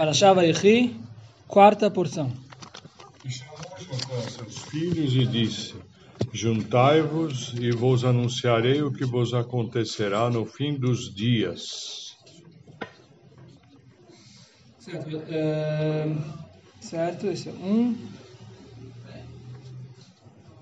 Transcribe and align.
Para 0.00 0.14
Shavayichi, 0.14 0.98
quarta 1.46 1.90
porção. 1.90 2.32
E 3.22 3.28
Jacó 3.28 4.22
seus 4.30 4.62
filhos 4.70 5.14
e 5.14 5.26
disse: 5.26 5.74
Juntai-vos 6.32 7.52
e 7.60 7.70
vos 7.70 8.02
anunciarei 8.02 8.80
o 8.80 8.90
que 8.90 9.04
vos 9.04 9.34
acontecerá 9.34 10.30
no 10.30 10.46
fim 10.46 10.72
dos 10.72 11.14
dias. 11.14 12.16
Certo, 14.78 15.18
uh, 15.18 16.18
certo 16.80 17.26
esse 17.26 17.50
é 17.50 17.52
um. 17.52 17.94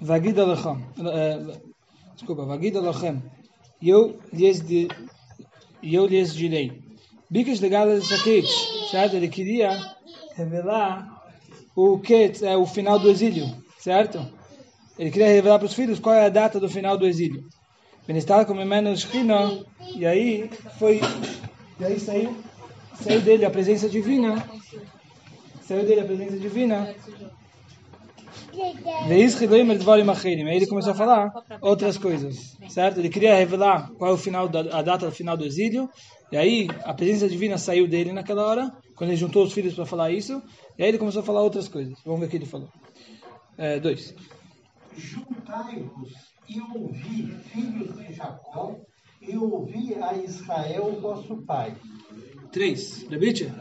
Vagid 0.00 0.36
Alachem. 0.40 0.84
Uh, 0.98 1.60
desculpa, 2.16 2.44
Vagid 2.44 2.74
lhes, 4.32 4.60
de, 4.62 4.88
eu 5.80 6.06
lhes 6.06 6.34
direi. 6.34 6.88
Bicas 7.30 7.60
legadas 7.60 8.08
Sakit, 8.08 8.48
certo? 8.90 9.16
Ele 9.16 9.28
queria 9.28 9.70
revelar 10.34 11.18
o 11.74 11.98
que 11.98 12.32
é 12.42 12.56
o 12.56 12.66
final 12.66 12.98
do 12.98 13.10
exílio, 13.10 13.46
certo? 13.78 14.26
Ele 14.98 15.10
queria 15.10 15.28
revelar 15.28 15.58
para 15.58 15.66
os 15.66 15.74
filhos 15.74 16.00
qual 16.00 16.14
é 16.14 16.26
a 16.26 16.30
data 16.30 16.58
do 16.58 16.68
final 16.68 16.96
do 16.96 17.06
exílio. 17.06 17.44
Ministrar 18.06 18.44
como 18.46 18.64
menos 18.64 19.02
Shina, 19.02 19.64
e 19.94 20.04
aí 20.06 20.50
foi, 20.78 21.00
e 21.78 21.84
aí 21.84 22.00
saiu, 22.00 22.36
saiu 22.94 23.20
dele 23.20 23.44
a 23.44 23.50
presença 23.50 23.88
divina, 23.88 24.44
saiu 25.60 25.84
dele 25.86 26.00
a 26.00 26.04
presença 26.04 26.36
divina. 26.38 26.94
Aí 30.50 30.56
ele 30.56 30.66
começou 30.66 30.92
a 30.92 30.96
falar 30.96 31.32
outras 31.60 31.96
coisas, 31.96 32.56
certo? 32.68 32.98
Ele 32.98 33.08
queria 33.08 33.34
revelar 33.34 33.90
qual 33.98 34.10
é 34.10 34.14
o 34.14 34.18
final 34.18 34.48
da, 34.48 34.60
a 34.76 34.82
data 34.82 35.06
do 35.06 35.12
final 35.12 35.36
do 35.36 35.44
exílio, 35.44 35.88
e 36.32 36.36
aí 36.36 36.68
a 36.84 36.92
presença 36.92 37.28
divina 37.28 37.56
saiu 37.56 37.86
dele 37.86 38.12
naquela 38.12 38.44
hora, 38.44 38.72
quando 38.98 39.10
ele 39.10 39.16
juntou 39.16 39.44
os 39.44 39.52
filhos 39.52 39.74
para 39.74 39.86
falar 39.86 40.10
isso, 40.10 40.42
e 40.76 40.82
aí 40.82 40.88
ele 40.88 40.98
começou 40.98 41.22
a 41.22 41.24
falar 41.24 41.40
outras 41.40 41.68
coisas. 41.68 41.96
Vamos 42.04 42.20
ver 42.20 42.26
o 42.26 42.28
que 42.28 42.36
ele 42.36 42.46
falou. 42.46 42.68
É, 43.56 43.78
dois. 43.78 44.12
Juntai-vos 44.96 46.12
e 46.48 46.60
ouvi, 46.60 47.32
filhos 47.52 47.96
de 47.96 48.12
Jacó, 48.12 48.76
e 49.22 49.36
ouvi 49.36 49.94
a 49.94 50.14
Israel, 50.16 50.98
vosso 51.00 51.36
pai. 51.42 51.76
Três. 52.50 53.06
Repite. 53.08 53.52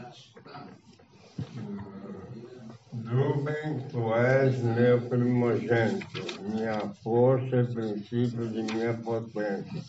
Rubem, 3.06 3.86
tu 3.90 4.12
és 4.14 4.60
meu 4.62 5.00
primogênito, 5.08 6.42
minha 6.42 6.80
força 7.02 7.56
e 7.56 7.74
princípio 7.74 8.48
de 8.48 8.62
minha 8.62 8.94
potência, 8.94 9.82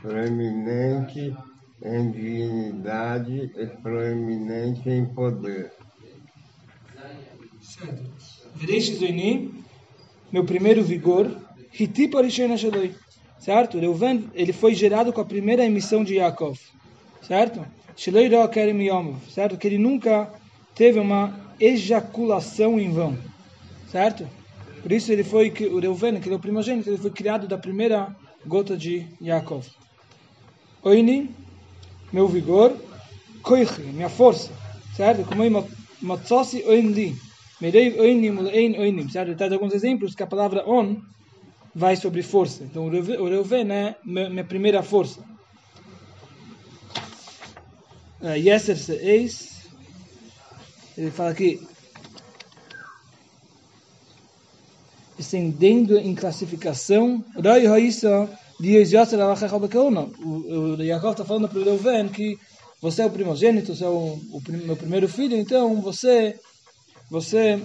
preeminente 0.00 1.34
em 1.84 2.10
dignidade 2.10 3.50
e 3.56 3.66
proeminente 3.82 4.88
em 4.88 5.04
poder. 5.06 5.72
Certo. 7.60 8.10
Vereis 8.54 8.86
Zoini, 8.98 9.52
meu 10.30 10.44
primeiro 10.44 10.82
vigor, 10.82 11.30
Hiti 11.78 12.08
Parishena 12.08 12.56
Shaloi. 12.56 12.94
Certo? 13.38 13.78
Reuven, 13.78 14.30
ele 14.34 14.52
foi 14.52 14.74
gerado 14.74 15.12
com 15.12 15.20
a 15.20 15.24
primeira 15.24 15.64
emissão 15.64 16.04
de 16.04 16.14
Yaakov. 16.14 16.58
Certo? 17.22 17.66
Shaloi 17.96 18.28
Ro 18.28 18.48
Kerem 18.48 18.86
Yomov. 18.86 19.18
Certo? 19.30 19.56
Que 19.56 19.66
ele 19.66 19.78
nunca 19.78 20.32
teve 20.74 21.00
uma 21.00 21.34
ejaculação 21.58 22.78
em 22.78 22.90
vão. 22.92 23.18
Certo? 23.90 24.28
Por 24.82 24.92
isso 24.92 25.12
ele 25.12 25.24
foi, 25.24 25.52
o 25.70 25.78
Reuven, 25.78 26.20
que 26.20 26.28
ele 26.28 26.34
é 26.34 26.38
o 26.38 26.40
primogênito, 26.40 26.88
ele 26.88 26.98
foi 26.98 27.10
criado 27.10 27.48
da 27.48 27.58
primeira 27.58 28.14
gota 28.46 28.76
de 28.76 29.06
Yaakov. 29.20 29.66
Oini, 30.82 31.30
meu 32.12 32.28
vigor, 32.28 32.76
koichi, 33.42 33.82
minha 33.82 34.08
força. 34.08 34.50
Certo? 34.96 35.24
Como 35.24 35.66
matzossi 36.00 36.62
oinli. 36.66 37.16
Merei 37.60 37.98
oinim 37.98 38.38
ein 38.48 38.78
oinim. 38.78 39.08
Certo? 39.08 39.30
Ele 39.30 39.36
traz 39.36 39.52
alguns 39.52 39.72
exemplos 39.72 40.14
que 40.14 40.22
a 40.22 40.26
palavra 40.26 40.68
on 40.68 41.00
vai 41.74 41.96
sobre 41.96 42.22
força. 42.22 42.64
Então 42.64 42.86
o 42.86 43.28
Reuven 43.28 43.70
é 43.72 43.96
minha 44.04 44.44
primeira 44.44 44.82
força. 44.82 45.20
Yeser 48.22 48.76
se 48.76 48.92
eis 48.92 49.52
ele 50.96 51.10
fala 51.10 51.30
aqui, 51.30 51.66
descendendo 55.16 55.96
em 55.96 56.14
classificação, 56.14 57.24
o, 60.22 60.76
o 60.76 60.82
Yaakov 60.82 61.12
está 61.12 61.24
falando 61.24 61.48
para 61.48 61.58
o 61.58 61.64
Reuven 61.64 62.08
que 62.08 62.38
você 62.80 63.02
é 63.02 63.06
o 63.06 63.10
primogênito, 63.10 63.74
você 63.74 63.84
é 63.84 63.88
o, 63.88 64.18
o 64.32 64.42
meu 64.48 64.76
primeiro 64.76 65.08
filho, 65.08 65.36
então 65.36 65.80
você 65.80 66.36
você 67.10 67.60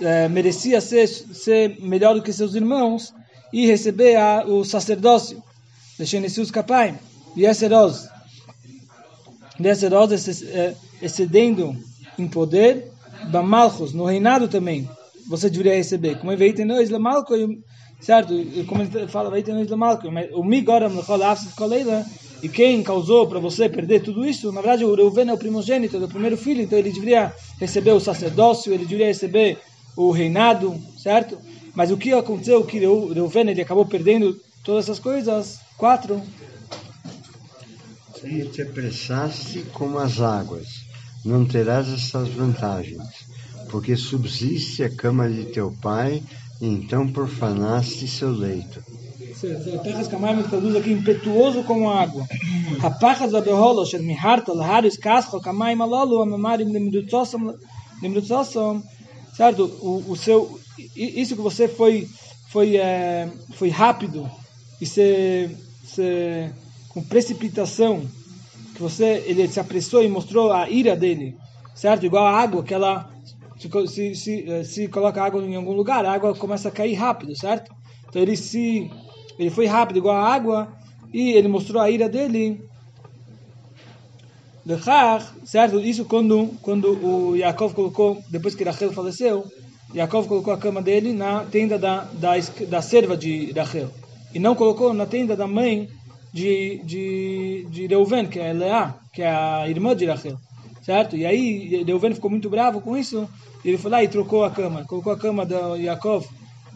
é, 0.00 0.28
merecia 0.28 0.80
ser, 0.80 1.06
ser 1.06 1.80
melhor 1.80 2.14
do 2.14 2.22
que 2.22 2.32
seus 2.32 2.54
irmãos 2.54 3.14
e 3.52 3.66
receber 3.66 4.16
a, 4.16 4.44
o 4.44 4.64
sacerdócio. 4.64 5.42
Os 5.98 6.50
capai. 6.50 6.98
E 7.34 7.46
rosa. 7.68 8.12
E 9.58 9.66
essa 9.66 9.88
rosa 9.88 10.14
excedendo 11.00 11.76
em 12.18 12.28
poder, 12.28 12.90
Bamalchus, 13.30 13.92
no 13.92 14.04
reinado 14.04 14.48
também, 14.48 14.88
você 15.28 15.48
deveria 15.48 15.74
receber. 15.74 16.18
Como 16.18 16.30
ele 16.30 16.52
veio 16.52 16.54
nós, 16.64 16.90
Lamalco, 16.90 17.34
certo? 18.00 18.34
Como 18.66 18.82
ele 18.82 19.08
fala, 19.08 19.30
veio 19.30 19.54
nós, 19.54 19.68
Lamalco, 19.68 20.08
o 20.32 20.44
Migoram, 20.44 20.90
e 22.42 22.48
quem 22.48 22.82
causou 22.82 23.26
para 23.26 23.38
você 23.38 23.68
perder 23.68 24.02
tudo 24.02 24.26
isso, 24.26 24.52
na 24.52 24.60
verdade, 24.60 24.84
o 24.84 24.94
Reuven 24.94 25.30
é 25.30 25.32
o 25.32 25.38
primogênito, 25.38 25.96
é 25.96 26.00
o 26.00 26.08
primeiro 26.08 26.36
filho, 26.36 26.60
então 26.60 26.78
ele 26.78 26.92
deveria 26.92 27.34
receber 27.58 27.92
o 27.92 28.00
sacerdócio, 28.00 28.72
ele 28.72 28.84
deveria 28.84 29.06
receber 29.06 29.58
o 29.96 30.10
reinado, 30.10 30.78
certo? 30.98 31.38
Mas 31.74 31.90
o 31.90 31.96
que 31.96 32.12
aconteceu, 32.12 32.62
que 32.64 32.86
o 32.86 33.12
Reuven, 33.12 33.48
ele 33.48 33.62
acabou 33.62 33.86
perdendo 33.86 34.38
todas 34.62 34.84
essas 34.84 34.98
coisas? 34.98 35.58
Quatro. 35.78 36.22
Se 38.20 38.44
te 38.46 38.62
apressaste 38.62 39.60
como 39.72 39.98
as 39.98 40.20
águas, 40.20 40.68
não 41.24 41.44
terás 41.46 41.88
essas 41.88 42.28
vantagens, 42.28 43.02
porque 43.70 43.96
subsiste 43.96 44.84
a 44.84 44.90
cama 44.90 45.28
de 45.28 45.46
teu 45.46 45.74
pai, 45.80 46.22
então 46.60 47.08
profanaste 47.08 48.06
seu 48.08 48.30
leito. 48.30 48.82
Pechas 49.82 50.08
Kamaim 50.08 50.42
traduz 50.44 50.76
aqui 50.76 50.92
impetuoso 50.92 51.62
como 51.64 51.90
água. 51.90 52.26
Rapachas 52.78 53.34
abeholo, 53.34 53.84
sher 53.84 54.02
miharta, 54.02 54.52
laharis 54.52 54.96
kascho, 54.96 55.40
Kamaim 55.40 55.80
alolu, 55.80 56.22
amamarim 56.22 56.66
nimrutzosom. 58.00 58.82
Certo? 59.36 59.64
O, 59.82 60.12
o 60.12 60.16
seu, 60.16 60.58
isso 60.96 61.36
que 61.36 61.42
você 61.42 61.68
foi, 61.68 62.08
foi, 62.48 62.76
é, 62.76 63.28
foi 63.54 63.68
rápido 63.68 64.28
e 64.80 64.86
se, 64.86 65.50
se, 65.84 66.50
com 66.88 67.02
precipitação 67.02 68.02
que 68.74 68.82
você 68.82 69.24
ele 69.26 69.48
se 69.48 69.60
apressou 69.60 70.02
e 70.02 70.08
mostrou 70.08 70.52
a 70.52 70.68
ira 70.68 70.94
dele, 70.94 71.36
certo? 71.74 72.04
Igual 72.04 72.26
a 72.26 72.38
água 72.38 72.62
que 72.62 72.74
ela 72.74 73.10
se, 73.58 74.14
se, 74.14 74.50
eh, 74.50 74.64
se 74.64 74.88
coloca 74.88 75.22
água 75.22 75.42
em 75.42 75.56
algum 75.56 75.72
lugar, 75.72 76.04
a 76.04 76.12
água 76.12 76.34
começa 76.34 76.68
a 76.68 76.72
cair 76.72 76.94
rápido, 76.94 77.36
certo? 77.36 77.72
Então 78.08 78.20
ele 78.20 78.36
se 78.36 78.90
ele 79.38 79.50
foi 79.50 79.66
rápido 79.66 79.98
igual 79.98 80.16
a 80.16 80.34
água 80.34 80.68
e 81.12 81.32
ele 81.32 81.48
mostrou 81.48 81.80
a 81.80 81.90
ira 81.90 82.08
dele. 82.08 82.62
certo? 85.44 85.78
Isso 85.80 86.04
quando 86.04 86.48
quando 86.62 86.88
o 87.04 87.36
Yaakov 87.36 87.74
colocou 87.74 88.22
depois 88.30 88.54
que 88.54 88.64
Rachel 88.64 88.92
faleceu, 88.92 89.44
Yaakov 89.94 90.26
colocou 90.28 90.52
a 90.52 90.58
cama 90.58 90.82
dele 90.82 91.12
na 91.12 91.44
tenda 91.44 91.78
da 91.78 92.04
da, 92.12 92.32
da 92.68 92.82
serva 92.82 93.16
de 93.16 93.52
Rachel 93.52 93.90
e 94.34 94.38
não 94.38 94.54
colocou 94.54 94.92
na 94.92 95.06
tenda 95.06 95.34
da 95.36 95.46
mãe 95.46 95.88
de, 96.32 96.82
de, 96.84 97.66
de 97.70 97.86
Reuven, 97.86 98.26
que 98.26 98.38
é 98.38 98.52
Leá, 98.52 98.94
que 99.10 99.22
é 99.22 99.30
a 99.30 99.66
irmã 99.66 99.96
de 99.96 100.04
Rachel, 100.04 100.36
certo? 100.82 101.16
E 101.16 101.24
aí 101.24 101.82
Reuven 101.82 102.12
ficou 102.12 102.30
muito 102.30 102.50
bravo 102.50 102.82
com 102.82 102.94
isso, 102.94 103.26
ele 103.68 103.78
foi 103.78 103.90
lá 103.90 104.02
e 104.02 104.08
trocou 104.08 104.44
a 104.44 104.50
cama, 104.50 104.84
colocou 104.84 105.12
a 105.12 105.18
cama 105.18 105.44
da 105.44 105.74
Yaakov, 105.76 106.26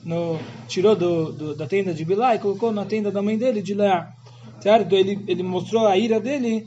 no, 0.04 0.38
tirou 0.66 0.96
do, 0.96 1.32
do, 1.32 1.54
da 1.54 1.66
tenda 1.66 1.94
de 1.94 2.04
Bilá 2.04 2.34
e 2.34 2.38
colocou 2.38 2.72
na 2.72 2.84
tenda 2.84 3.12
da 3.12 3.22
mãe 3.22 3.38
dele, 3.38 3.62
de 3.62 3.74
Leá, 3.74 4.12
certo? 4.60 4.94
Ele, 4.94 5.22
ele 5.28 5.42
mostrou 5.42 5.86
a 5.86 5.96
ira 5.96 6.18
dele, 6.18 6.66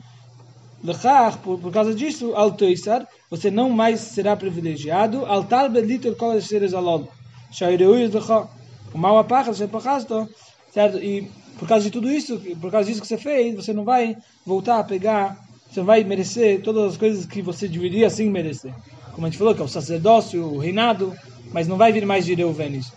Lechach, 0.84 1.38
por, 1.40 1.60
por 1.60 1.74
causa 1.74 1.94
disso, 1.94 2.34
Altoisar, 2.36 3.08
você 3.30 3.52
não 3.52 3.70
mais 3.70 4.00
será 4.00 4.36
privilegiado, 4.36 5.25
Altar 5.25 5.70
Beliter 5.70 6.16
Kol 6.16 6.40
Seres 6.40 6.74
Alol, 6.74 7.08
Shaireu 7.52 7.92
Lecha, 7.92 8.48
o 8.94 8.98
mal 8.98 9.18
apaga, 9.18 9.52
certo? 9.54 10.98
E 11.00 11.30
por 11.58 11.68
causa 11.68 11.84
de 11.84 11.92
tudo 11.92 12.10
isso, 12.10 12.40
por 12.62 12.72
causa 12.72 12.88
disso 12.88 13.02
que 13.02 13.08
você 13.08 13.18
fez, 13.18 13.56
você 13.56 13.74
não 13.74 13.84
vai 13.84 14.16
voltar 14.46 14.80
a 14.80 14.84
pegar, 14.84 15.38
você 15.69 15.81
vai 15.81 16.04
merecer 16.04 16.62
todas 16.62 16.94
as 16.94 16.98
coisas 16.98 17.26
que 17.26 17.42
você 17.42 17.68
deveria 17.68 18.10
sim 18.10 18.30
merecer. 18.30 18.74
Como 19.13 19.25
a 19.25 19.30
gente 19.30 19.38
falou, 19.38 19.56
que 19.56 19.62
é 19.62 19.65
o 19.65 19.68
sacerdócio, 19.68 20.44
o 20.44 20.57
reinado, 20.57 21.13
mas 21.51 21.68
não 21.68 21.77
vai 21.77 21.92
vir 21.92 22.06
mais 22.06 22.25
de 22.25 22.33
Reuven 22.33 22.75
isso. 22.75 22.94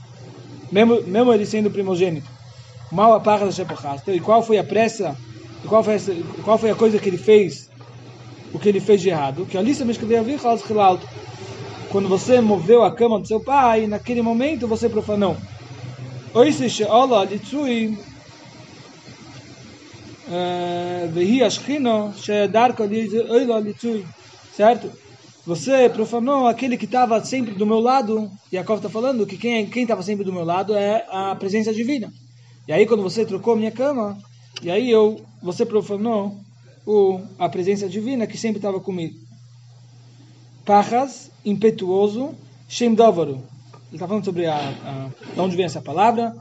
Mesmo, 0.72 1.02
mesmo 1.02 1.32
ele 1.32 1.46
sendo 1.46 1.70
primogênito. 1.70 2.28
Mal 2.90 3.12
a 3.14 3.20
parra 3.20 3.46
da 3.46 4.12
E 4.12 4.20
qual 4.20 4.42
foi 4.42 4.58
a 4.58 4.64
pressa, 4.64 5.16
e 5.64 5.68
qual 5.68 5.82
foi, 5.82 5.98
qual 6.44 6.58
foi 6.58 6.70
a 6.70 6.74
coisa 6.74 6.98
que 6.98 7.08
ele 7.08 7.18
fez? 7.18 7.68
o 8.52 8.58
que 8.58 8.68
ele 8.68 8.80
fez 8.80 9.02
de 9.02 9.10
errado, 9.10 9.46
que 9.46 9.58
a 9.58 9.62
lista 9.62 9.84
me 9.84 9.92
escreveu 9.92 10.24
quando 11.90 12.08
você 12.08 12.40
moveu 12.40 12.82
a 12.82 12.90
cama 12.90 13.20
do 13.20 13.26
seu 13.26 13.38
pai, 13.38 13.86
naquele 13.86 14.22
momento 14.22 14.66
você 14.66 14.88
profanou. 14.88 15.36
Oisi 16.34 16.68
she'ola 16.68 17.24
litzui 17.24 17.96
vehi 21.12 21.42
ashchino 21.42 22.12
she'darka 22.16 22.82
oila 22.82 23.60
litzui. 23.60 24.04
Certo? 24.54 24.90
Você 25.46 25.88
profanou 25.88 26.48
aquele 26.48 26.76
que 26.76 26.86
estava 26.86 27.24
sempre 27.24 27.54
do 27.54 27.64
meu 27.64 27.78
lado. 27.78 28.28
Yaakov 28.52 28.78
está 28.78 28.88
falando 28.90 29.24
que 29.24 29.38
quem 29.38 29.82
estava 29.82 30.02
sempre 30.02 30.24
do 30.24 30.32
meu 30.32 30.44
lado 30.44 30.74
é 30.74 31.06
a 31.08 31.36
presença 31.36 31.72
divina. 31.72 32.12
E 32.66 32.72
aí 32.72 32.84
quando 32.84 33.04
você 33.04 33.24
trocou 33.24 33.54
minha 33.54 33.70
cama, 33.70 34.18
e 34.60 34.68
aí 34.68 34.90
eu, 34.90 35.24
você 35.40 35.64
profanou 35.64 36.36
o, 36.84 37.20
a 37.38 37.48
presença 37.48 37.88
divina 37.88 38.26
que 38.26 38.36
sempre 38.36 38.58
estava 38.58 38.80
comigo. 38.80 39.14
Pachas, 40.64 41.30
impetuoso, 41.44 42.34
Shem 42.68 42.92
Dovaru. 42.92 43.34
Ele 43.34 43.42
está 43.92 44.08
falando 44.08 44.24
sobre 44.24 44.46
a, 44.46 44.56
a, 44.56 45.10
de 45.32 45.40
onde 45.40 45.54
vem 45.54 45.66
essa 45.66 45.80
palavra. 45.80 46.34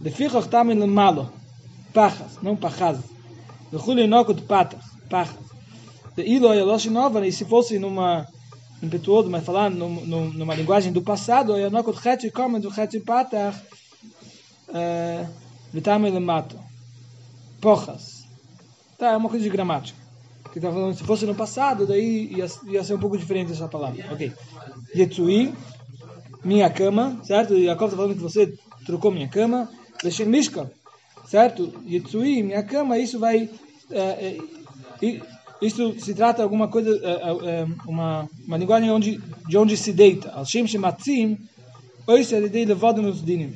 Lefichach 0.00 0.48
tamin 0.48 0.74
lemalo. 0.74 1.32
Pachas, 1.92 2.38
não 2.40 2.54
pachas. 2.54 2.98
Vechuli 3.72 4.06
nokut 4.06 4.40
patach. 4.42 4.80
Pachas. 5.10 5.34
De 6.16 6.22
ilo 6.22 6.54
e 7.24 7.32
se 7.32 7.44
fosse 7.44 7.76
numa 7.80 8.24
impetuoso, 8.82 9.30
mas 9.30 9.44
falar 9.44 9.70
numa, 9.70 10.00
numa 10.00 10.54
linguagem 10.54 10.92
do 10.92 11.02
passado, 11.02 11.56
yanokut 11.56 12.00
chet 12.00 12.26
e 12.26 12.30
come 12.30 12.58
do 12.58 12.72
chet 12.72 12.98
patach. 13.00 13.56
Vitamin 15.72 16.10
lemato. 16.10 16.58
Pochas. 17.60 18.26
Tá, 18.98 19.12
é 19.12 19.16
uma 19.16 19.28
coisa 19.28 19.44
de 19.44 19.50
gramática 19.50 20.02
que 20.52 20.58
está 20.58 20.70
falando, 20.70 20.94
se 20.94 21.02
fosse 21.02 21.24
no 21.24 21.34
passado, 21.34 21.86
daí 21.86 22.30
ia, 22.30 22.46
ia 22.66 22.84
ser 22.84 22.94
um 22.94 22.98
pouco 22.98 23.16
diferente 23.16 23.52
essa 23.52 23.66
palavra. 23.66 24.04
Ok. 24.12 24.30
Yetzui, 24.94 25.52
minha 26.44 26.68
cama, 26.68 27.18
certo? 27.24 27.54
E 27.54 27.64
Jacob 27.64 27.86
está 27.86 27.96
falando 27.96 28.14
que 28.14 28.22
você 28.22 28.54
trocou 28.84 29.10
minha 29.10 29.28
cama. 29.28 29.68
Leshem 30.04 30.26
Mishka, 30.26 30.70
certo? 31.26 31.72
Yetzui, 31.86 32.42
minha 32.42 32.62
cama, 32.62 32.98
isso 32.98 33.18
vai. 33.18 33.48
É, 33.90 34.38
é, 35.00 35.20
isso 35.62 35.98
se 35.98 36.14
trata 36.14 36.42
alguma 36.42 36.68
coisa, 36.68 36.90
é, 37.02 37.60
é, 37.60 37.66
uma, 37.86 38.28
uma 38.46 38.56
linguagem 38.56 38.90
onde, 38.90 39.20
de 39.48 39.56
onde 39.56 39.76
se 39.76 39.92
deita. 39.92 40.30
Al-Shem 40.32 40.66
Shematzim, 40.66 41.38
Oisha 42.06 42.38
Lidei 42.38 42.64
Levodamus 42.64 43.24
Dinim. 43.24 43.54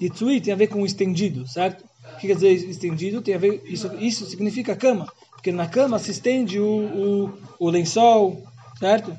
Yetzui 0.00 0.40
tem 0.40 0.52
a 0.52 0.56
ver 0.56 0.68
com 0.68 0.82
o 0.82 0.86
estendido, 0.86 1.46
certo? 1.46 1.84
que 2.20 2.26
quer 2.26 2.34
dizer 2.34 2.52
estendido? 2.68 3.22
Tem 3.22 3.34
a 3.34 3.38
ver, 3.38 3.62
isso, 3.64 3.90
isso 3.98 4.26
significa 4.26 4.76
cama, 4.76 5.06
porque 5.32 5.50
na 5.50 5.66
cama 5.66 5.98
se 5.98 6.10
estende 6.10 6.60
o, 6.60 6.66
o, 6.66 7.38
o 7.58 7.70
lençol, 7.70 8.42
certo? 8.78 9.16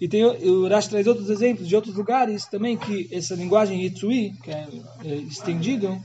E 0.00 0.06
tem, 0.06 0.24
o 0.24 0.68
Rashi 0.68 0.90
traz 0.90 1.06
outros 1.06 1.28
exemplos 1.28 1.68
de 1.68 1.74
outros 1.74 1.94
lugares 1.94 2.44
também 2.46 2.76
que 2.76 3.08
essa 3.10 3.34
linguagem 3.34 3.82
Yitsui, 3.82 4.32
que 4.42 4.50
é, 4.50 4.68
é 5.04 5.14
estendido, 5.16 5.98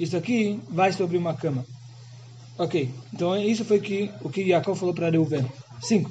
isso 0.00 0.16
aqui 0.16 0.58
vai 0.70 0.92
sobre 0.92 1.16
uma 1.16 1.34
cama. 1.34 1.64
Ok, 2.56 2.90
então 3.12 3.36
isso 3.36 3.64
foi 3.64 3.80
que, 3.80 4.10
o 4.22 4.30
que 4.30 4.48
Jacob 4.48 4.76
falou 4.76 4.94
para 4.94 5.10
Reuven. 5.10 5.44
5. 5.80 6.10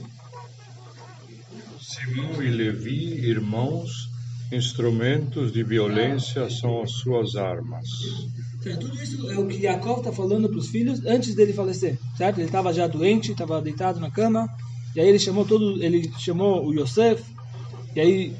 Simão 1.81 2.41
e 2.41 2.49
Levi, 2.49 3.25
irmãos, 3.25 4.09
instrumentos 4.51 5.51
de 5.51 5.63
violência 5.63 6.49
são 6.49 6.81
as 6.81 6.91
suas 6.91 7.35
armas. 7.35 7.87
Então, 8.59 8.77
tudo 8.77 9.01
isso 9.01 9.29
é 9.29 9.37
o 9.37 9.47
que 9.47 9.63
Yaakov 9.63 9.99
está 9.99 10.11
falando 10.11 10.49
para 10.49 10.57
os 10.57 10.69
filhos 10.69 11.05
antes 11.05 11.35
dele 11.35 11.53
falecer, 11.53 11.97
certo? 12.17 12.37
Ele 12.37 12.47
estava 12.47 12.73
já 12.73 12.87
doente, 12.87 13.31
estava 13.31 13.61
deitado 13.61 13.99
na 13.99 14.09
cama, 14.09 14.49
e 14.97 14.99
aí 14.99 15.09
ele 15.09 15.19
chamou 15.19 15.45
todo, 15.45 15.83
ele 15.83 16.11
chamou 16.17 16.65
o 16.65 16.73
Yosef, 16.73 17.23
e 17.95 17.99
aí 17.99 18.33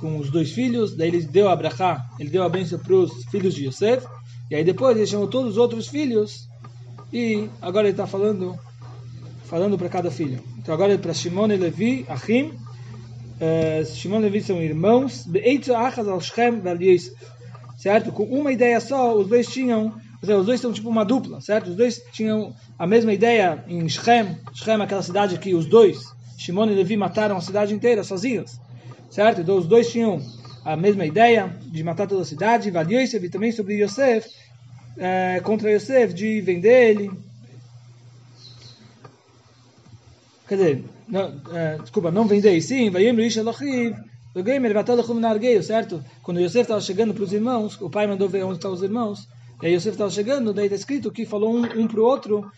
com 0.00 0.18
os 0.18 0.28
dois 0.28 0.50
filhos, 0.50 0.96
daí 0.96 1.06
ele 1.06 1.22
deu 1.22 1.48
a 1.48 1.54
brachá, 1.54 2.04
ele 2.18 2.30
deu 2.30 2.42
a 2.42 2.48
bênção 2.48 2.80
para 2.80 2.96
os 2.96 3.24
filhos 3.26 3.54
de 3.54 3.68
Yosef, 3.68 4.04
e 4.50 4.56
aí 4.56 4.64
depois 4.64 4.96
ele 4.96 5.06
chamou 5.06 5.28
todos 5.28 5.52
os 5.52 5.56
outros 5.56 5.86
filhos, 5.86 6.48
e 7.12 7.48
agora 7.62 7.86
ele 7.86 7.92
está 7.92 8.08
falando 8.08 8.58
falando 9.44 9.78
para 9.78 9.88
cada 9.88 10.10
filho. 10.10 10.42
Então 10.58 10.74
agora 10.74 10.94
é 10.94 10.98
para 10.98 11.14
Shimon 11.14 11.46
e 11.52 11.56
Levi, 11.56 12.04
Achim, 12.08 12.54
uh, 12.54 13.86
Shimon 13.86 14.18
e 14.18 14.22
Levi 14.22 14.42
são 14.42 14.60
irmãos, 14.60 15.28
certo? 17.78 18.10
Com 18.10 18.24
uma 18.24 18.50
ideia 18.50 18.80
só, 18.80 19.16
os 19.16 19.28
dois 19.28 19.46
tinham, 19.46 19.94
seja, 20.26 20.38
os 20.38 20.46
dois 20.46 20.60
são 20.60 20.72
tipo 20.72 20.88
uma 20.88 21.04
dupla, 21.04 21.40
certo? 21.40 21.70
Os 21.70 21.76
dois 21.76 22.02
tinham 22.12 22.54
a 22.78 22.86
mesma 22.86 23.12
ideia 23.12 23.64
em 23.66 23.88
Shem, 23.88 24.36
Shem 24.52 24.74
é 24.74 24.82
aquela 24.82 25.02
cidade 25.02 25.38
que 25.38 25.54
os 25.54 25.66
dois, 25.66 25.98
Shimon 26.36 26.66
e 26.66 26.74
Levi, 26.74 26.96
mataram 26.96 27.36
a 27.36 27.40
cidade 27.40 27.74
inteira 27.74 28.04
sozinhos, 28.04 28.60
certo? 29.10 29.40
Então 29.40 29.56
os 29.56 29.66
dois 29.66 29.90
tinham 29.90 30.20
a 30.64 30.76
mesma 30.76 31.06
ideia 31.06 31.56
de 31.66 31.82
matar 31.82 32.06
toda 32.06 32.22
a 32.22 32.26
cidade, 32.26 32.70
Val 32.70 32.84
Yosef 32.84 33.24
e 33.24 33.30
também 33.30 33.50
sobre 33.50 33.82
Yosef, 33.82 34.28
uh, 34.28 35.42
contra 35.42 35.70
Yosef, 35.70 36.12
de 36.12 36.40
vender 36.40 36.90
ele. 36.90 37.10
Quer 40.46 40.56
dizer, 40.56 40.84
não, 41.08 41.40
é, 41.52 41.78
desculpa, 41.78 42.10
não 42.10 42.26
vendei, 42.26 42.60
sim, 42.60 42.90
vai 42.90 43.04
Ish 43.04 43.36
Elochiv, 43.36 43.94
o 44.34 44.42
gamer 44.42 44.72
vai 44.72 44.84
nargueio, 45.20 45.62
certo? 45.62 46.04
Quando 46.22 46.40
Yosef 46.40 46.62
estava 46.62 46.80
chegando 46.80 47.14
para 47.14 47.24
os 47.24 47.32
irmãos, 47.32 47.80
o 47.80 47.88
pai 47.88 48.06
mandou 48.06 48.28
ver 48.28 48.44
onde 48.44 48.56
estavam 48.56 48.76
os 48.76 48.82
irmãos, 48.82 49.28
e 49.62 49.66
aí 49.66 49.74
Yosef 49.74 49.94
estava 49.94 50.10
chegando, 50.10 50.52
daí 50.52 50.66
está 50.66 50.76
escrito 50.76 51.10
que 51.10 51.26
falou 51.26 51.54
um, 51.54 51.62
um 51.62 51.86
para 51.86 52.00
o 52.00 52.04
outro, 52.04 52.50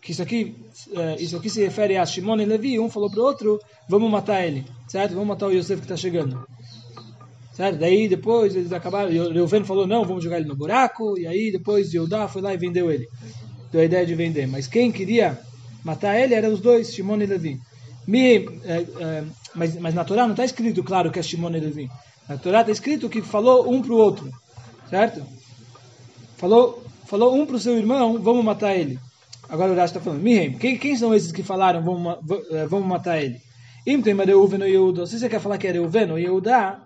que 0.00 0.12
isso 0.12 0.22
aqui, 0.22 0.54
é, 0.94 1.16
isso 1.20 1.36
aqui 1.36 1.48
se 1.48 1.62
refere 1.62 1.96
a 1.96 2.04
Shimon 2.04 2.40
e 2.40 2.44
Levi, 2.44 2.78
um 2.78 2.90
falou 2.90 3.10
para 3.10 3.20
o 3.20 3.24
outro, 3.24 3.60
vamos 3.88 4.10
matar 4.10 4.44
ele, 4.46 4.64
certo? 4.86 5.12
Vamos 5.12 5.28
matar 5.28 5.46
o 5.46 5.50
Yosef 5.50 5.80
que 5.80 5.84
está 5.86 5.96
chegando. 5.96 6.46
Certo? 7.54 7.78
Daí 7.78 8.08
depois 8.08 8.54
eles 8.56 8.72
acabaram, 8.72 9.10
Reuven 9.10 9.64
falou, 9.64 9.86
não, 9.86 10.04
vamos 10.04 10.22
jogar 10.22 10.38
ele 10.38 10.48
no 10.48 10.56
buraco, 10.56 11.18
e 11.18 11.26
aí 11.26 11.52
depois 11.52 11.94
Yodá 11.94 12.26
foi 12.26 12.42
lá 12.42 12.52
e 12.52 12.56
vendeu 12.56 12.90
ele. 12.90 13.08
Deu 13.70 13.80
a 13.80 13.84
ideia 13.84 14.04
de 14.04 14.14
vender. 14.14 14.46
Mas 14.46 14.66
quem 14.66 14.90
queria 14.90 15.38
matar 15.84 16.18
ele 16.18 16.34
eram 16.34 16.52
os 16.52 16.60
dois, 16.60 16.92
Shimon 16.92 17.22
e 17.22 17.26
Levi. 17.26 17.60
Me, 18.06 18.38
é, 18.64 18.86
é, 19.00 19.24
mas, 19.54 19.76
mas 19.76 19.94
na 19.94 20.04
Torá 20.04 20.24
não 20.24 20.32
está 20.32 20.44
escrito, 20.44 20.82
claro, 20.82 21.10
que 21.10 21.18
é 21.18 21.22
Shimon 21.22 21.50
e 21.50 21.60
Levi. 21.60 21.88
Na 22.28 22.36
Torá 22.36 22.60
está 22.60 22.72
escrito 22.72 23.08
que 23.08 23.22
falou 23.22 23.72
um 23.72 23.80
para 23.80 23.92
o 23.92 23.98
outro, 23.98 24.28
certo? 24.90 25.24
Falou, 26.36 26.82
falou 27.06 27.34
um 27.34 27.46
para 27.46 27.56
o 27.56 27.60
seu 27.60 27.76
irmão, 27.76 28.20
vamos 28.20 28.44
matar 28.44 28.74
ele. 28.74 28.98
Agora 29.48 29.72
o 29.72 29.74
Rashi 29.74 29.92
está 29.92 30.00
falando, 30.00 30.22
Mihem, 30.22 30.54
quem, 30.54 30.76
quem 30.78 30.96
são 30.96 31.14
esses 31.14 31.30
que 31.32 31.42
falaram, 31.42 31.82
vamos, 31.82 32.18
é, 32.50 32.66
vamos 32.66 32.86
matar 32.86 33.22
ele? 33.22 33.40
Imtem 33.86 34.14
Reuven 34.14 34.62
ou 34.62 34.68
Yehuda. 34.68 35.06
Se 35.06 35.18
você 35.18 35.28
quer 35.28 35.40
falar 35.40 35.58
que 35.58 35.66
é 35.66 35.72
Reuven 35.72 36.10
ou 36.10 36.18
Yehuda, 36.18 36.80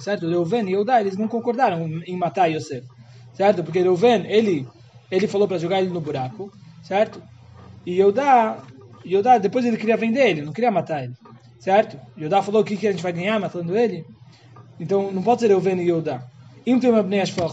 certo? 0.00 0.28
Reuven 0.28 0.66
e 0.66 0.70
Yehuda, 0.70 1.00
eles 1.00 1.16
não 1.16 1.28
concordaram 1.28 1.86
em 2.06 2.16
matar 2.16 2.46
Yosef, 2.46 2.86
certo? 3.34 3.62
Porque 3.62 3.80
Reuven, 3.80 4.26
ele, 4.26 4.66
ele 5.10 5.26
falou 5.26 5.46
para 5.46 5.58
jogar 5.58 5.80
ele 5.80 5.90
no 5.90 6.00
buraco, 6.00 6.50
certo? 6.82 7.22
E 7.84 7.92
Yehuda 7.98 8.62
Yodá, 9.08 9.38
depois 9.38 9.64
ele 9.64 9.76
queria 9.76 9.96
vender 9.96 10.28
ele, 10.28 10.42
não 10.42 10.52
queria 10.52 10.70
matar 10.70 11.04
ele. 11.04 11.14
Certo? 11.58 11.98
Yodá 12.16 12.42
falou 12.42 12.62
o 12.62 12.64
que, 12.64 12.76
que 12.76 12.86
a 12.86 12.92
gente 12.92 13.02
vai 13.02 13.12
ganhar 13.12 13.38
matando 13.40 13.76
ele. 13.76 14.04
Então 14.78 15.10
não 15.10 15.22
pode 15.22 15.40
ser 15.40 15.50
eu 15.50 15.60
vendo 15.60 15.82
Yodá. 15.82 16.22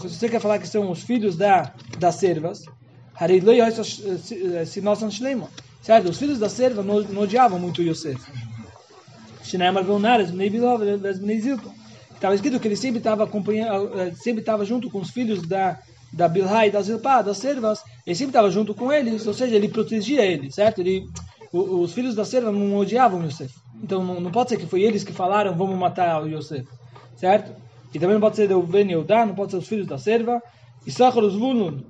Se 0.08 0.18
você 0.18 0.28
quer 0.28 0.40
falar 0.40 0.58
que 0.58 0.68
são 0.68 0.90
os 0.90 1.02
filhos 1.02 1.36
da, 1.36 1.72
das 1.98 2.16
servas, 2.16 2.64
certo? 5.82 6.10
Os 6.10 6.18
filhos 6.18 6.38
da 6.38 6.48
serva 6.48 6.82
não, 6.82 7.00
não 7.02 7.22
odiavam 7.22 7.58
muito 7.58 7.82
Yosef. 7.82 8.20
Estava 12.14 12.34
escrito 12.34 12.58
que 12.58 12.68
ele 12.68 12.76
sempre 12.76 12.98
estava 12.98 13.24
acompanhando, 13.24 14.00
eh, 14.00 14.12
sempre 14.14 14.40
estava 14.40 14.64
junto 14.64 14.90
com 14.90 15.00
os 15.00 15.10
filhos 15.10 15.42
da 15.42 15.78
da 16.12 16.28
Bilha 16.28 16.66
e 16.66 16.70
da 16.70 16.80
Zilpá, 16.80 17.20
das 17.20 17.36
servas, 17.36 17.82
ele 18.06 18.16
sempre 18.16 18.30
estava 18.30 18.50
junto 18.50 18.74
com 18.74 18.92
eles, 18.92 19.26
ou 19.26 19.34
seja, 19.34 19.54
ele 19.54 19.68
protegia 19.68 20.24
eles, 20.24 20.54
certo? 20.54 20.80
Ele 20.80 21.06
os 21.52 21.92
filhos 21.92 22.14
da 22.14 22.24
serva 22.24 22.50
não 22.50 22.76
odiavam 22.76 23.24
Yosef. 23.24 23.54
Então 23.82 24.04
não, 24.04 24.20
não, 24.20 24.30
pode 24.30 24.50
ser 24.50 24.56
que 24.56 24.66
foi 24.66 24.82
eles 24.82 25.04
que 25.04 25.12
falaram 25.12 25.54
vamos 25.54 25.78
matar 25.78 26.22
o 26.22 26.26
Yosef, 26.26 26.66
certo? 27.16 27.52
E 27.96 27.98
também 27.98 28.12
não 28.12 28.20
pode 28.20 28.36
ser 28.36 28.46
Reuven 28.46 28.90
Eudá, 28.90 29.24
não 29.24 29.34
pode 29.34 29.52
ser 29.52 29.56
os 29.56 29.66
filhos 29.66 29.86
da 29.86 29.96
serva. 29.96 30.42
E 30.86 30.90
Sachar 30.90 31.24
os 31.24 31.34
Vulun, 31.34 31.80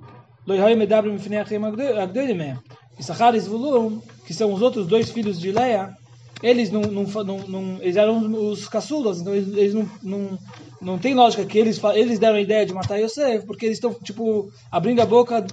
Issachar 2.97 3.35
e 3.35 3.39
Zvulun, 3.41 3.99
que 4.25 4.33
são 4.33 4.53
os 4.53 4.61
outros 4.61 4.87
dois 4.87 5.11
filhos 5.11 5.37
de 5.37 5.51
Leia, 5.51 5.97
eles 6.41 6.71
não, 6.71 6.79
não, 6.79 7.03
não, 7.03 7.37
não 7.39 7.77
eles 7.81 7.97
eram 7.97 8.19
os 8.49 8.69
caçulas, 8.69 9.19
então 9.19 9.35
eles, 9.35 9.49
eles 9.49 9.73
não, 9.73 9.89
não, 10.01 10.39
não 10.81 10.97
tem 10.97 11.13
lógica 11.13 11.45
que 11.45 11.57
eles, 11.57 11.77
eles 11.93 12.19
deram 12.19 12.37
a 12.37 12.41
ideia 12.41 12.65
de 12.65 12.73
matar 12.73 12.97
Yosef, 12.97 13.45
porque 13.45 13.65
eles 13.65 13.75
estão, 13.77 13.93
tipo, 13.93 14.49
abrindo 14.71 15.01
a 15.01 15.05
boca 15.05 15.45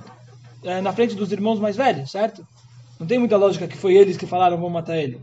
é, 0.62 0.80
na 0.80 0.92
frente 0.92 1.16
dos 1.16 1.32
irmãos 1.32 1.58
mais 1.58 1.76
velhos, 1.76 2.12
certo? 2.12 2.46
Não 3.00 3.08
tem 3.08 3.18
muita 3.18 3.36
lógica 3.36 3.66
que 3.66 3.76
foi 3.76 3.94
eles 3.96 4.16
que 4.16 4.24
falaram 4.24 4.56
vamos 4.56 4.72
matar 4.72 4.96
ele. 4.96 5.20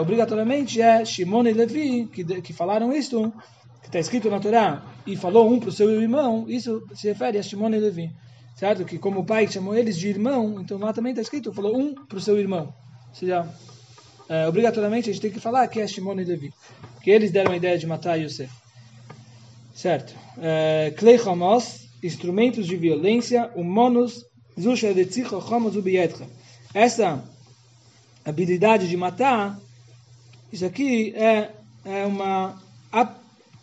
Obrigatoriamente 0.00 0.80
é 0.80 1.04
Shimon 1.04 1.46
e 1.46 1.52
Levi 1.52 2.06
que, 2.06 2.24
que 2.40 2.52
falaram 2.52 2.92
isto, 2.92 3.30
que 3.82 3.88
está 3.88 3.98
escrito 3.98 4.30
na 4.30 4.40
Torá, 4.40 4.82
e 5.06 5.16
falou 5.16 5.50
um 5.52 5.60
para 5.60 5.68
o 5.68 5.72
seu 5.72 6.00
irmão, 6.00 6.46
isso 6.48 6.82
se 6.94 7.08
refere 7.08 7.38
a 7.38 7.42
Shimon 7.42 7.70
e 7.70 7.78
Levi. 7.78 8.10
Certo? 8.56 8.86
Que 8.86 8.98
como 8.98 9.20
o 9.20 9.24
pai 9.24 9.46
chamou 9.46 9.76
eles 9.76 9.98
de 9.98 10.08
irmão, 10.08 10.58
então 10.60 10.78
lá 10.78 10.92
também 10.92 11.10
está 11.10 11.20
escrito, 11.20 11.52
falou 11.52 11.76
um 11.76 11.94
para 11.94 12.16
o 12.16 12.20
seu 12.20 12.38
irmão. 12.38 12.74
Ou 13.08 13.14
seja, 13.14 13.46
é, 14.30 14.48
obrigatoriamente 14.48 15.10
a 15.10 15.12
gente 15.12 15.22
tem 15.22 15.30
que 15.30 15.38
falar 15.38 15.68
que 15.68 15.78
é 15.78 15.86
Shimon 15.86 16.18
e 16.20 16.24
Levi. 16.24 16.52
Que 17.02 17.10
eles 17.10 17.30
deram 17.30 17.52
a 17.52 17.56
ideia 17.56 17.78
de 17.78 17.86
matar 17.86 18.16
Yosef. 18.16 18.50
Certo? 19.74 20.14
É, 20.38 20.90
Klei 20.96 21.18
Hamas, 21.18 21.86
instrumentos 22.02 22.66
de 22.66 22.76
violência, 22.76 23.50
humanos, 23.54 24.24
Zusha 24.58 24.94
de 24.94 25.04
Tzicha 25.04 25.36
Hamas. 25.36 25.74
Essa 26.72 27.22
habilidade 28.24 28.88
de 28.88 28.96
matar, 28.96 29.60
isso 30.52 30.64
aqui 30.64 31.14
é, 31.14 31.50
é 31.84 32.06
uma 32.06 32.60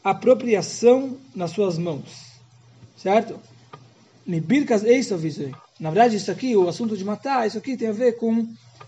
apropriação 0.04 1.18
nas 1.36 1.52
suas 1.52 1.78
mãos. 1.78 2.34
Certo? 2.98 3.40
Mibirkas 4.26 4.84
Eisavizei. 4.84 5.54
Na 5.80 5.90
verdade, 5.90 6.16
isso 6.16 6.32
aqui, 6.32 6.56
o 6.56 6.70
assunto 6.70 6.96
de 6.96 7.04
matar, 7.04 7.48
isso 7.48 7.58
aqui 7.58 7.76
tem 7.76 7.90
a 7.90 7.94
ver 7.94 8.18
com, 8.18 8.48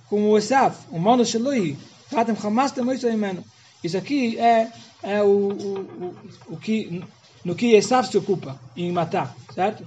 com 0.10 0.30
o 0.30 0.38
Esaf, 0.38 0.86
o 0.92 1.00
Mano 1.00 1.25
Sheloi. 1.25 1.78
Isso 3.84 3.98
aqui 3.98 4.40
é, 4.40 4.72
é 5.04 5.22
o, 5.22 5.28
o, 5.28 5.80
o, 5.80 6.16
o 6.50 6.58
que, 6.58 7.04
no 7.44 7.56
que 7.56 7.74
Esaf 7.74 8.10
se 8.10 8.18
ocupa, 8.18 8.60
em 8.75 8.92
matar, 8.92 9.36
certo? 9.54 9.86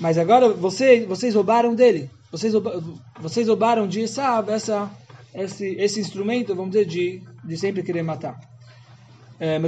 Mas 0.00 0.16
agora 0.16 0.48
vocês, 0.50 1.06
vocês 1.06 1.34
roubaram 1.34 1.74
dele. 1.74 2.10
Vocês, 2.32 2.54
vocês 3.20 3.48
roubaram 3.48 3.86
de 3.86 4.00
Esav 4.00 4.48
essa, 4.50 4.90
esse, 5.34 5.66
esse 5.76 6.00
instrumento, 6.00 6.54
vamos 6.54 6.72
dizer, 6.72 6.86
de, 6.86 7.22
de 7.44 7.56
sempre 7.56 7.82
querer 7.82 8.02
matar. 8.02 8.38
É, 9.38 9.58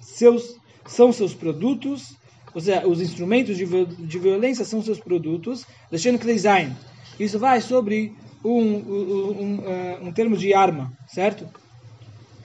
seus, 0.00 0.56
são 0.86 1.12
seus 1.12 1.34
produtos, 1.34 2.16
ou 2.52 2.60
seja, 2.60 2.86
os 2.86 3.00
instrumentos 3.00 3.56
de, 3.56 3.66
de 3.84 4.18
violência 4.18 4.64
são 4.64 4.82
seus 4.82 4.98
produtos, 4.98 5.64
deixando 5.90 6.18
Kleizain. 6.18 6.74
Isso 7.18 7.38
vai 7.38 7.60
sobre 7.60 8.12
um, 8.44 8.60
um, 8.60 9.40
um, 9.40 10.08
um, 10.08 10.12
termo 10.12 10.36
de 10.36 10.52
arma, 10.52 10.92
certo? 11.08 11.48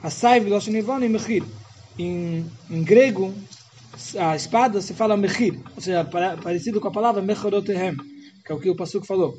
Asaiv, 0.01 0.47
Loshenivon 0.47 0.99
e 0.99 1.09
Mechir. 1.09 1.43
Em, 1.97 2.45
em 2.69 2.83
grego, 2.83 3.33
a 4.17 4.35
espada 4.35 4.81
se 4.81 4.93
fala 4.93 5.17
mechir, 5.17 5.59
ou 5.75 5.81
seja, 5.81 6.05
parecido 6.41 6.79
com 6.79 6.87
a 6.87 6.91
palavra 6.91 7.21
mechorotehem, 7.21 7.97
que 8.45 8.51
é 8.51 8.55
o 8.55 8.59
que 8.59 8.69
o 8.69 8.75
Passuco 8.75 9.05
falou. 9.05 9.37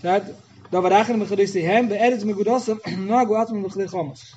Certo? 0.00 0.34
Davarachen 0.70 1.16
mechorotehem, 1.16 1.86
be'eretz 1.86 2.24
megurosam, 2.24 2.78
não 2.98 3.18
aguatam 3.18 3.60
mechorei 3.60 3.88
chomos. 3.88 4.34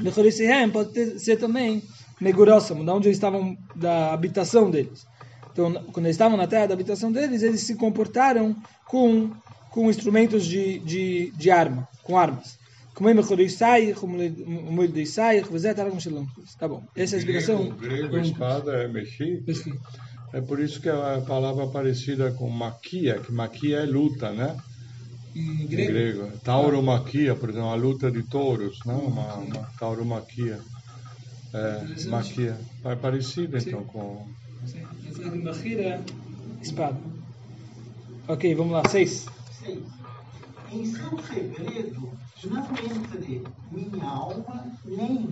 Mechorotehem 0.00 0.70
pode 0.70 1.18
ser 1.20 1.36
também 1.36 1.82
megurosam, 2.20 2.84
de 2.84 2.90
onde 2.90 3.08
eles 3.08 3.16
estavam, 3.16 3.56
da 3.74 4.12
habitação 4.12 4.70
deles. 4.70 5.06
Então, 5.52 5.72
quando 5.92 6.06
eles 6.06 6.14
estavam 6.14 6.36
na 6.36 6.46
terra 6.46 6.66
da 6.66 6.74
habitação 6.74 7.10
deles, 7.10 7.42
eles 7.42 7.62
se 7.62 7.74
comportaram 7.76 8.56
com, 8.86 9.30
com 9.70 9.90
instrumentos 9.90 10.46
de, 10.46 10.78
de, 10.80 11.32
de 11.36 11.50
arma, 11.50 11.88
com 12.02 12.16
armas. 12.16 12.58
Como 12.94 13.08
sai, 13.48 13.92
como 13.92 14.20
ele 14.82 15.06
sai, 15.06 15.44
Tá 16.58 16.66
bom. 16.66 16.82
Essa 16.96 17.14
é 17.14 17.16
a 17.16 17.18
explicação. 17.18 17.68
Grego, 17.68 18.08
grego 18.08 18.18
espada 18.18 18.72
é 18.72 18.88
mexi. 18.88 19.44
É 20.32 20.40
por 20.40 20.58
isso 20.58 20.80
que 20.80 20.88
a 20.88 21.22
palavra 21.26 21.64
é 21.64 21.68
parecida 21.68 22.32
com 22.32 22.50
maquia, 22.50 23.20
que 23.20 23.32
maquia 23.32 23.78
é 23.78 23.86
luta, 23.86 24.32
né? 24.32 24.56
Em 25.34 25.66
grego. 25.66 25.90
Em 25.90 25.94
grego. 25.94 26.38
Tauromaquia, 26.44 27.34
por 27.34 27.50
exemplo, 27.50 27.68
a 27.68 27.74
luta 27.74 28.10
de 28.10 28.22
touros, 28.22 28.78
não? 28.84 28.98
Uma, 28.98 29.34
uma 29.34 29.68
tauromaquia. 29.78 30.60
É, 31.52 32.08
maquia. 32.08 32.58
É 32.84 32.96
parecido 32.96 33.56
então 33.56 33.84
com. 33.84 34.26
Sim. 34.66 34.82
Maquia 35.42 36.00
espada. 36.60 36.98
Ok, 38.26 38.54
vamos 38.54 38.72
lá. 38.72 38.88
Seis. 38.88 39.26
Seis. 39.50 39.82
Em 40.70 40.84
seu 40.84 41.18
segredo 41.22 42.12
não 42.44 42.62
entre 42.62 43.42
minha 43.72 44.04
alma, 44.04 44.66
nem 44.84 45.28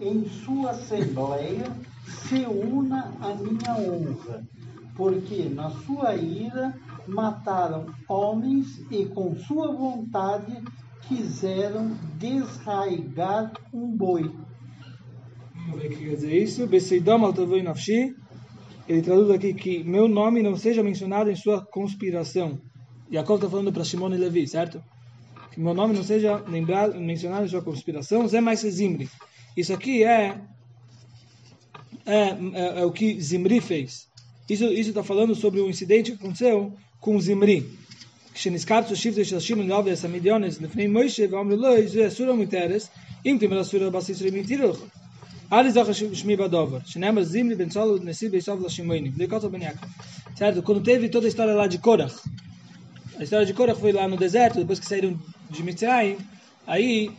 em 0.00 0.28
sua 0.28 0.72
assembleia 0.72 1.72
se 2.06 2.44
una 2.44 3.12
a 3.20 3.34
minha 3.34 3.74
honra, 3.74 4.44
porque 4.94 5.48
na 5.48 5.70
sua 5.70 6.14
ira 6.14 6.74
mataram 7.06 7.86
homens 8.08 8.84
e 8.90 9.06
com 9.06 9.36
sua 9.36 9.72
vontade 9.72 10.62
quiseram 11.08 11.96
desraigar 12.18 13.52
um 13.72 13.96
boi. 13.96 14.30
Vamos 15.54 15.80
ver 15.80 15.86
o 15.86 15.90
que 15.90 16.04
quer 16.04 16.14
dizer 16.14 16.42
isso. 16.42 16.66
Beseidom 16.66 17.32
nafshi. 17.62 18.14
Ele 18.88 19.02
traduz 19.02 19.30
aqui 19.30 19.52
que 19.54 19.82
meu 19.82 20.06
nome 20.06 20.42
não 20.42 20.56
seja 20.56 20.82
mencionado 20.82 21.30
em 21.30 21.36
sua 21.36 21.64
conspiração. 21.64 22.60
Jacob 23.10 23.36
está 23.36 23.48
falando 23.48 23.72
para 23.72 23.84
Shimon 23.84 24.14
e 24.14 24.16
Levi, 24.16 24.46
certo? 24.46 24.82
que 25.56 25.60
meu 25.62 25.72
nome 25.72 25.94
não 25.94 26.04
seja 26.04 26.36
lembrado, 26.46 27.00
mencionado 27.00 27.46
em 27.46 27.48
sua 27.48 27.62
conspiração, 27.62 28.28
Zé 28.28 28.42
mais 28.42 28.60
Zimri. 28.60 29.08
Isso 29.56 29.72
aqui 29.72 30.04
é, 30.04 30.38
é, 32.04 32.14
é, 32.14 32.80
é 32.80 32.84
o 32.84 32.92
que 32.92 33.18
Zimri 33.18 33.58
fez. 33.62 34.06
Isso 34.50 34.66
está 34.66 35.02
falando 35.02 35.34
sobre 35.34 35.60
o 35.60 35.70
incidente 35.70 36.12
que 36.12 36.18
aconteceu 36.18 36.74
com 37.01 37.19
Zimri. 37.19 37.63
כשנזכרת 38.33 38.87
ששיבתו 38.89 39.25
של 39.25 39.39
שמעון 39.39 39.71
רבי 39.71 39.91
הסמידיונס 39.91 40.61
לפני 40.61 40.87
מוישה 40.87 41.25
ואמרו 41.31 41.55
לו 41.55 41.87
זה 41.87 42.07
אסור 42.07 42.29
המותרס 42.29 42.89
אם 43.25 43.37
תמר 43.39 43.61
אסור 43.61 43.83
הבסיס 43.83 44.21
רמיתירו 44.21 44.73
אל 45.53 45.65
יזכר 45.65 45.93
שמי 45.93 46.35
בדובר 46.35 46.77
שנאמר 46.85 47.23
זימרי 47.23 47.55
בן 47.55 47.69
סולו 47.69 47.97
נשיא 48.03 48.29
ביסוב 48.29 48.65
לשמוינים 48.65 49.11
בלי 49.11 49.27
קוטו 49.27 49.49
בן 49.49 49.61
יעקב 49.61 49.85
certo? 50.35 50.63
quando 50.63 50.81
teve 50.81 51.09
toda 51.09 51.27
a 51.27 51.29
história 51.29 51.53
lá 51.53 51.67
de 51.67 51.77
Korach 51.77 52.15
a 53.19 53.23
história 53.23 53.45
de 53.45 53.53
Korach 53.53 53.79
foi 53.79 53.91
lá 53.91 54.07
no 54.07 54.17
deserto 54.17 54.59
depois 54.59 54.79
que 54.79 54.85
saíram 54.85 55.19
de 55.49 55.63
Mitzrayim, 55.63 56.17
aí 56.65 57.11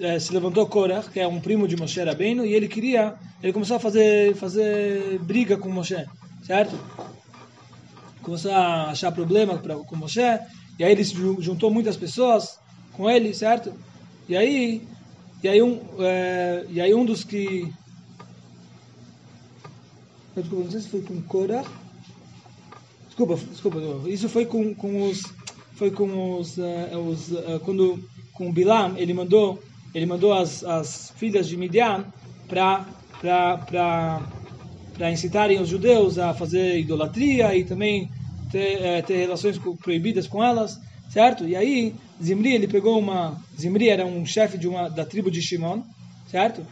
é, 0.00 0.18
se 0.18 0.32
levantou 0.32 0.66
Korach, 0.66 1.08
que 1.10 1.20
é 1.20 1.26
um 1.26 1.40
primo 1.40 1.68
de 1.68 1.76
Moshe 1.76 2.02
Rabbeinu, 2.02 2.44
e 2.44 2.52
ele 2.52 2.68
queria, 2.68 3.14
ele 3.42 3.52
começou 3.52 3.76
a 3.76 3.80
fazer, 3.80 4.34
fazer 4.34 5.18
briga 5.20 5.56
com 5.56 5.68
Moshe, 5.68 6.04
certo? 6.42 6.78
Começou 8.29 8.51
a 8.51 8.91
achar 8.91 9.11
problema 9.11 9.57
pra, 9.57 9.75
com 9.75 9.95
Moshe, 9.95 10.19
e 10.77 10.83
aí 10.83 10.91
ele 10.91 11.03
juntou 11.03 11.71
muitas 11.71 11.97
pessoas 11.97 12.59
com 12.93 13.09
ele, 13.09 13.33
certo? 13.33 13.73
E 14.27 14.37
aí, 14.37 14.87
e 15.41 15.47
aí 15.49 15.59
um, 15.63 15.79
é, 15.97 16.63
e 16.69 16.79
aí 16.79 16.93
um 16.93 17.03
dos 17.03 17.23
que 17.23 17.67
Desculpa, 20.35 20.63
não 20.63 20.71
sei 20.71 20.79
se 20.79 20.89
foi 20.89 21.01
com 21.01 21.21
Korach. 21.23 21.67
Desculpa, 23.07 23.35
desculpa, 23.35 23.79
isso 24.07 24.29
foi 24.29 24.45
com, 24.45 24.75
com 24.75 25.09
os 25.09 25.23
foi 25.73 25.89
com 25.89 26.37
os, 26.37 26.57
uh, 26.57 26.97
os 27.09 27.31
uh, 27.31 27.59
quando 27.65 28.07
com 28.33 28.53
Bilam 28.53 28.95
ele 28.95 29.13
mandou 29.13 29.59
ele 29.95 30.05
mandou 30.05 30.33
as, 30.33 30.63
as 30.63 31.11
filhas 31.17 31.47
de 31.47 31.57
Midian 31.57 32.05
para 32.47 32.85
para 33.21 35.11
incitarem 35.11 35.59
os 35.59 35.67
judeus 35.67 36.19
a 36.19 36.33
fazer 36.33 36.79
idolatria 36.79 37.55
e 37.55 37.63
também 37.63 38.09
ter, 38.51 38.81
é, 38.81 39.01
ter 39.01 39.17
relações 39.17 39.59
proibidas 39.81 40.27
com 40.27 40.43
elas, 40.43 40.79
certo? 41.09 41.47
E 41.47 41.55
aí 41.55 41.95
Zimri 42.21 42.53
ele 42.53 42.67
pegou 42.67 42.97
uma 42.99 43.39
Zimri 43.59 43.89
era 43.89 44.05
um 44.05 44.25
chefe 44.25 44.57
de 44.57 44.67
uma 44.67 44.89
da 44.89 45.05
tribo 45.05 45.31
de 45.31 45.41
Shimon, 45.41 45.81
certo? 46.29 46.65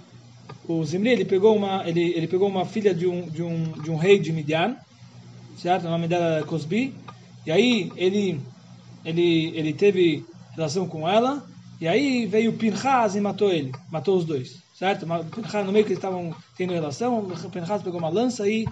O 0.68 0.84
Zimri 0.84 1.10
ele 1.10 1.26
pegou 1.26 1.56
uma 1.56 1.88
ele, 1.88 2.14
ele 2.16 2.28
pegou 2.28 2.48
uma 2.48 2.66
filha 2.66 2.94
de 2.94 3.08
um 3.08 3.30
de 3.30 3.44
um 3.44 3.72
de 3.84 3.92
um 3.92 3.96
rei 3.96 4.20
de 4.20 4.32
Midian, 4.32 4.76
certo? 5.58 5.88
O 5.88 5.90
nome 5.90 6.08
dela 6.08 6.38
era 6.38 6.46
Cosbi. 6.46 6.94
E 7.46 7.52
aí 7.52 7.92
ele 7.96 8.40
ele, 9.06 9.54
ele 9.56 9.74
teve 9.74 10.26
relação 10.54 10.88
com 10.88 11.08
ela, 11.08 11.46
e 11.80 11.88
aí 11.88 12.26
veio 12.26 12.54
Pinchas 12.54 13.16
e 13.16 13.22
matou 13.22 13.52
ele, 13.52 13.72
matou 13.92 14.18
os 14.18 14.26
dois, 14.26 14.58
certo? 14.74 15.06
Pinchas, 15.34 15.66
no 15.66 15.72
meio 15.72 15.86
que 15.86 15.92
eles 15.92 16.00
estavam 16.00 16.36
tendo 16.58 16.74
relação, 16.74 17.26
Pinchas 17.52 17.84
pegou 17.84 18.00
uma 18.00 18.10
lança 18.10 18.48
e, 18.50 18.68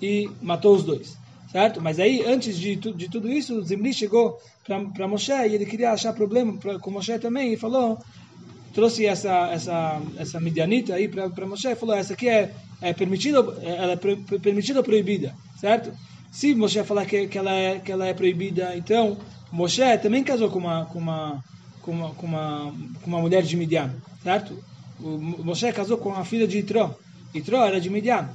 e 0.00 0.30
matou 0.40 0.76
os 0.76 0.84
dois, 0.84 1.16
certo? 1.50 1.80
Mas 1.80 1.98
aí, 1.98 2.24
antes 2.26 2.58
de, 2.58 2.76
de 2.76 3.08
tudo 3.08 3.30
isso, 3.30 3.62
Zimri 3.62 3.92
chegou 3.92 4.38
para 4.64 5.08
Moshe 5.08 5.32
e 5.32 5.54
ele 5.54 5.66
queria 5.66 5.92
achar 5.92 6.12
problema 6.12 6.56
pra, 6.56 6.78
com 6.78 6.90
Moshe 6.90 7.18
também 7.18 7.52
e 7.52 7.56
falou, 7.56 7.98
trouxe 8.72 9.06
essa 9.06 9.48
essa 9.50 10.00
essa 10.16 10.40
midianita 10.40 10.94
aí 10.94 11.08
para 11.08 11.46
Moshe 11.46 11.68
e 11.68 11.74
falou, 11.74 11.94
essa 11.94 12.14
aqui 12.14 12.28
é, 12.28 12.52
é 12.80 12.92
permitida, 12.92 13.38
ela 13.62 13.92
é 13.92 14.38
permitida 14.38 14.80
ou 14.80 14.84
proibida, 14.84 15.34
certo? 15.60 15.92
Se 16.30 16.54
Moshe 16.54 16.82
falar 16.84 17.06
que, 17.06 17.26
que, 17.26 17.38
ela 17.38 17.52
é, 17.52 17.78
que 17.80 17.90
ela 17.90 18.06
é 18.06 18.14
proibida, 18.14 18.76
então 18.76 19.18
Moshe 19.50 19.82
também 19.98 20.22
casou 20.22 20.48
com 20.48 20.60
uma, 20.60 20.86
com 20.86 20.98
uma, 20.98 21.44
com 21.82 21.90
uma, 21.90 22.10
com 22.10 22.26
uma, 22.26 22.74
com 23.02 23.06
uma 23.08 23.20
mulher 23.20 23.42
de 23.42 23.56
Midian, 23.56 23.92
certo? 24.22 24.56
O 25.00 25.18
Moshe 25.18 25.72
casou 25.72 25.98
com 25.98 26.14
a 26.14 26.24
filha 26.24 26.46
de 26.46 26.58
Itró. 26.58 26.94
Itró 27.34 27.64
era 27.64 27.80
de 27.80 27.88
Midian. 27.88 28.28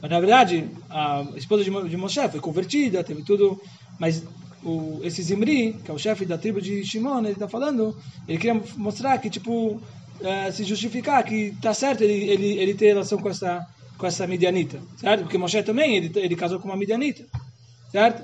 Mas, 0.00 0.10
na 0.10 0.20
verdade, 0.20 0.70
a 0.90 1.24
esposa 1.36 1.64
de, 1.64 1.70
de 1.88 1.96
Moshe 1.96 2.28
foi 2.28 2.40
convertida, 2.40 3.02
teve 3.04 3.22
tudo. 3.24 3.60
Mas 3.98 4.22
o, 4.62 5.00
esse 5.02 5.22
Zimri, 5.22 5.74
que 5.84 5.90
é 5.90 5.94
o 5.94 5.98
chefe 5.98 6.24
da 6.26 6.38
tribo 6.38 6.60
de 6.60 6.84
Shimon, 6.84 7.20
ele 7.20 7.32
está 7.32 7.48
falando, 7.48 7.96
ele 8.28 8.38
queria 8.38 8.60
mostrar 8.76 9.18
que, 9.18 9.30
tipo, 9.30 9.80
eh, 10.20 10.50
se 10.52 10.64
justificar 10.64 11.24
que 11.24 11.36
está 11.56 11.72
certo 11.72 12.02
ele, 12.02 12.14
ele, 12.30 12.58
ele 12.58 12.74
ter 12.74 12.88
relação 12.88 13.18
com 13.18 13.30
essa, 13.30 13.64
com 13.98 14.06
essa 14.06 14.26
midianita, 14.26 14.78
certo? 14.96 15.22
Porque 15.22 15.38
Moshe 15.38 15.62
também, 15.62 15.96
ele, 15.96 16.10
ele 16.16 16.36
casou 16.36 16.58
com 16.60 16.68
uma 16.68 16.76
midianita, 16.76 17.24
certo? 17.90 18.22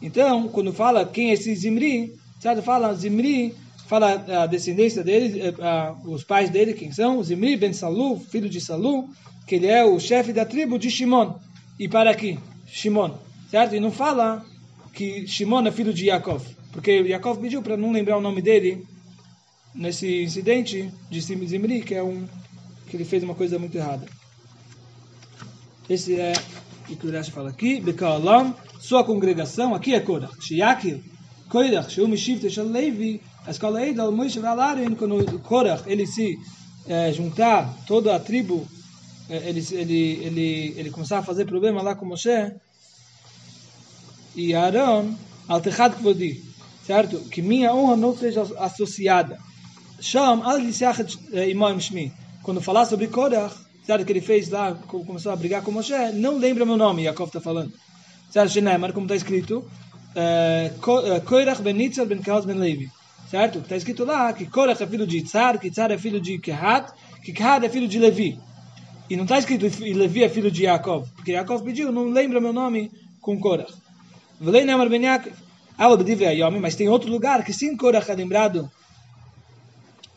Então, 0.00 0.48
quando 0.48 0.72
fala 0.72 1.06
quem 1.06 1.30
é 1.30 1.34
esse 1.34 1.54
Zimri, 1.54 2.12
certo? 2.40 2.62
Fala 2.62 2.92
Zimri, 2.94 3.54
fala 3.88 4.14
a 4.42 4.46
descendência 4.46 5.04
dele, 5.04 5.40
eh, 5.40 5.54
a- 5.60 5.94
os 6.04 6.24
pais 6.24 6.50
dele, 6.50 6.74
quem 6.74 6.92
são? 6.92 7.22
Zimri 7.22 7.56
ben 7.56 7.72
Salu, 7.72 8.18
filho 8.18 8.48
de 8.48 8.60
Salu, 8.60 9.06
que 9.46 9.56
ele 9.56 9.66
é 9.66 9.84
o 9.84 9.98
chefe 9.98 10.32
da 10.32 10.44
tribo 10.44 10.78
de 10.78 10.90
Shimon. 10.90 11.34
E 11.78 11.88
para 11.88 12.10
aqui, 12.10 12.38
Shimon, 12.66 13.16
certo? 13.50 13.74
E 13.74 13.80
não 13.80 13.90
fala 13.90 14.44
que 14.92 15.26
Shimon 15.26 15.66
é 15.66 15.72
filho 15.72 15.92
de 15.92 16.06
Yaakov, 16.06 16.44
porque 16.72 17.02
Yaakov 17.02 17.40
pediu 17.40 17.62
para 17.62 17.76
não 17.76 17.92
lembrar 17.92 18.18
o 18.18 18.20
nome 18.20 18.42
dele 18.42 18.86
nesse 19.74 20.22
incidente 20.22 20.90
de 21.10 21.20
Zimri, 21.20 21.82
que 21.82 21.94
é 21.94 22.02
um 22.02 22.26
que 22.88 22.96
ele 22.96 23.04
fez 23.04 23.22
uma 23.22 23.34
coisa 23.34 23.58
muito 23.58 23.76
errada. 23.76 24.06
Esse 25.88 26.20
é 26.20 26.34
o 26.88 26.96
que 26.96 27.06
o 27.06 27.10
Rashi 27.10 27.30
fala 27.30 27.48
aqui. 27.48 27.80
Bekaolam, 27.80 28.54
sua 28.80 29.02
congregação, 29.02 29.74
aqui 29.74 29.94
é 29.94 30.00
Korach. 30.00 30.34
Shiakil, 30.40 31.02
Korach, 31.48 31.90
Sheu 31.90 32.06
Mishivte 32.06 32.50
Shel 32.50 32.68
Levi, 32.68 33.20
a 33.46 33.50
escola 33.50 33.84
Eidal, 33.84 34.12
Moshe 34.12 34.38
Valarin, 34.38 34.94
quando 34.94 35.38
Korach, 35.40 35.82
ele 35.86 36.06
se 36.06 36.38
eh, 36.86 37.12
juntar 37.12 37.74
toda 37.86 38.14
a 38.14 38.20
tribo, 38.20 38.66
ele, 39.36 39.66
ele, 39.72 40.24
ele, 40.26 40.74
ele 40.76 40.90
começar 40.90 41.18
a 41.18 41.22
fazer 41.22 41.44
problema 41.44 41.82
lá 41.82 41.94
com 41.94 42.04
Moshe, 42.06 42.52
e 44.34 44.54
Aaron, 44.54 45.14
Altechad 45.48 45.94
Kvodi, 45.96 46.42
certo? 46.86 47.18
Que 47.30 47.42
minha 47.42 47.74
honra 47.74 47.96
não 47.96 48.16
seja 48.16 48.42
associada. 48.58 49.38
Sham, 50.00 50.42
al 50.42 50.58
Yisachet 50.60 51.16
Imam 51.50 51.78
Shmi. 51.78 52.12
Quando 52.42 52.60
falar 52.60 52.86
sobre 52.86 53.06
Korach, 53.08 53.54
certo? 53.86 54.04
Que 54.04 54.12
ele 54.12 54.20
fez 54.20 54.48
lá, 54.48 54.74
co- 54.74 55.04
começou 55.04 55.32
a 55.32 55.36
brigar 55.36 55.62
com 55.62 55.70
Moshe, 55.70 55.92
não 56.14 56.38
lembra 56.38 56.64
meu 56.64 56.76
nome, 56.76 57.04
Yaakov 57.04 57.28
está 57.28 57.40
falando. 57.40 57.72
Certo? 58.30 58.50
Shenemar, 58.52 58.92
como 58.92 59.06
está 59.06 59.14
escrito, 59.14 59.64
eh, 60.16 60.70
eh, 60.74 61.20
Korach 61.20 61.60
ben 61.62 61.74
Nitzal 61.76 62.06
ben 62.06 62.22
Kaos 62.22 62.44
ben 62.44 62.56
Levi. 62.56 62.90
Certo? 63.30 63.60
Está 63.60 63.76
escrito 63.76 64.04
lá 64.04 64.32
que 64.32 64.46
Korach 64.46 64.82
é 64.82 64.86
filho 64.86 65.06
de 65.06 65.18
Itzar, 65.18 65.58
que 65.58 65.68
Itzar 65.68 65.90
é 65.92 65.98
filho 65.98 66.20
de 66.20 66.38
Kehat, 66.38 66.92
que 67.22 67.32
Kehat 67.32 67.64
é 67.64 67.68
filho 67.68 67.88
de 67.88 67.98
Levi. 67.98 68.38
E 69.12 69.16
não 69.16 69.24
está 69.24 69.38
escrito 69.38 69.68
que 69.68 69.92
Levi 69.92 70.24
é 70.24 70.28
filho 70.30 70.50
de 70.50 70.62
Yaakov, 70.64 71.06
porque 71.14 71.32
Yaakov 71.32 71.62
pediu, 71.62 71.92
não 71.92 72.08
lembra 72.08 72.40
meu 72.40 72.50
nome 72.50 72.90
com 73.20 73.38
Korach. 73.38 73.70
Velei 74.40 74.64
Nemar 74.64 74.88
ben 74.88 75.02
Yaakov. 75.02 75.34
Ah, 75.76 76.50
mas 76.58 76.76
tem 76.76 76.88
outro 76.88 77.10
lugar 77.10 77.44
que 77.44 77.52
sim 77.52 77.76
Korach 77.76 78.10
é 78.10 78.14
lembrado, 78.14 78.70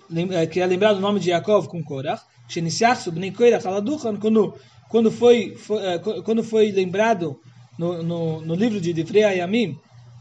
lem- 0.09 0.33
eh, 0.33 0.47
que 0.47 0.61
é 0.61 0.65
lembrado 0.65 0.95
o 0.95 1.01
nome 1.01 1.19
de 1.19 1.29
Yaakov 1.31 1.67
com 1.67 1.83
Korach, 1.83 2.21
quando 4.21 4.53
quando 4.87 5.11
foi, 5.11 5.55
foi 5.57 5.79
eh, 5.85 5.99
qu- 5.99 6.23
quando 6.23 6.41
foi 6.41 6.71
lembrado 6.71 7.35
no, 7.77 8.01
no, 8.01 8.41
no 8.47 8.55
livro 8.55 8.79
de 8.79 8.93
Divrei 8.93 9.25
Ayamim, 9.25 9.75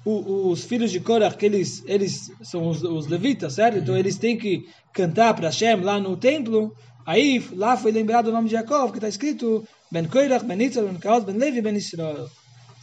os 0.04 0.64
filhos 0.64 0.90
de 0.90 0.98
Korach, 0.98 1.36
que 1.36 1.46
eles, 1.46 1.80
eles 1.86 2.28
são 2.42 2.68
os, 2.70 2.82
os 2.82 3.06
levitas, 3.06 3.52
certo? 3.54 3.78
Então 3.78 3.96
eles 3.96 4.16
têm 4.18 4.36
que 4.36 4.64
cantar 4.92 5.32
para 5.34 5.46
Hashem 5.48 5.76
lá 5.80 6.00
no 6.00 6.16
templo. 6.16 6.72
Aí 7.06 7.46
lá 7.52 7.76
foi 7.76 7.92
lembrado 7.92 8.28
o 8.28 8.32
nome 8.32 8.48
de 8.48 8.54
Yaakov, 8.54 8.92
que 8.92 8.98
está 8.98 9.08
escrito 9.08 9.66
Ben 9.90 10.06
Korach, 10.06 10.44
Ben 10.44 10.60
Yitzhak, 10.60 10.86
Ben 10.86 10.98
Kaos, 10.98 11.24
Ben 11.24 11.36
Levi, 11.36 11.60
Ben 11.60 11.76
Israel. 11.76 12.28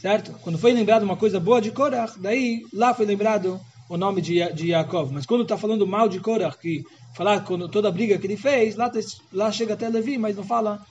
Certo? 0.00 0.32
Quando 0.42 0.58
foi 0.58 0.72
lembrado 0.72 1.02
uma 1.02 1.16
coisa 1.16 1.38
boa 1.38 1.60
de 1.60 1.70
Korach, 1.70 2.18
daí 2.18 2.64
lá 2.72 2.92
foi 2.92 3.06
lembrado 3.06 3.60
o 3.88 3.96
nome 3.96 4.20
de, 4.20 4.52
de 4.52 4.68
Yaakov. 4.68 5.12
Mas 5.12 5.26
quando 5.26 5.42
está 5.42 5.56
falando 5.56 5.86
mal 5.86 6.08
de 6.08 6.18
Korach, 6.18 6.58
que 6.58 6.82
falar 7.14 7.44
quando 7.44 7.68
toda 7.68 7.88
a 7.88 7.92
briga 7.92 8.18
que 8.18 8.26
ele 8.26 8.36
fez, 8.36 8.74
lá, 8.74 8.90
tá 8.90 8.98
lá 9.32 9.52
chega 9.52 9.74
até 9.74 9.88
Levi, 9.88 10.18
mas 10.18 10.36
não 10.36 10.44
fala 10.44 10.84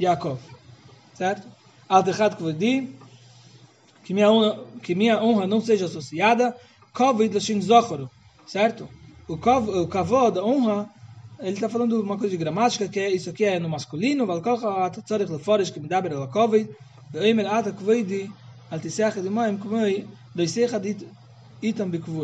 Yaakov. 0.00 0.38
Certo? 1.14 1.48
Altechat 1.88 2.36
Kvodi, 2.36 2.94
que 4.04 4.12
minha 4.12 4.30
honra, 4.30 4.64
que 4.82 4.94
minha 4.94 5.20
não 5.46 5.60
seja 5.60 5.86
associada, 5.86 6.54
Kovid 6.92 7.34
Lashin 7.34 7.60
Zochoro, 7.60 8.10
certo? 8.46 8.88
O, 9.28 9.36
kov, 9.36 9.68
o 9.68 9.86
kavod, 9.86 10.38
a 10.38 10.44
honra, 10.44 10.90
ele 11.40 11.52
está 11.52 11.68
falando 11.68 12.00
uma 12.00 12.18
coisa 12.18 12.30
de 12.30 12.36
gramática, 12.36 12.88
que 12.88 12.98
é, 12.98 13.10
isso 13.10 13.30
aqui 13.30 13.44
é 13.44 13.58
no 13.58 13.68
masculino, 13.68 14.26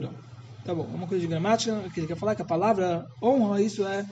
dá. 0.00 0.10
Tá 0.64 0.74
bom, 0.74 0.84
uma 0.94 1.06
coisa 1.06 1.20
de 1.20 1.28
gramática, 1.28 1.78
que 1.92 2.00
ele 2.00 2.06
quer 2.06 2.16
falar 2.16 2.34
que 2.34 2.42
a 2.42 2.46
palavra 2.46 3.06
honra, 3.22 3.60
isso 3.60 3.86
é 3.86 4.04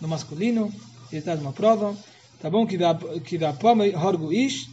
no 0.00 0.08
masculino, 0.08 0.72
ele 1.12 1.22
traz 1.22 1.40
uma 1.40 1.52
prova, 1.52 1.96
tá 2.40 2.50
bom? 2.50 2.66
Que 2.66 2.76
da 2.76 2.94
que 3.24 3.38
da 3.38 3.54
Horgu 3.94 4.32
Ish, 4.32 4.68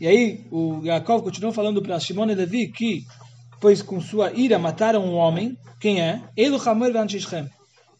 e 0.00 0.06
aí 0.06 0.46
o 0.50 0.80
Yaakov 0.84 1.22
continuou 1.22 1.52
falando 1.52 1.82
para 1.82 2.00
Shimon 2.00 2.30
e 2.30 2.34
Levi 2.34 2.68
que, 2.68 3.04
pois 3.60 3.82
com 3.82 4.00
sua 4.00 4.32
ira 4.32 4.58
mataram 4.58 5.04
um 5.04 5.14
homem, 5.14 5.58
quem 5.78 6.00
é? 6.00 6.22
Elo 6.36 6.56
Hamor 6.68 6.92
Van. 6.92 7.06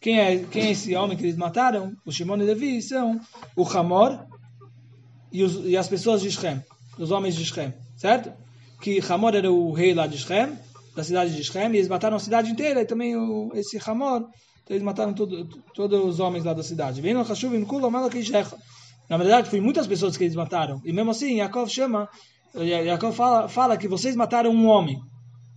Quem 0.01 0.19
é, 0.19 0.37
quem 0.45 0.67
é 0.67 0.71
esse 0.71 0.95
homem 0.95 1.17
que 1.17 1.23
eles 1.23 1.35
mataram? 1.35 1.93
O 2.05 2.11
Shimon 2.11 2.37
e 2.37 2.43
Levi 2.43 2.81
são 2.81 3.19
o 3.55 3.63
Hamor 3.67 4.25
e, 5.31 5.43
os, 5.43 5.65
e 5.65 5.75
as 5.75 5.87
pessoas 5.87 6.21
de 6.21 6.31
Shem, 6.31 6.63
os 6.97 7.11
homens 7.11 7.35
de 7.35 7.45
Shem, 7.45 7.73
certo? 7.97 8.31
Que 8.81 8.99
Hamor 9.09 9.35
era 9.35 9.51
o 9.51 9.73
rei 9.73 9.93
lá 9.93 10.07
de 10.07 10.17
Shem, 10.17 10.57
da 10.95 11.03
cidade 11.03 11.35
de 11.35 11.43
Shem, 11.43 11.71
e 11.73 11.77
eles 11.77 11.87
mataram 11.87 12.15
a 12.15 12.19
cidade 12.19 12.49
inteira, 12.49 12.81
e 12.81 12.85
também 12.85 13.15
o, 13.15 13.51
esse 13.53 13.77
Hamor, 13.85 14.21
então 14.63 14.75
eles 14.75 14.83
mataram 14.83 15.13
todo, 15.13 15.45
todos 15.73 16.05
os 16.05 16.19
homens 16.19 16.45
lá 16.45 16.53
da 16.53 16.63
cidade. 16.63 17.01
Na 19.09 19.17
verdade, 19.17 19.49
foi 19.49 19.59
muitas 19.59 19.87
pessoas 19.87 20.15
que 20.15 20.23
eles 20.23 20.35
mataram. 20.35 20.79
E 20.85 20.93
mesmo 20.93 21.11
assim, 21.11 21.37
Yaakov 21.37 21.67
chama, 21.69 22.07
Ya- 22.55 22.81
Yaakov 22.81 23.15
fala, 23.15 23.49
fala 23.49 23.75
que 23.77 23.87
vocês 23.87 24.15
mataram 24.15 24.51
um 24.51 24.67
homem. 24.67 24.99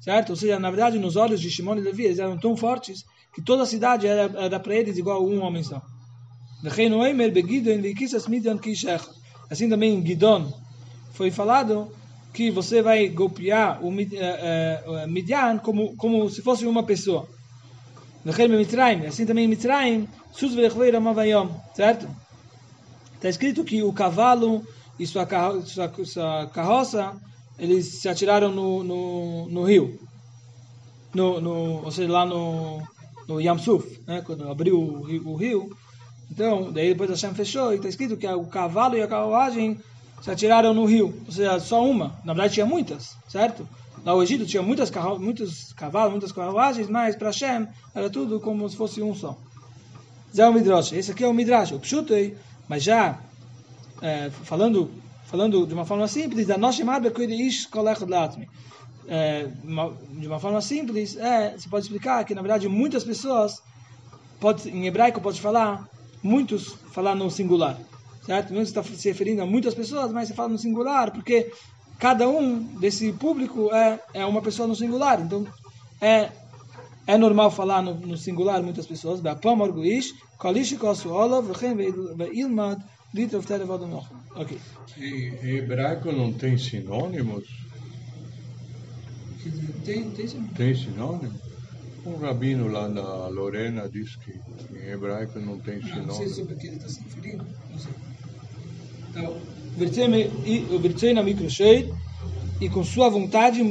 Certo? 0.01 0.31
Ou 0.31 0.37
seja, 0.37 0.59
na 0.59 0.71
verdade, 0.71 0.99
nos 0.99 1.15
olhos 1.17 1.41
de 1.41 1.49
Shimon 1.51 1.77
e 1.77 1.81
Levi, 1.81 2.05
eles 2.05 2.19
eram 2.19 2.37
tão 2.39 2.57
fortes 2.57 3.05
que 3.33 3.43
toda 3.43 3.63
a 3.63 3.67
cidade 3.67 4.07
era, 4.07 4.31
era 4.39 4.61
para 4.61 4.75
eles 4.75 4.99
igual 4.99 5.25
um 5.25 5.43
homem 5.43 5.63
só. 5.63 5.81
Assim 9.51 9.69
também 9.69 9.95
em 9.95 10.07
Gidon 10.07 10.53
foi 11.13 11.31
falado 11.31 11.91
que 12.33 12.51
você 12.51 12.81
vai 12.81 13.09
golpear 13.09 13.85
o 13.85 13.93
eh, 14.01 14.07
eh, 14.13 15.07
Midian 15.07 15.59
como, 15.59 15.95
como 15.97 16.31
se 16.31 16.41
fosse 16.41 16.65
uma 16.67 16.83
pessoa. 16.83 17.29
Assim 19.07 19.27
também 19.27 19.45
em 19.45 19.49
ramavayom. 20.91 21.49
Certo? 21.75 22.09
Está 23.17 23.29
escrito 23.29 23.65
que 23.65 23.83
o 23.83 23.93
cavalo 23.93 24.67
e 24.99 25.07
sua, 25.07 25.27
sua, 25.65 25.93
sua 26.05 26.47
carroça, 26.47 27.15
eles 27.59 28.01
se 28.01 28.09
atiraram 28.09 28.51
no, 28.51 28.83
no, 28.85 29.49
no 29.49 29.65
rio. 29.65 29.99
No, 31.15 31.41
no, 31.41 31.85
ou 31.85 31.91
seja, 31.91 32.11
lá 32.11 32.25
no, 32.25 32.83
no 33.29 33.41
Yamsuf, 33.41 34.01
né? 34.07 34.23
quando 34.25 34.49
abriu 34.49 34.79
o 34.79 35.03
rio, 35.03 35.29
o 35.29 35.37
rio. 35.37 35.77
Então, 36.31 36.73
daí 36.73 36.89
depois 36.89 37.11
Hashem 37.11 37.35
fechou 37.35 37.73
e 37.73 37.77
está 37.77 37.89
escrito 37.89 38.17
que 38.17 38.27
o 38.27 38.47
cavalo 38.47 38.97
e 38.97 39.03
a 39.03 39.09
carruagem 39.09 39.79
se 40.23 40.31
atiraram 40.31 40.73
no 40.73 40.85
rio. 40.85 41.15
Ou 41.27 41.33
seja, 41.33 41.61
só 41.61 41.85
uma. 41.85 42.19
Na 42.25 42.33
verdade 42.33 42.55
tinha 42.55 42.67
muitas, 42.67 43.17
certo? 43.29 43.69
Lá 44.05 44.15
no 44.15 44.23
Egito 44.23 44.47
tinha 44.47 44.63
muitas 44.63 44.91
carro, 44.91 45.19
muitos 45.19 45.73
cavalos, 45.75 46.13
muitas 46.13 46.33
carruagens, 46.33 46.89
mas 46.89 47.15
para 47.15 47.29
Hashem 47.29 47.69
era 47.95 48.09
tudo 48.09 48.41
como 48.41 48.69
se 48.69 48.77
fosse 48.77 49.03
um 49.03 49.15
só. 49.15 49.37
Zé 50.35 50.49
o 50.49 50.53
Midrash. 50.53 50.93
Esse 50.93 51.13
aqui 51.13 51.23
é 51.23 51.29
o 51.29 51.35
Midrash, 51.35 51.73
o 51.73 51.79
Pshutei, 51.79 52.37
mas 52.67 52.83
já 52.83 53.19
é, 54.01 54.31
falando 54.31 54.91
falando 55.33 55.67
de 55.67 55.73
uma 55.73 55.87
forma 55.87 56.07
simples, 56.07 56.51
a 56.51 56.59
nossa 56.59 56.77
chamada 56.77 57.11
Ish. 57.11 57.69
É, 59.09 59.49
de 60.19 60.27
uma 60.29 60.39
forma 60.39 60.61
simples, 60.61 61.17
é, 61.17 61.57
você 61.57 61.69
pode 61.69 61.87
explicar 61.87 62.25
que 62.25 62.35
na 62.35 62.43
verdade 62.43 62.69
muitas 62.69 63.03
pessoas 63.03 63.61
pode 64.41 64.69
em 64.71 64.87
hebraico 64.87 65.21
pode 65.21 65.41
falar 65.41 65.89
muitos 66.23 66.75
falar 66.93 67.15
no 67.15 67.31
singular, 67.31 67.77
certo? 68.25 68.55
Não 68.55 68.63
está 68.63 68.83
se 68.83 69.09
referindo 69.09 69.43
a 69.43 69.47
muitas 69.47 69.75
pessoas, 69.75 70.13
mas 70.13 70.29
você 70.29 70.35
fala 70.35 70.51
no 70.51 70.59
singular 70.59 71.11
porque 71.11 71.51
cada 71.99 72.29
um 72.29 72.59
desse 72.79 73.13
público 73.13 73.73
é 73.75 74.01
é 74.15 74.25
uma 74.25 74.41
pessoa 74.41 74.69
no 74.69 74.77
singular, 74.77 75.21
então 75.21 75.47
é 76.01 76.31
é 77.07 77.19
normal 77.19 77.51
falar 77.51 77.83
no, 77.83 77.95
no 77.95 78.17
singular 78.17 78.63
muitas 78.63 78.87
pessoas. 78.87 79.21
Ok. 84.35 84.59
Hebraico 84.97 86.11
não 86.13 86.33
tem 86.33 86.57
sinônimos? 86.57 87.62
Tem, 89.85 90.11
tem. 90.11 90.27
Tem 90.29 90.75
sinônimo? 90.75 91.33
Um 92.05 92.17
rabino 92.17 92.67
lá 92.69 92.89
na 92.89 93.29
Lorena 93.29 93.89
diz 93.89 94.17
que 94.17 94.33
em 94.77 94.91
hebraico 94.91 95.39
não 95.39 95.59
tem 95.59 95.81
sinônimo. 95.83 96.29
sobre 96.29 96.55
o 96.55 96.57
que 96.57 96.67
ele 96.67 96.77
está 96.77 96.89
se 96.89 97.01
referindo. 97.03 97.47
Não 97.71 97.79
sei. 97.79 97.93
Tá 99.15 99.23
bom. 99.23 99.41
Vertei-me- 99.77 100.31
e- 100.45 100.67
O 100.75 100.79
e 102.61 102.69
com 102.69 102.85
sua 102.85 103.09
vontade 103.09 103.63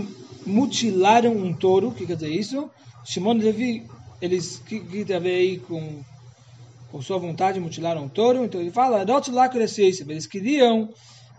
mutilaram 0.45 1.33
um 1.35 1.53
touro. 1.53 1.89
O 1.89 1.93
que 1.93 2.05
quer 2.05 2.15
dizer 2.15 2.29
isso? 2.33 2.69
Shimon 3.05 3.33
Levi, 3.33 3.85
eles, 4.21 4.61
que, 4.65 4.79
que 4.79 5.03
tem 5.05 5.15
a 5.15 5.19
ver 5.19 5.35
aí 5.35 5.59
com 5.59 6.01
com 6.91 7.01
sua 7.01 7.17
vontade 7.17 7.57
mutilaram 7.57 8.05
o 8.05 8.09
touro. 8.09 8.43
Então 8.43 8.59
ele 8.59 8.69
fala, 8.71 9.05
eles 10.11 10.27
queriam 10.27 10.89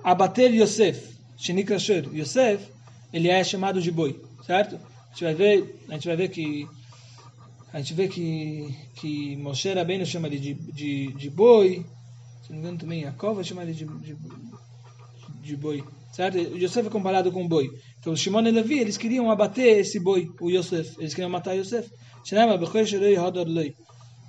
abater 0.03 0.51
Yosef, 0.55 1.15
Shenikashur. 1.37 2.09
Yosef, 2.15 2.72
ele 3.13 3.29
é 3.29 3.43
chamado 3.45 3.81
de 3.81 3.91
boi, 3.91 4.21
certo? 4.47 4.77
A 4.77 5.11
gente 5.11 5.25
vai 5.25 5.35
ver, 5.35 5.85
a 5.89 5.95
gente 5.95 6.07
vai 6.07 6.17
ver 6.17 6.29
que 6.29 6.67
a 7.73 7.79
gente 7.79 7.95
vê 7.95 8.09
que, 8.09 8.75
que 8.97 9.37
Moshe 9.37 9.73
Rabbeinu 9.73 10.05
chama 10.05 10.27
ele 10.29 10.39
de, 10.39 10.55
de, 10.55 11.13
de 11.13 11.31
boi, 11.31 11.85
se 12.43 12.51
não 12.51 12.57
me 12.57 12.63
engano 12.63 12.79
também 12.79 13.03
Yaakov 13.03 13.43
chama 13.45 13.63
ele 13.63 13.73
de, 13.73 13.85
de, 13.87 14.17
de 15.41 15.57
boi, 15.57 15.83
certo? 16.13 16.37
O 16.39 16.59
Yosef 16.59 16.87
é 16.87 16.91
comparado 16.91 17.33
com 17.33 17.43
um 17.43 17.49
boi. 17.49 17.71
Então, 17.99 18.15
Shimon 18.15 18.47
e 18.47 18.51
Levi, 18.51 18.79
eles 18.79 18.99
queriam 18.99 19.31
abater 19.31 19.79
esse 19.79 19.99
boi, 19.99 20.31
o 20.41 20.51
Yosef, 20.51 20.97
eles 20.99 21.15
queriam 21.15 21.31
matar 21.31 21.55
Yosef. 21.55 21.91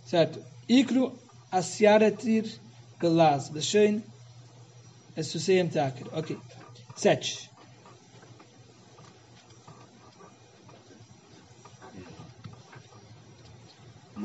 Certo? 0.06 0.39
Ikru 0.67 1.13
Asiaretir 1.52 2.46
Galaz, 3.00 3.50
Leshen 3.52 4.04
Esuseyem 5.15 5.69
Taker. 5.69 6.08
Ok. 6.13 6.38
Sete. 6.96 7.53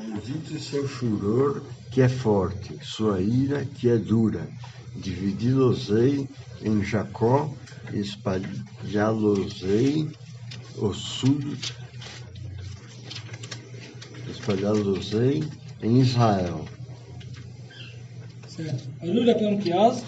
Maldito 0.06 0.58
seu 0.60 0.88
furor, 0.88 1.60
que 1.90 2.00
é 2.00 2.08
forte, 2.08 2.78
sua 2.82 3.20
ira, 3.20 3.64
que 3.64 3.88
é 3.88 3.96
dura. 3.96 4.48
Dividi-los-ei 4.94 6.28
em 6.62 6.84
Jacó, 6.84 7.52
espalhá-los-ei 7.92 10.08
o 10.76 10.94
sul, 10.94 11.40
espalhá-los-ei 14.30 15.42
em 15.82 16.00
Israel. 16.00 16.64
Certo. 18.46 18.88
Alura 19.02 19.34
Kiaz, 19.34 20.04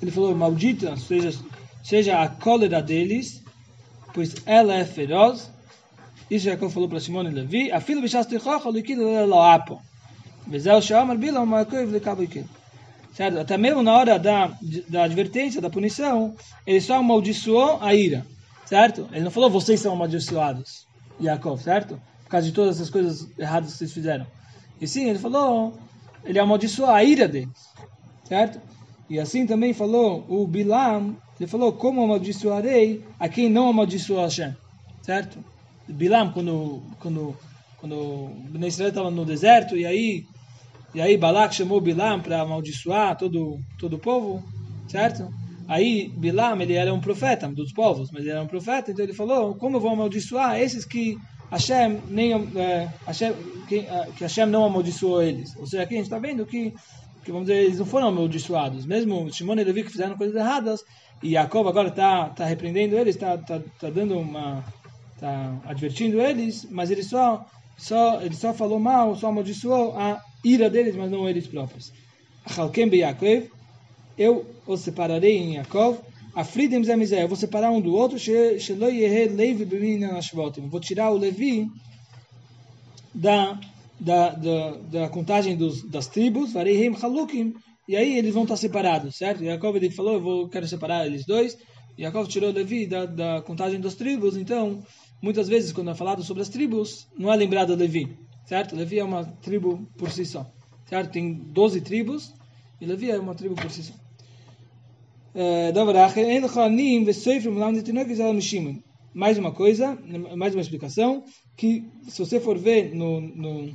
ele 0.00 0.10
falou, 0.10 0.34
maldita 0.34 0.96
seja, 0.96 1.38
seja 1.82 2.22
a 2.22 2.28
cólera 2.28 2.80
deles, 2.80 3.42
pois 4.14 4.34
ela 4.46 4.74
é 4.74 4.84
feroz, 4.84 5.50
isso 6.30 6.44
Jacob 6.44 6.70
falou 6.70 6.88
para 6.88 7.00
Simone 7.00 7.30
e 7.30 7.32
Levi, 7.32 7.72
a 7.72 7.80
filha 7.80 8.00
bichas 8.00 8.26
tichocha 8.26 8.70
liquida 8.70 9.24
lo 9.24 9.40
apo. 9.40 9.80
Vezeu 10.46 10.80
shamar 10.80 11.16
bilam 11.16 11.46
markoiv 11.46 11.90
lekaboikin. 11.90 12.44
Certo? 13.14 13.38
Até 13.38 13.56
mesmo 13.56 13.82
na 13.82 13.94
hora 13.94 14.18
da, 14.18 14.52
da 14.88 15.04
advertência, 15.04 15.60
da 15.60 15.68
punição, 15.70 16.34
ele 16.66 16.80
só 16.80 16.96
amaldiçoou 16.96 17.78
a 17.80 17.94
ira. 17.94 18.26
Certo? 18.64 19.08
Ele 19.12 19.24
não 19.24 19.30
falou, 19.30 19.50
vocês 19.50 19.80
são 19.80 19.94
amaldiçoados, 19.94 20.86
Jacob, 21.18 21.58
certo? 21.58 22.00
Por 22.24 22.30
causa 22.30 22.46
de 22.46 22.52
todas 22.52 22.76
essas 22.76 22.90
coisas 22.90 23.26
erradas 23.38 23.72
que 23.72 23.78
vocês 23.78 23.92
fizeram. 23.92 24.26
E 24.80 24.86
sim, 24.86 25.08
ele 25.08 25.18
falou, 25.18 25.78
ele 26.24 26.38
amaldiçoou 26.38 26.90
a 26.90 27.02
ira 27.02 27.26
deles. 27.26 27.68
Certo? 28.24 28.60
E 29.08 29.18
assim 29.18 29.46
também 29.46 29.72
falou 29.72 30.24
o 30.28 30.46
Bilam, 30.46 31.16
ele 31.40 31.48
falou, 31.48 31.72
como 31.72 32.02
amaldiçoarei 32.02 33.02
a 33.18 33.28
quem 33.28 33.48
não 33.48 33.70
amaldiçoou 33.70 34.20
Hashem. 34.20 34.54
Certo? 35.02 35.38
Bilam, 35.88 36.30
quando, 36.32 36.82
quando, 37.00 37.34
quando 37.78 38.66
Israel 38.66 38.90
estava 38.90 39.10
no 39.10 39.24
deserto, 39.24 39.76
e 39.76 39.86
aí, 39.86 40.24
e 40.94 41.00
aí 41.00 41.16
Balak 41.16 41.54
chamou 41.54 41.80
Bilam 41.80 42.20
para 42.20 42.42
amaldiçoar 42.42 43.16
todo, 43.16 43.58
todo 43.78 43.96
o 43.96 43.98
povo, 43.98 44.44
certo? 44.88 45.28
Aí 45.66 46.08
Bilam, 46.16 46.60
ele 46.60 46.74
era 46.74 46.92
um 46.92 47.00
profeta 47.00 47.48
dos 47.48 47.72
povos, 47.72 48.10
mas 48.10 48.22
ele 48.22 48.30
era 48.30 48.42
um 48.42 48.46
profeta, 48.46 48.90
então 48.90 49.04
ele 49.04 49.14
falou, 49.14 49.54
como 49.54 49.76
eu 49.76 49.80
vou 49.80 49.92
amaldiçoar 49.92 50.58
esses 50.60 50.84
que 50.84 51.16
Hashem, 51.50 52.00
nem, 52.08 52.32
é, 52.56 52.88
Hashem, 53.06 53.32
que, 53.66 53.86
que 54.16 54.22
Hashem 54.22 54.46
não 54.46 54.64
amaldiçoou 54.64 55.22
eles? 55.22 55.56
Ou 55.56 55.66
seja, 55.66 55.82
aqui 55.82 55.94
a 55.94 55.96
gente 55.96 56.06
está 56.06 56.18
vendo 56.18 56.44
que, 56.44 56.74
que, 57.24 57.32
vamos 57.32 57.48
dizer, 57.48 57.64
eles 57.64 57.78
não 57.78 57.86
foram 57.86 58.08
amaldiçoados, 58.08 58.84
mesmo 58.84 59.32
Shimon 59.32 59.54
e 59.54 59.64
Levi 59.64 59.84
que 59.84 59.90
fizeram 59.90 60.16
coisas 60.16 60.36
erradas, 60.36 60.82
e 61.22 61.32
Jacob 61.32 61.66
agora 61.66 61.88
está 61.88 62.28
tá 62.28 62.44
repreendendo 62.44 62.96
eles, 62.96 63.14
está 63.14 63.36
tá, 63.38 63.60
tá 63.80 63.90
dando 63.90 64.18
uma 64.18 64.62
está 65.18 65.60
advertindo 65.64 66.20
eles, 66.20 66.66
mas 66.70 66.90
ele 66.90 67.02
só, 67.02 67.44
só, 67.76 68.22
ele 68.22 68.34
só 68.34 68.54
falou 68.54 68.78
mal, 68.78 69.16
só 69.16 69.26
amaldiçoou 69.26 69.96
a 69.96 70.22
ira 70.44 70.70
deles, 70.70 70.94
mas 70.94 71.10
não 71.10 71.28
eles 71.28 71.46
próprios. 71.46 71.92
Achalkem 72.44 72.88
Yaakov, 72.94 73.50
eu 74.16 74.46
os 74.66 74.80
separarei 74.80 75.36
em 75.36 75.54
Yaakov, 75.56 75.98
Afridim 76.34 76.82
Zemizé, 76.84 77.22
eu 77.22 77.28
vou 77.28 77.36
separar 77.36 77.70
um 77.70 77.80
do 77.80 77.94
outro, 77.94 78.16
vou 80.68 80.80
tirar 80.80 81.10
o 81.10 81.18
Levi 81.18 81.66
da, 83.12 83.58
da, 83.98 84.30
da, 84.30 84.70
da 84.70 85.08
contagem 85.08 85.56
dos, 85.56 85.82
das 85.90 86.06
tribos, 86.06 86.52
e 86.54 87.96
aí 87.96 88.18
eles 88.18 88.34
vão 88.34 88.44
estar 88.44 88.56
separados, 88.56 89.16
certo? 89.16 89.42
Jacob 89.44 89.74
ele 89.74 89.90
falou, 89.90 90.12
eu 90.14 90.20
vou, 90.20 90.48
quero 90.48 90.68
separar 90.68 91.06
eles 91.06 91.26
dois, 91.26 91.56
Jacob 91.98 92.28
tirou 92.28 92.52
Levi 92.52 92.86
da, 92.86 93.06
da 93.06 93.42
contagem 93.42 93.80
das 93.80 93.96
tribos, 93.96 94.36
então 94.36 94.80
muitas 95.20 95.48
vezes, 95.48 95.72
quando 95.72 95.90
é 95.90 95.94
falado 95.94 96.22
sobre 96.22 96.42
as 96.42 96.48
tribos, 96.48 97.08
não 97.16 97.32
é 97.32 97.36
lembrado 97.36 97.74
Levi, 97.74 98.18
certo? 98.44 98.76
Levi 98.76 98.98
é 98.98 99.04
uma 99.04 99.24
tribo 99.24 99.88
por 99.96 100.10
si 100.10 100.24
só, 100.24 100.50
certo? 100.86 101.12
Tem 101.12 101.32
12 101.32 101.80
tribos 101.80 102.34
e 102.80 102.86
Levi 102.86 103.10
é 103.10 103.18
uma 103.18 103.34
tribo 103.34 103.54
por 103.54 103.70
si 103.70 103.82
só. 103.82 103.94
Eh, 105.34 105.72
mais 109.14 109.38
uma 109.38 109.52
coisa, 109.52 109.98
mais 110.36 110.54
uma 110.54 110.60
explicação, 110.60 111.24
que 111.56 111.84
se 112.08 112.18
você 112.18 112.38
for 112.38 112.56
ver 112.58 112.94
no, 112.94 113.20
no 113.20 113.68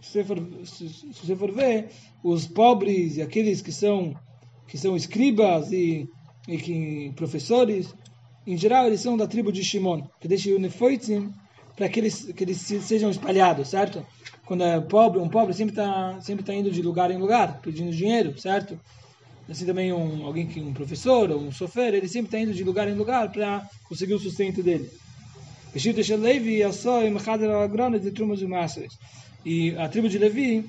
se, 0.00 0.12
você 0.12 0.24
for, 0.24 0.38
se, 0.64 0.88
se 0.88 1.26
você 1.26 1.36
for 1.36 1.52
ver 1.52 1.88
os 2.22 2.46
pobres 2.46 3.16
e 3.16 3.22
aqueles 3.22 3.62
que 3.62 3.72
são 3.72 4.14
que 4.66 4.78
são 4.78 4.94
escribas 4.96 5.72
e, 5.72 6.08
e 6.46 6.56
que 6.56 7.12
professores 7.16 7.92
em 8.50 8.56
geral, 8.56 8.86
eles 8.86 9.00
são 9.00 9.16
da 9.16 9.26
tribo 9.26 9.52
de 9.52 9.62
Shimon, 9.62 10.02
que 10.20 10.26
deixa 10.26 10.50
o 10.50 10.58
Nefoitzim 10.58 11.32
para 11.76 11.88
que 11.88 12.00
eles, 12.00 12.24
que 12.36 12.44
eles 12.44 12.58
sejam 12.58 13.10
espalhados, 13.10 13.68
certo? 13.68 14.04
Quando 14.44 14.64
é 14.64 14.80
pobre, 14.80 15.20
um 15.20 15.28
pobre 15.28 15.54
sempre 15.54 15.72
está 15.72 16.20
sempre 16.20 16.44
tá 16.44 16.52
indo 16.52 16.70
de 16.70 16.82
lugar 16.82 17.10
em 17.10 17.16
lugar, 17.16 17.60
pedindo 17.62 17.92
dinheiro, 17.92 18.38
certo? 18.38 18.78
Assim 19.48 19.64
também 19.64 19.92
um, 19.92 20.26
alguém 20.26 20.46
que 20.46 20.60
um 20.60 20.72
professor 20.72 21.30
ou 21.30 21.40
um 21.40 21.52
sofer, 21.52 21.94
ele 21.94 22.08
sempre 22.08 22.26
está 22.26 22.38
indo 22.38 22.52
de 22.52 22.64
lugar 22.64 22.88
em 22.88 22.94
lugar 22.94 23.30
para 23.30 23.68
conseguir 23.88 24.14
o 24.14 24.18
sustento 24.18 24.62
dele. 24.62 24.90
E 29.44 29.76
a 29.76 29.88
tribo 29.88 30.08
de 30.08 30.18
Levi, 30.18 30.64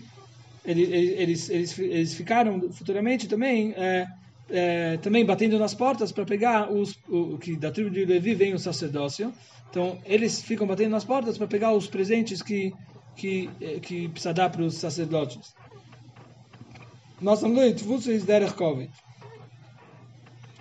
eles, 0.63 1.49
eles, 1.49 1.79
eles 1.79 2.13
ficaram 2.13 2.71
futuramente 2.71 3.27
também 3.27 3.73
é, 3.75 4.07
é, 4.51 4.97
também 4.97 5.25
batendo 5.25 5.57
nas 5.57 5.73
portas 5.73 6.11
para 6.11 6.25
pegar 6.25 6.71
os 6.71 6.99
o, 7.07 7.37
que 7.37 7.55
da 7.55 7.71
tribo 7.71 7.89
de 7.89 8.05
Levi 8.05 8.35
vem 8.35 8.53
o 8.53 8.59
sacerdócio. 8.59 9.33
Então 9.69 9.97
eles 10.05 10.41
ficam 10.41 10.67
batendo 10.67 10.91
nas 10.91 11.05
portas 11.05 11.37
para 11.37 11.47
pegar 11.47 11.73
os 11.73 11.87
presentes 11.87 12.41
que 12.41 12.73
que 13.15 13.49
é, 13.61 13.79
que 13.79 14.09
precisa 14.09 14.33
dar 14.33 14.49
para 14.49 14.63
os 14.63 14.75
sacerdotes. 14.75 15.53
Nós 17.19 17.41
noite 17.41 17.83
vocês 17.83 18.25
deram 18.25 18.51
covid. 18.51 18.91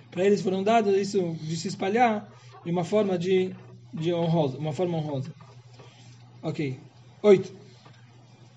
Para 0.09 0.25
eles 0.25 0.41
foram 0.41 0.63
dados 0.63 0.95
isso 0.95 1.35
de 1.41 1.55
se 1.57 1.67
espalhar 1.67 2.29
de 2.63 2.71
uma 2.71 2.83
forma 2.83 3.17
de 3.17 3.53
de 3.93 4.13
honrosa, 4.13 4.57
uma 4.57 4.71
forma 4.71 4.97
honrosa. 4.97 5.33
Ok. 6.41 6.79
Oito. 7.23 7.53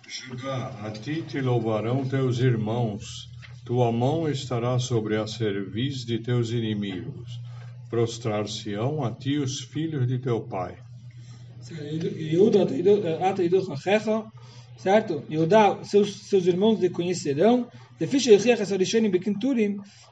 Judá, 0.07 0.73
a 0.83 0.91
ti 0.91 1.23
te 1.23 1.41
louvarão 1.41 2.05
teus 2.05 2.39
irmãos 2.39 3.34
tua 3.65 3.91
mão 3.91 4.29
estará 4.29 4.79
sobre 4.79 5.17
a 5.17 5.27
cerviz 5.27 6.05
de 6.05 6.19
teus 6.19 6.51
inimigos. 6.51 7.41
Prostrar-se-ão 7.89 9.03
a 9.03 9.11
ti 9.11 9.39
os 9.39 9.61
filhos 9.61 10.07
de 10.07 10.19
teu 10.19 10.41
pai. 10.41 10.77
Certo? 14.77 15.23
Yudá, 15.31 15.83
seus, 15.83 16.29
seus 16.29 16.47
irmãos 16.47 16.79
lhe 16.79 16.91
conhecerão. 16.91 17.67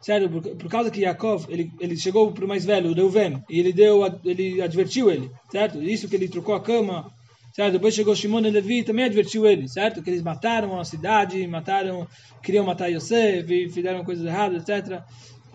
Certo? 0.01 0.31
Por, 0.31 0.57
por 0.57 0.71
causa 0.71 0.91
que 0.91 1.03
Yaakov, 1.03 1.47
ele, 1.51 1.71
ele 1.79 1.97
chegou 1.97 2.33
para 2.33 2.45
o 2.45 2.49
mais 2.49 2.65
velho, 2.65 2.91
o 2.91 2.95
Reuven, 2.95 3.43
e 3.51 3.59
ele, 3.59 3.73
deu, 3.73 4.03
ele 4.25 4.63
advertiu 4.63 5.11
ele. 5.11 5.31
Certo? 5.51 5.83
Isso 5.83 6.09
que 6.09 6.17
ele 6.17 6.29
trocou 6.29 6.55
a 6.55 6.61
cama 6.61 7.13
certo? 7.53 7.73
Depois 7.73 7.95
chegou 7.95 8.15
Shimon 8.15 8.41
e 8.41 8.51
Levi 8.51 8.83
também 8.83 9.05
advertiu 9.05 9.47
ele, 9.47 9.69
certo? 9.69 10.03
Que 10.03 10.11
eles 10.11 10.23
mataram 10.23 10.79
a 10.79 10.85
cidade, 10.85 11.47
mataram, 11.47 12.07
queriam 12.43 12.65
matar 12.65 12.89
Yosef, 12.89 13.69
fizeram 13.71 14.05
coisas 14.05 14.25
erradas, 14.25 14.69
etc. 14.69 15.03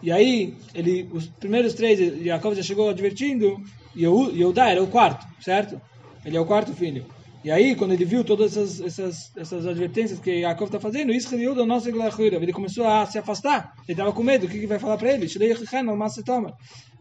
E 0.01 0.11
aí, 0.11 0.53
ele, 0.75 1.09
os 1.11 1.27
primeiros 1.27 1.73
três, 1.73 2.23
Jacob 2.23 2.53
já 2.53 2.61
chegou 2.61 2.89
advertindo, 2.89 3.59
e 3.95 4.03
Yehudá 4.03 4.69
era 4.69 4.83
o 4.83 4.87
quarto, 4.87 5.25
certo? 5.41 5.81
Ele 6.23 6.37
é 6.37 6.39
o 6.39 6.45
quarto 6.45 6.73
filho. 6.73 7.05
E 7.43 7.49
aí, 7.49 7.75
quando 7.75 7.93
ele 7.93 8.03
viu 8.03 8.23
todas 8.23 8.57
essas, 8.57 8.81
essas, 8.81 9.31
essas 9.37 9.65
advertências 9.65 10.19
que 10.19 10.41
Yaakov 10.41 10.67
está 10.67 10.79
fazendo, 10.79 11.13
isso 11.13 11.33
o 11.33 11.65
nosso 11.65 11.89
ele 11.89 12.51
começou 12.51 12.85
a 12.85 13.05
se 13.05 13.17
afastar. 13.17 13.73
Ele 13.87 13.93
estava 13.93 14.11
com 14.11 14.21
medo. 14.21 14.45
O 14.45 14.49
que, 14.49 14.59
que 14.59 14.67
vai 14.67 14.79
falar 14.79 14.97
para 14.97 15.13
ele? 15.13 15.27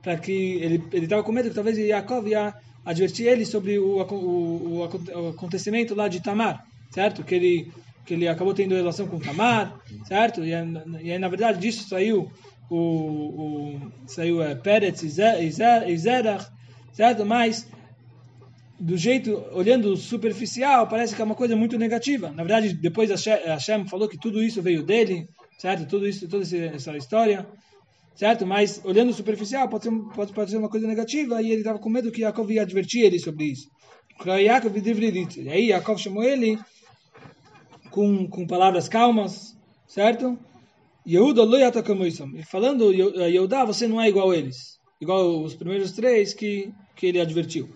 Para 0.03 0.17
que 0.19 0.33
ele 0.63 1.05
estava 1.05 1.25
com 1.25 1.33
medo 1.33 1.49
que 1.49 1.55
talvez 1.55 1.77
Yaakov 1.77 2.29
ia 2.29 2.55
advertir 2.87 3.27
ele 3.27 3.45
sobre 3.45 3.79
o, 3.79 3.99
o, 3.99 4.79
o, 4.79 5.29
acontecimento 5.31 5.95
lá 5.95 6.07
de 6.07 6.23
Tamar, 6.23 6.65
certo? 6.91 7.25
Que 7.25 7.35
ele 7.35 7.73
que 8.07 8.15
ele 8.15 8.29
acabou 8.29 8.55
tendo 8.55 8.77
relação 8.77 9.09
com 9.09 9.19
Tamar, 9.19 9.81
certo? 10.07 10.45
E, 10.45 10.51
e 10.51 11.11
aí, 11.11 11.19
na 11.19 11.29
verdade, 11.29 11.59
disso 11.59 11.89
saiu 11.89 12.31
o, 12.71 12.77
o 12.77 13.93
saiu 14.07 14.41
é, 14.41 14.55
Peretz 14.55 15.03
e 15.03 15.97
Zerach, 15.99 16.47
certo? 16.93 17.27
Mas 17.27 17.67
do 18.79 18.97
jeito, 18.97 19.45
olhando 19.51 19.97
superficial, 19.97 20.87
parece 20.87 21.17
que 21.17 21.21
é 21.21 21.25
uma 21.25 21.35
coisa 21.35 21.57
muito 21.57 21.77
negativa. 21.77 22.31
Na 22.31 22.45
verdade, 22.45 22.75
depois 22.75 23.11
Hashem 23.11 23.89
falou 23.89 24.09
que 24.09 24.19
tudo 24.19 24.41
isso 24.41 24.63
veio 24.63 24.85
dele, 24.85 25.29
certo? 25.59 25.87
Tudo 25.89 26.07
isso, 26.07 26.29
toda 26.29 26.45
essa 26.45 26.97
história, 26.97 27.45
certo? 28.17 28.47
Mas 28.47 28.81
olhando 28.85 29.13
superficial, 29.13 29.69
pode 29.69 29.85
ser, 29.85 29.93
pode, 30.15 30.33
pode 30.33 30.51
ser 30.51 30.57
uma 30.57 30.69
coisa 30.69 30.89
negativa, 30.89 31.41
e 31.41 31.51
ele 31.51 31.61
estava 31.61 31.79
com 31.79 31.91
medo 31.91 32.11
que 32.11 32.23
Yaakov 32.23 32.51
ia 32.51 32.63
advertir 32.63 33.05
ele 33.05 33.21
sobre 33.21 33.45
isso. 33.45 33.69
E 34.25 35.49
aí 35.49 35.67
Yaakov 35.69 35.99
chamou 35.99 36.25
ele 36.25 36.59
com, 37.91 38.27
com 38.27 38.47
palavras 38.47 38.89
calmas, 38.89 39.57
certo? 39.87 40.39
Yehuda 41.07 41.45
lo 41.45 41.57
yatakamoisam. 41.57 42.33
E 42.35 42.43
falando, 42.43 42.93
Yehuda, 42.93 43.65
você 43.65 43.87
não 43.87 44.01
é 44.01 44.09
igual 44.09 44.31
a 44.31 44.37
eles. 44.37 44.81
Igual 45.01 45.43
os 45.43 45.55
primeiros 45.55 45.93
três 45.93 46.35
que, 46.35 46.73
que 46.97 47.07
ele 47.07 47.21
advertiu. 47.21 47.69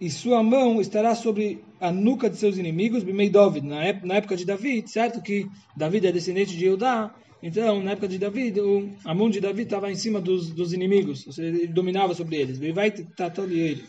E 0.00 0.10
sua 0.10 0.42
mão 0.42 0.80
estará 0.80 1.14
sobre 1.14 1.64
a 1.80 1.90
nuca 1.90 2.28
de 2.28 2.36
seus 2.36 2.58
inimigos, 2.58 3.02
David, 3.02 3.66
na 3.66 4.16
época 4.16 4.36
de 4.36 4.44
David, 4.44 4.90
certo 4.90 5.22
que 5.22 5.46
David 5.76 6.06
é 6.06 6.12
descendente 6.12 6.56
de 6.56 6.66
Judá, 6.66 7.14
então 7.42 7.82
na 7.82 7.92
época 7.92 8.08
de 8.08 8.18
David, 8.18 8.60
a 9.04 9.14
mão 9.14 9.30
de 9.30 9.40
David 9.40 9.62
estava 9.62 9.90
em 9.90 9.94
cima 9.94 10.20
dos, 10.20 10.50
dos 10.50 10.72
inimigos, 10.72 11.26
ou 11.26 11.32
seja, 11.32 11.48
ele 11.48 11.66
dominava 11.66 12.14
sobre 12.14 12.36
eles. 12.36 12.58
Vai 12.74 12.90
tratar 12.90 13.44
eles. 13.44 13.88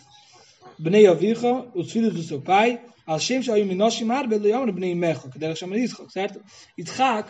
Bnei 0.79 1.05
Avicha, 1.07 1.65
os 1.75 1.91
filhos 1.91 2.13
do 2.13 2.23
seu 2.23 2.41
pai, 2.41 2.81
Hashem 3.07 3.41
Shayim 3.41 3.65
Minoshim 3.65 4.09
Arbe 4.09 4.37
Leomre 4.37 4.71
Bnei 4.71 4.95
Mecho, 4.95 5.29
que 5.29 5.37
deve 5.37 5.55
chamar 5.55 5.77
Yitzchak, 5.77 6.11
certo? 6.11 6.41
Yitzchak, 6.77 7.29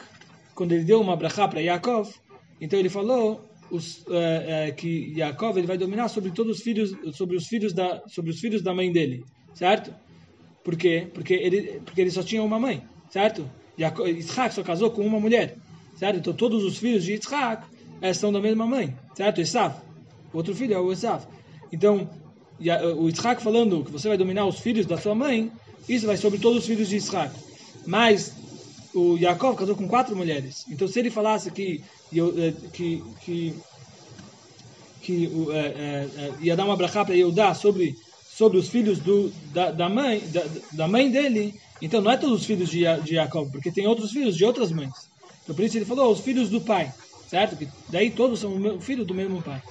quando 0.54 0.74
ele 0.74 0.84
deu 0.84 1.02
uma 1.02 1.16
brachá 1.16 1.48
para 1.48 1.60
Yaakov, 1.60 2.14
então 2.60 2.80
ele 2.80 2.90
falou 2.90 3.44
os, 3.70 4.06
é, 4.10 4.68
é, 4.68 4.72
que 4.72 5.14
Yaakov 5.18 5.58
ele 5.58 5.68
vai 5.68 5.78
dominar 5.78 6.08
sobre 6.08 6.32
todos 6.32 6.58
os 6.58 6.64
filhos, 6.64 6.96
sobre 7.14 7.36
os 7.36 7.48
filhos 7.48 7.74
da, 7.74 8.04
sobre 8.08 8.32
os 8.32 8.40
filhos 8.40 8.62
da 8.62 8.74
mãe 8.74 8.92
dele, 8.92 9.24
certo? 9.54 9.94
Por 10.64 10.78
quê? 10.78 11.08
Porque 11.14 11.34
ele, 11.34 11.82
porque 11.84 12.02
ele 12.02 12.12
só 12.12 12.22
tinha 12.22 12.44
uma 12.44 12.60
mãe, 12.60 12.84
certo? 13.10 13.50
Yitzhak 13.78 14.54
só 14.54 14.64
casou 14.64 14.92
com 14.92 15.06
uma 15.06 15.20
mulher, 15.20 15.58
certo? 16.02 16.18
Então 16.18 16.34
todos 16.34 16.64
os 16.64 16.78
filhos 16.78 17.04
de 17.04 17.12
Yitzhak 17.12 17.64
é, 18.02 18.12
são 18.12 18.34
da 18.34 18.42
mesma 18.42 18.66
mãe, 18.66 18.98
certo? 19.16 19.40
Esav, 19.40 19.76
outro 20.34 20.56
filho 20.56 20.74
é 20.74 20.80
o 20.80 20.92
Esav. 20.92 21.24
Então 21.72 22.10
o 22.98 23.08
Yitzhak 23.08 23.42
falando 23.42 23.84
que 23.86 23.92
você 23.92 24.08
vai 24.08 24.18
dominar 24.18 24.48
os 24.48 24.60
filhos 24.60 24.88
da 24.88 24.98
sua 24.98 25.14
mãe, 25.14 25.52
isso 25.88 26.08
vai 26.08 26.18
sobre 26.18 26.40
todos 26.40 26.60
os 26.60 26.66
filhos 26.66 26.90
de 26.90 26.96
Yitzhak. 26.96 27.32
Mas 27.86 28.34
o 28.96 29.16
Yaakov 29.16 29.56
casou 29.56 29.76
com 29.76 29.88
quatro 29.88 30.16
mulheres. 30.16 30.66
Então, 30.70 30.88
se 30.88 31.00
ele 31.00 31.12
falasse 31.12 31.52
que 31.52 31.84
eh, 32.12 32.54
que 32.74 33.04
que, 33.24 33.54
que 35.04 35.30
ia 36.42 36.56
dar 36.56 36.66
uma 36.66 36.76
brachá 36.76 37.06
para 37.06 37.14
Yehudá 37.14 37.54
sobre 37.54 37.96
sobre 38.28 38.58
os 38.58 38.70
filhos 38.70 38.98
do, 38.98 39.32
da, 39.54 39.70
da 39.70 39.88
mãe 39.88 40.20
da, 40.32 40.44
da, 40.72 40.88
mãe 40.88 41.12
dele, 41.12 41.54
então 41.80 42.02
não 42.02 42.12
é 42.12 42.18
todos 42.18 42.42
os 42.42 42.46
filhos 42.46 42.70
de, 42.70 42.80
de 43.04 43.16
porque 43.52 43.72
tem 43.72 43.86
outros 43.86 44.12
filhos 44.12 44.36
de 44.36 44.44
outras 44.44 44.72
mães. 44.72 45.11
Por 45.54 45.64
isso 45.64 45.78
ele 45.78 45.86
falou 45.86 46.12
os 46.12 46.22
filhos 46.22 46.50
do 46.50 46.62
pai, 46.62 46.94
certo? 47.30 47.56
Que 47.56 47.68
daí 47.90 48.12
todos 48.12 48.40
são 48.40 48.80
filhos 48.80 49.06
do 49.06 49.14
mesmo 49.14 49.42
pai. 49.42 49.62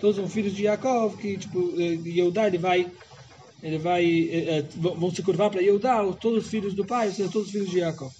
Todos 0.00 0.16
são 0.16 0.28
filhos 0.28 0.54
de 0.54 0.62
Jacob, 0.62 1.16
que 1.16 1.36
tipo 1.36 1.58
Yehudá 1.80 2.46
ele 2.46 2.58
vai 2.58 2.90
ele 3.62 3.78
vai 3.78 4.28
é, 4.30 4.62
vão 4.76 5.10
se 5.10 5.22
curvar 5.22 5.50
para 5.50 5.60
Yehudá, 5.60 6.04
todos 6.20 6.44
os 6.44 6.50
filhos 6.50 6.74
do 6.74 6.84
pai, 6.84 7.08
ou 7.08 7.14
seja, 7.14 7.30
todos 7.30 7.48
os 7.48 7.52
filhos 7.52 7.70
de 7.70 7.80
Jacob. 7.80 8.10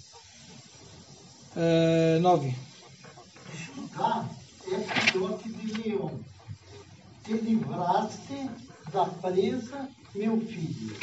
Nove. 2.21 2.55
Judá 3.75 4.29
é 4.71 4.79
filhote 4.79 5.49
de 5.49 5.81
leão. 5.81 6.19
Te 7.23 7.33
livraste 7.33 8.49
da 8.91 9.05
presa, 9.05 9.89
meu 10.15 10.39
filho. 10.41 10.95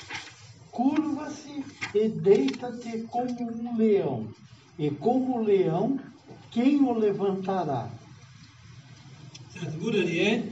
Curva-se 0.71 1.65
e 1.95 2.09
deita-te 2.09 3.03
como 3.11 3.31
um 3.41 3.77
leão. 3.77 4.29
E 4.78 4.90
como 4.90 5.44
leão, 5.44 6.00
quem 6.52 6.82
o 6.82 6.94
levantará? 6.94 7.90
é 10.28 10.44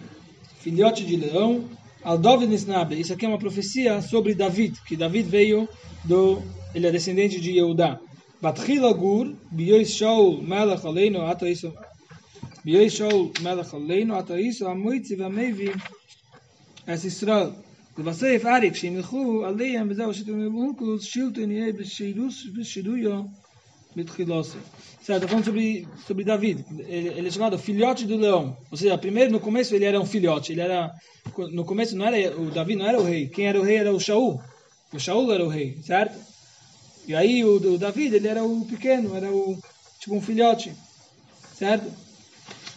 filhote 0.60 1.05
de 1.05 1.15
leão, 1.15 1.69
Aldov 2.03 2.45
Nisnabe. 2.45 2.99
Isso 2.99 3.13
aqui 3.13 3.25
é 3.25 3.29
uma 3.29 3.39
profecia 3.39 4.01
sobre 4.01 4.36
David, 4.36 4.77
que 4.86 4.95
David 4.95 5.29
veio 5.29 5.67
do. 6.05 6.41
Ele 6.75 6.88
é 6.88 6.91
descendente 6.91 7.41
de 7.41 7.51
Yehudá. 7.51 7.99
Batchila 8.41 8.93
gur, 8.93 9.36
biyois 9.51 9.95
Shaul 9.95 10.41
melech 10.41 10.86
aleinu 10.86 11.21
ata 11.25 11.49
iso, 11.49 11.73
biyois 12.63 12.93
Shaul 12.93 13.32
melech 13.41 13.73
aleinu 13.73 14.15
ata 14.15 14.39
iso, 14.39 14.67
amoitzi 14.67 15.15
vamevi 15.15 15.73
es 16.88 17.03
Yisrael. 17.03 17.53
לבסוף 17.99 18.45
אריק 18.45 18.75
שהם 18.75 18.93
ילכו 18.93 19.45
עליהם 19.45 19.88
וזהו 19.89 20.13
שאתם 20.13 20.39
מבונקוס 20.39 21.03
שילטו 21.03 21.45
נהיה 21.45 21.73
בשירוס 21.73 22.47
Mitchilose. 23.94 24.57
Certo, 25.02 25.28
falando 25.28 25.44
sobre, 25.44 25.87
sobre 26.07 26.24
David. 26.24 26.64
Ele, 26.78 27.09
ele, 27.09 27.28
é 27.28 27.30
chamado 27.30 27.59
filhote 27.59 28.07
do 28.07 28.16
leão. 28.16 28.57
Ou 28.70 28.76
seja, 28.76 28.96
primeiro, 28.96 29.30
no 29.30 29.40
começo, 29.40 29.74
ele 29.74 29.85
era 29.85 30.00
um 30.00 30.07
filhote. 30.07 30.52
Ele 30.52 30.62
era, 30.62 30.90
no 31.52 31.64
começo, 31.64 31.96
não 31.96 32.07
era, 32.07 32.35
o 32.40 32.50
Davi 32.50 32.74
não 32.74 32.87
era 32.87 32.98
o 32.98 33.04
rei. 33.04 33.28
Quem 33.28 33.46
era 33.46 33.61
o 33.61 33.62
rei 33.62 33.76
era 33.76 33.92
o 33.92 34.00
Shaul. 34.00 34.40
O 34.92 34.98
Shaul 34.98 35.33
era 35.33 35.44
o 35.44 35.48
rei, 35.48 35.76
certo? 35.83 36.18
E 37.07 37.14
aí, 37.14 37.44
o, 37.44 37.57
o 37.57 37.78
David, 37.78 38.16
ele 38.16 38.28
era 38.28 38.42
o 38.42 38.64
pequeno, 38.64 39.14
era 39.14 39.30
o, 39.30 39.59
tipo 40.00 40.16
um 40.16 40.22
filhote, 40.22 40.72
certo? 41.54 41.90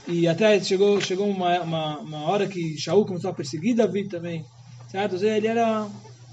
E 0.06 0.28
até 0.28 0.60
chegou, 0.62 1.00
chegou 1.00 1.30
uma, 1.30 1.62
uma, 1.62 2.00
uma 2.00 2.22
hora 2.30 2.48
que 2.48 2.78
Shaul 2.78 3.06
começou 3.06 3.30
a 3.30 3.34
perseguir 3.34 3.76
Davi 3.76 4.06
também, 4.08 4.46
certo? 4.92 5.14
Ou 5.14 5.20
seja, 5.20 5.38
ele 5.38 5.48
era 5.48 5.88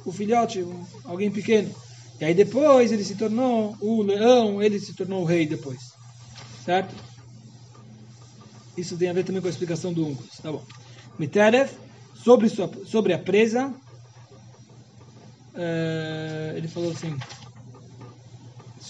o 0.05 0.13
filhote, 0.13 0.67
alguém 1.05 1.31
pequeno. 1.31 1.73
E 2.21 2.25
aí 2.25 2.35
depois 2.35 2.93
ele 2.93 3.05
se 3.05 3.17
tornou 3.17 3.77
o 3.81 4.03
leão, 4.03 4.63
ele 4.63 4.79
se 4.79 4.95
tornou 4.95 5.23
o 5.23 5.25
rei 5.25 5.47
depois, 5.47 5.81
certo? 6.65 6.95
Isso 8.77 8.97
tem 8.97 9.09
a 9.09 9.13
ver 9.13 9.25
também 9.25 9.41
com 9.41 9.47
a 9.47 9.51
explicação 9.51 9.93
do 9.93 10.07
Uncus, 10.07 10.39
tá 10.43 10.51
bom. 10.51 10.65
Miteref, 11.19 11.75
sobre, 12.15 12.49
sobre 12.49 13.13
a 13.13 13.19
presa, 13.19 13.69
uh, 15.55 16.57
ele 16.57 16.69
falou 16.69 16.91
assim 16.91 17.17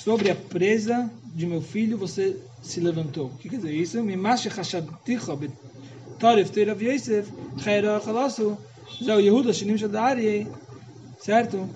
sobre 0.04 0.30
a 0.30 0.34
presa 0.34 1.10
de 1.34 1.46
meu 1.46 1.62
filho 1.62 1.96
você 1.96 2.38
se 2.62 2.78
levantou. 2.78 3.28
O 3.28 3.38
que 3.38 3.48
quer 3.48 3.56
dizer 3.56 3.72
isso? 3.72 4.02
Mimash 4.02 4.42
chashadticha 4.42 5.34
betarif 5.34 6.50
teirav 6.50 6.82
Yosef 6.82 7.32
chayra 7.56 7.98
chalasu 8.04 8.58
o 9.00 9.20
Yehuda 9.20 9.54
shinim 9.54 9.78
shadari 9.78 10.46
certo? 11.18 11.70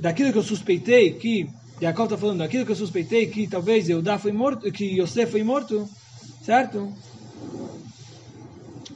Daquilo 0.00 0.32
que 0.32 0.38
eu 0.38 0.42
suspeitei 0.42 1.12
que 1.12 1.48
Jacob 1.80 2.04
está 2.04 2.16
falando, 2.16 2.38
daquilo 2.38 2.64
que 2.64 2.72
eu 2.72 2.76
suspeitei 2.76 3.26
que 3.26 3.46
talvez 3.46 3.88
Yehuda 3.88 4.18
foi 4.18 4.32
morto, 4.32 4.70
que 4.72 5.00
Yosef 5.00 5.30
foi 5.30 5.42
morto, 5.42 5.88
certo? 6.42 6.92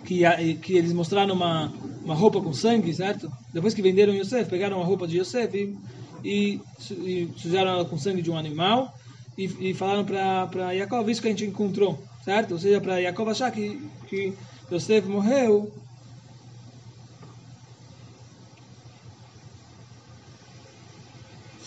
Que, 0.05 0.23
que 0.57 0.77
eles 0.77 0.93
mostraram 0.93 1.35
uma, 1.35 1.73
uma 2.05 2.15
roupa 2.15 2.41
com 2.41 2.53
sangue, 2.53 2.93
certo? 2.93 3.31
Depois 3.53 3.75
que 3.75 3.83
venderam 3.83 4.15
Yosef, 4.15 4.49
pegaram 4.51 4.81
a 4.81 4.85
roupa 4.85 5.07
de 5.07 5.19
Yosef 5.19 5.57
e 5.57 5.77
e, 6.25 6.61
e 6.91 7.29
fizeram 7.37 7.71
ela 7.71 7.85
com 7.85 7.99
sangue 7.99 8.23
de 8.23 8.31
um 8.31 8.37
animal 8.37 8.95
e, 9.37 9.71
e 9.71 9.75
falaram 9.75 10.05
para 10.05 10.75
Jacob 10.77 11.09
isso 11.09 11.21
que 11.21 11.29
a 11.29 11.31
gente 11.31 11.45
encontrou, 11.45 12.03
certo? 12.25 12.53
Ou 12.53 12.59
seja, 12.59 12.81
para 12.81 13.03
Jacob 13.03 13.29
achar 13.29 13.51
que, 13.51 13.81
que 14.09 14.33
Yosef 14.71 15.07
morreu 15.09 15.73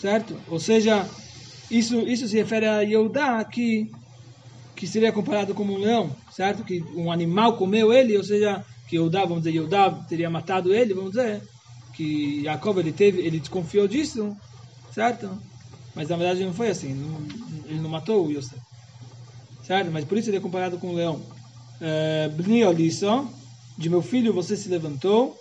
certo? 0.06 0.40
Ou 0.48 0.60
seja, 0.60 1.04
isso, 1.68 1.98
isso 2.02 2.28
se 2.28 2.36
refere 2.36 2.64
a 2.66 2.80
Yehudá, 2.80 3.44
que, 3.44 3.90
que 4.76 4.86
seria 4.86 5.10
comparado 5.10 5.52
como 5.52 5.74
um 5.74 5.78
leão, 5.78 6.14
certo? 6.30 6.64
Que 6.64 6.80
um 6.96 7.10
animal 7.10 7.56
comeu 7.56 7.92
ele, 7.92 8.16
ou 8.16 8.22
seja, 8.22 8.64
que 8.88 8.94
Yehudá, 8.94 9.22
vamos 9.22 9.42
dizer, 9.42 9.56
Yehudá 9.56 9.90
teria 10.08 10.30
matado 10.30 10.72
ele, 10.72 10.94
vamos 10.94 11.10
dizer, 11.10 11.42
que 11.96 12.44
Jacob 12.44 12.78
ele 12.78 12.92
teve, 12.92 13.20
ele 13.20 13.40
desconfiou 13.40 13.88
disso, 13.88 14.32
certo? 14.94 15.28
Mas 15.96 16.08
na 16.08 16.16
verdade 16.16 16.44
não 16.44 16.52
foi 16.52 16.68
assim, 16.68 16.94
não, 16.94 17.20
ele 17.68 17.80
não 17.80 17.90
matou 17.90 18.26
o 18.26 18.30
Yosef, 18.30 18.60
certo? 19.64 19.90
Mas 19.90 20.04
por 20.04 20.16
isso 20.18 20.30
ele 20.30 20.36
é 20.36 20.40
comparado 20.40 20.78
com 20.78 20.90
o 20.90 20.94
leão. 20.94 21.20
Eh, 21.80 22.28
Bni 22.28 22.64
Oliso, 22.64 23.28
de 23.76 23.90
meu 23.90 24.02
filho 24.02 24.32
você 24.32 24.56
se 24.56 24.68
levantou, 24.68 25.36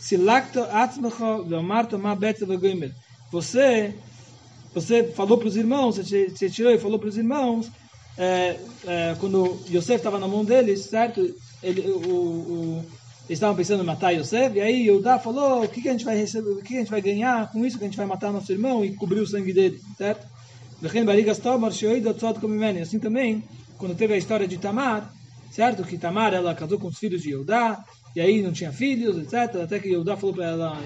se 0.00 0.16
lacta 0.16 0.64
atzmecha 0.72 1.42
ve'amarta 1.42 1.98
ma 1.98 2.14
ve'goimer. 2.14 2.92
Você, 3.30 3.94
você 4.74 5.04
falou 5.04 5.38
para 5.38 5.48
os 5.48 5.56
irmãos, 5.56 5.96
você 5.96 6.50
tirou 6.50 6.72
e 6.72 6.78
falou 6.78 6.98
para 6.98 7.08
os 7.08 7.16
irmãos, 7.16 7.70
é, 8.16 8.58
é, 8.86 9.16
quando 9.18 9.58
Yosef 9.68 9.96
estava 9.96 10.18
na 10.18 10.28
mão 10.28 10.44
deles, 10.44 10.80
certo? 10.80 11.34
Ele, 11.62 11.80
o, 11.82 11.98
o, 11.98 12.84
eles 13.28 13.38
estavam 13.38 13.56
pensando 13.56 13.82
em 13.82 13.86
matar 13.86 14.12
Yosef, 14.12 14.56
e 14.56 14.60
aí 14.60 14.86
Yehudá 14.86 15.18
falou, 15.18 15.64
o 15.64 15.68
que, 15.68 15.82
que 15.82 15.88
a 15.88 15.92
gente 15.92 16.04
vai 16.04 16.16
receber, 16.16 16.50
o 16.50 16.56
que, 16.56 16.68
que 16.68 16.76
a 16.76 16.78
gente 16.78 16.90
vai 16.90 17.02
ganhar 17.02 17.50
com 17.50 17.64
isso, 17.64 17.76
que 17.76 17.84
a 17.84 17.88
gente 17.88 17.96
vai 17.96 18.06
matar 18.06 18.32
nosso 18.32 18.52
irmão 18.52 18.84
e 18.84 18.94
cobrir 18.94 19.20
o 19.20 19.26
sangue 19.26 19.52
dele, 19.52 19.80
certo? 19.98 20.26
Assim 22.82 22.98
também, 22.98 23.42
quando 23.78 23.96
teve 23.96 24.14
a 24.14 24.18
história 24.18 24.46
de 24.46 24.58
Tamar, 24.58 25.12
certo? 25.50 25.82
Que 25.82 25.98
Tamar, 25.98 26.32
ela 26.32 26.54
casou 26.54 26.78
com 26.78 26.88
os 26.88 26.98
filhos 26.98 27.22
de 27.22 27.30
Yehudá, 27.30 27.84
e 28.14 28.20
aí 28.20 28.42
não 28.42 28.52
tinha 28.52 28.72
filhos, 28.72 29.16
etc. 29.18 29.62
Até 29.62 29.78
que 29.78 29.88
Yehudá 29.88 30.16
falou 30.16 30.34
para 30.34 30.46
ela 30.46 30.80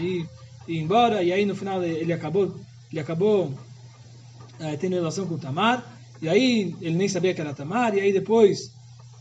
ir, 0.71 0.81
embora, 0.81 1.23
e 1.23 1.33
aí 1.33 1.45
no 1.45 1.55
final 1.55 1.83
ele 1.83 2.13
acabou, 2.13 2.55
ele 2.91 3.01
acabou 3.01 3.53
é, 4.59 4.77
tendo 4.77 4.95
relação 4.95 5.27
com 5.27 5.39
Tamar, 5.39 5.85
e 6.21 6.29
aí 6.29 6.75
ele 6.81 6.97
nem 6.97 7.09
sabia 7.09 7.35
que 7.35 7.41
era 7.41 7.55
Tamar, 7.55 7.95
e 7.95 8.01
aí 8.01 8.13
depois 8.13 8.73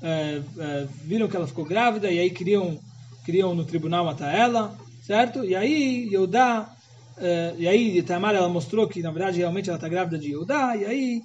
é, 0.02 0.42
é, 0.58 0.88
viram 1.06 1.28
que 1.28 1.36
ela 1.36 1.48
ficou 1.48 1.66
grávida, 1.66 2.12
e 2.12 2.20
aí 2.20 2.30
queriam, 2.30 2.80
queriam 3.26 3.56
no 3.56 3.66
tribunal 3.66 4.06
matar 4.06 4.34
ela, 4.34 4.78
certo? 5.02 5.44
E 5.44 5.56
aí 5.56 6.10
é, 7.18 7.54
e 7.58 7.68
aí 7.68 8.02
Tamar 8.04 8.36
ela 8.36 8.50
mostrou 8.50 8.88
que 8.88 9.02
na 9.02 9.12
verdade 9.12 9.40
realmente 9.40 9.70
ela 9.70 9.78
está 9.78 9.90
grávida 9.90 10.18
de 10.18 10.30
Yehudá, 10.30 10.76
e 10.76 10.86
aí 10.86 11.22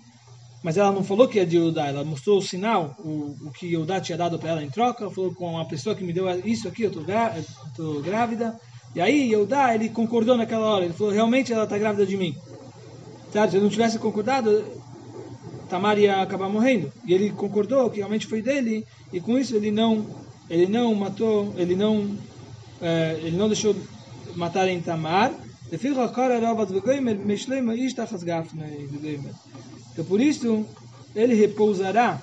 mas 0.63 0.79
ela 0.79 0.91
não 0.91 1.05
falou 1.05 1.29
que 1.29 1.39
é 1.39 1.45
de 1.45 1.59
Yehudá, 1.59 1.89
ela 1.89 2.03
mostrou 2.05 2.39
o 2.39 2.43
sinal, 2.43 2.97
o, 2.99 3.37
o 3.49 3.53
que 3.53 3.67
Yehudá 3.67 4.01
tinha 4.01 4.17
dado 4.17 4.39
para 4.39 4.51
ela 4.51 4.65
em 4.65 4.71
troca, 4.71 5.11
falou 5.11 5.35
com 5.35 5.59
a 5.59 5.65
pessoa 5.67 5.95
que 5.95 6.03
me 6.03 6.13
deu 6.13 6.27
isso 6.47 6.67
aqui, 6.67 6.85
eu 6.85 6.91
estou 6.91 8.01
grávida, 8.01 8.59
e 8.95 9.01
aí 9.01 9.31
Yehudá, 9.31 9.75
ele 9.75 9.89
concordou 9.89 10.37
naquela 10.37 10.67
hora, 10.67 10.85
ele 10.85 10.95
falou, 10.95 11.13
realmente 11.13 11.53
ela 11.53 11.65
está 11.65 11.77
grávida 11.77 12.07
de 12.07 12.17
mim. 12.17 12.35
Certo? 13.33 13.51
Se 13.51 13.57
eu 13.57 13.63
não 13.63 13.69
tivesse 13.69 13.99
concordado, 13.99 14.65
Tamar 15.69 15.99
ia 15.99 16.23
acabar 16.23 16.49
morrendo. 16.49 16.93
E 17.05 17.13
ele 17.13 17.31
concordou 17.31 17.91
que 17.91 17.97
realmente 17.97 18.27
foi 18.27 18.41
dele, 18.41 18.87
e 19.13 19.21
com 19.21 19.37
isso 19.37 19.57
ele 19.57 19.73
não, 19.73 20.07
ele 20.49 20.67
não 20.67 20.95
matou, 20.95 21.53
ele 21.57 21.75
não, 21.75 22.17
é, 22.81 23.19
ele 23.23 23.37
não 23.37 23.49
deixou 23.49 23.75
matar 24.37 24.69
em 24.69 24.81
Tamar. 24.81 25.33
Então 29.93 30.05
por 30.05 30.21
isso 30.21 30.67
ele 31.17 31.35
repousará, 31.35 32.23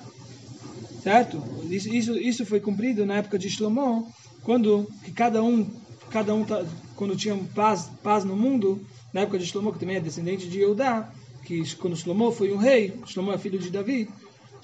certo? 1.02 1.42
Isso, 1.68 1.94
isso, 1.94 2.12
isso 2.18 2.46
foi 2.46 2.60
cumprido 2.60 3.04
na 3.04 3.16
época 3.16 3.38
de 3.38 3.50
Shlomo, 3.50 4.10
quando 4.42 4.88
que 5.04 5.10
cada 5.10 5.42
um, 5.42 5.66
cada 6.12 6.34
um 6.34 6.44
tá, 6.44 6.64
quando 6.94 7.16
tinha 7.16 7.36
paz, 7.54 7.90
paz 8.02 8.24
no 8.24 8.36
mundo, 8.36 8.84
na 9.12 9.22
época 9.22 9.38
de 9.38 9.46
Shlomo, 9.46 9.72
que 9.72 9.78
também 9.78 9.96
é 9.96 10.00
descendente 10.00 10.48
de 10.48 10.60
Eudá, 10.60 11.10
que 11.44 11.74
quando 11.76 11.96
Shlomo 11.96 12.30
foi 12.30 12.52
um 12.52 12.58
rei, 12.58 13.00
Shlomo 13.06 13.32
é 13.32 13.38
filho 13.38 13.58
de 13.58 13.70
Davi, 13.70 14.08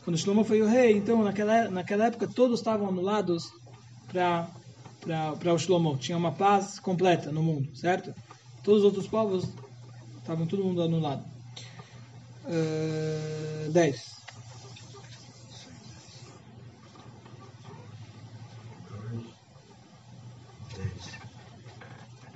quando 0.05 0.19
Shlomo 0.19 0.45
foi 0.45 0.61
o 0.63 0.67
rei, 0.67 0.97
então 0.97 1.23
naquela, 1.23 1.69
naquela 1.69 2.07
época 2.07 2.29
todos 2.29 2.61
estavam 2.61 2.89
anulados 2.89 3.51
para 4.13 5.53
o 5.53 5.59
Shlomo. 5.59 5.97
Tinha 5.97 6.17
uma 6.17 6.33
paz 6.33 6.79
completa 6.79 7.33
no 7.33 7.43
mundo, 7.43 7.75
certo? 7.75 8.15
Todos 8.63 8.81
os 8.81 8.85
outros 8.85 9.07
povos 9.07 9.49
estavam 10.19 10.47
todo 10.47 10.65
mundo 10.65 10.83
anulado. 10.83 11.25
Uh, 12.45 13.71
10. 13.71 14.18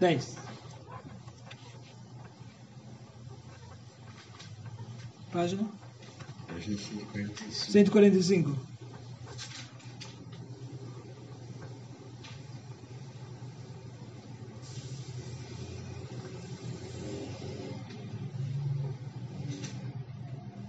Dez. 0.02 0.36
Página? 5.30 5.64
Página 6.48 6.76
145. 6.76 7.70
145. 7.70 8.56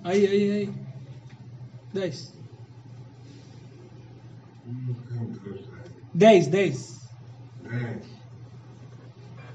Aí, 0.03 0.27
aí, 0.27 0.51
aí. 0.51 0.73
10. 1.91 2.33
10, 6.13 6.47
10. 6.49 7.03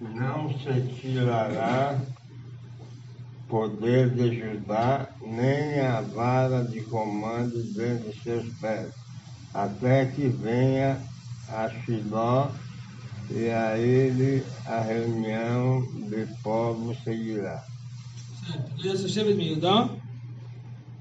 Não 0.00 0.56
se 0.58 0.80
tirará 1.00 2.00
poder 3.48 4.10
de 4.10 4.38
Judá, 4.38 5.08
nem 5.20 5.80
a 5.80 6.00
vara 6.02 6.62
de 6.64 6.82
comando 6.82 7.62
dentre 7.72 8.12
seus 8.22 8.48
pés, 8.58 8.92
até 9.52 10.06
que 10.06 10.28
venha 10.28 11.00
a 11.48 11.68
Shiló, 11.68 12.50
e 13.30 13.48
a 13.50 13.76
ele 13.76 14.44
a 14.66 14.80
reunião 14.80 15.82
de 16.08 16.26
povos 16.42 16.96
seguirá. 17.02 17.64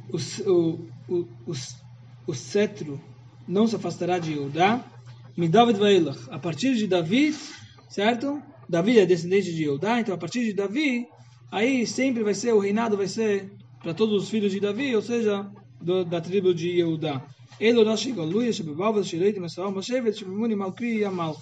O, 0.10 0.18
o, 0.50 0.90
o, 1.08 1.16
o, 1.46 1.54
o 2.28 2.34
cetro 2.34 3.00
não 3.48 3.68
se 3.68 3.76
afastará 3.76 4.20
de 4.20 4.34
Judá. 4.34 4.84
David 5.38 5.80
Vailach, 5.80 6.20
a 6.32 6.40
partir 6.40 6.76
de 6.76 6.88
Davi, 6.88 7.36
certo? 7.88 8.42
Davi 8.70 9.00
é 9.00 9.06
descendente 9.06 9.54
de 9.54 9.64
Judá, 9.64 10.00
então 10.00 10.14
a 10.14 10.18
partir 10.18 10.44
de 10.44 10.54
Davi, 10.54 11.08
aí 11.52 11.88
sempre 11.88 12.24
vai 12.24 12.34
ser, 12.34 12.54
o 12.54 12.60
reinado 12.60 12.98
vai 12.98 13.08
ser 13.08 13.50
para 13.82 13.94
todos 13.94 14.24
os 14.24 14.30
filhos 14.30 14.52
de 14.52 14.60
Davi, 14.60 14.96
ou 14.96 15.02
seja, 15.02 15.50
do, 15.82 16.04
da 16.04 16.20
tribo 16.20 16.54
de 16.54 16.70
Yehudá. 16.70 17.22
Elo 17.60 17.84
Rashi 17.84 18.12
Galuia, 18.12 18.52
Shebebavel, 18.52 19.04
Shireit, 19.04 19.40
Mesael, 19.40 19.72
Moshevet, 19.72 20.18
Shebemuni, 20.18 20.56
Malkri 20.56 20.98
e 20.98 21.06
Amal. 21.06 21.40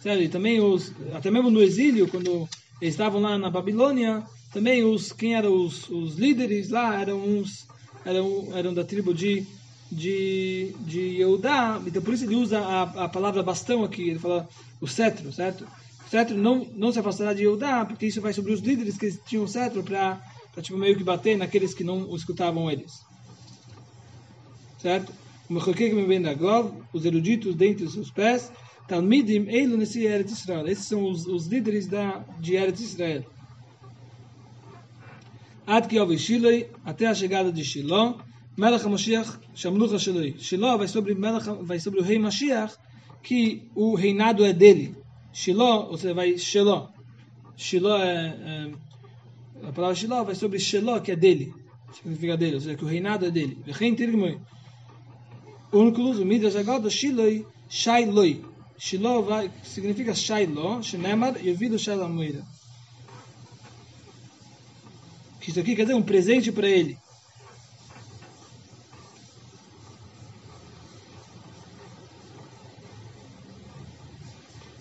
Sério, 0.00 0.22
e 0.22 0.28
também 0.28 0.60
os, 0.60 0.92
até 1.12 1.30
mesmo 1.30 1.50
no 1.50 1.60
exílio, 1.60 2.08
quando 2.08 2.48
eles 2.80 2.94
estavam 2.94 3.20
lá 3.20 3.36
na 3.36 3.50
Babilônia, 3.50 4.22
também 4.52 4.84
os, 4.84 5.12
quem 5.12 5.34
eram 5.34 5.52
os, 5.52 5.88
os 5.90 6.16
líderes 6.16 6.70
lá 6.70 7.00
eram 7.00 7.18
uns, 7.18 7.66
eram, 8.04 8.48
eram 8.54 8.72
da 8.72 8.84
tribo 8.84 9.12
de, 9.12 9.44
de, 9.92 10.74
de 10.80 11.00
Yehudá, 11.00 11.80
então 11.86 12.00
por 12.00 12.14
isso 12.14 12.24
ele 12.24 12.36
usa 12.36 12.60
a, 12.60 13.04
a 13.04 13.08
palavra 13.08 13.42
bastão 13.42 13.84
aqui, 13.84 14.10
ele 14.10 14.18
fala 14.18 14.48
o 14.80 14.88
cetro, 14.88 15.30
certo? 15.32 15.66
Cetro 16.10 16.36
não, 16.36 16.66
não 16.74 16.92
se 16.92 16.98
afastará 16.98 17.32
de 17.32 17.42
Yehudá, 17.42 17.84
porque 17.84 18.06
isso 18.06 18.20
vai 18.20 18.32
sobre 18.32 18.52
os 18.52 18.60
líderes 18.60 18.98
que 18.98 19.12
tinham 19.24 19.46
cetro 19.46 19.82
para 19.82 20.20
tipo, 20.60 20.76
meio 20.76 20.96
que 20.96 21.04
bater 21.04 21.38
naqueles 21.38 21.72
que 21.72 21.84
não 21.84 22.14
escutavam 22.16 22.70
eles. 22.70 22.92
Certo? 24.78 25.12
Os 26.92 27.04
eruditos 27.04 27.54
dentre 27.54 27.84
os 27.84 27.92
seus 27.92 28.10
pés, 28.10 28.52
Talmidim 28.88 29.46
Eilu 29.48 29.76
nesse 29.76 30.04
Eretz 30.04 30.32
Israel. 30.32 30.66
Esses 30.66 30.86
são 30.86 31.04
os, 31.04 31.26
os 31.26 31.46
líderes 31.46 31.86
da, 31.86 32.24
de 32.40 32.56
Eretz 32.56 32.80
Israel. 32.80 33.24
Ad 35.66 35.86
Kiov 35.86 36.16
Shiloi, 36.18 36.68
até 36.84 37.06
a 37.06 37.14
chegada 37.14 37.52
de 37.52 37.64
Shiló, 37.64 38.18
Melech 38.56 38.84
HaMashiach, 38.84 39.38
Shamlucha 39.54 39.98
Shiloi. 39.98 40.34
Shiló 40.38 40.76
vai 40.76 40.88
sobre, 40.88 41.14
Melech, 41.14 41.48
vai 41.62 41.78
sobre 41.78 42.00
o 42.00 42.02
rei 42.02 42.18
Mashiach, 42.18 42.74
que 43.22 43.70
o 43.76 43.94
reinado 43.94 44.44
é 44.44 44.52
dele. 44.52 44.96
Shiló, 45.32 45.96
seja, 45.96 46.14
vai 46.14 46.36
Shiló. 46.38 46.88
Shiló 47.56 47.96
é, 47.98 48.26
é, 48.26 48.72
a 49.68 49.72
palavra 49.72 49.94
Shiló 49.94 50.24
vai 50.24 50.34
sobre 50.34 50.58
Shiló, 50.58 51.00
que 51.00 51.12
é 51.12 51.16
dele. 51.16 51.52
Significa 51.92 52.36
dele, 52.36 52.54
ou 52.54 52.60
seja, 52.60 52.76
que 52.76 52.84
o 52.84 52.88
reinado 52.88 53.26
é 53.26 53.30
dele. 53.30 53.58
Vechem 53.64 53.94
Tirgmoi. 53.94 54.40
O 55.72 56.24
Midrash 56.24 56.56
agora, 56.56 56.90
Shiloi, 56.90 57.46
Shailoi. 57.68 58.44
Shiló 58.78 59.20
vai, 59.20 59.50
significa 59.62 60.14
Shailó, 60.14 60.82
Shenemar, 60.82 61.36
Yovido 61.44 61.78
Shalamoira. 61.78 62.42
Que 65.40 65.50
isso 65.50 65.60
aqui 65.60 65.76
quer 65.76 65.82
dizer 65.82 65.94
um 65.94 66.02
presente 66.02 66.50
para 66.50 66.68
ele. 66.68 66.96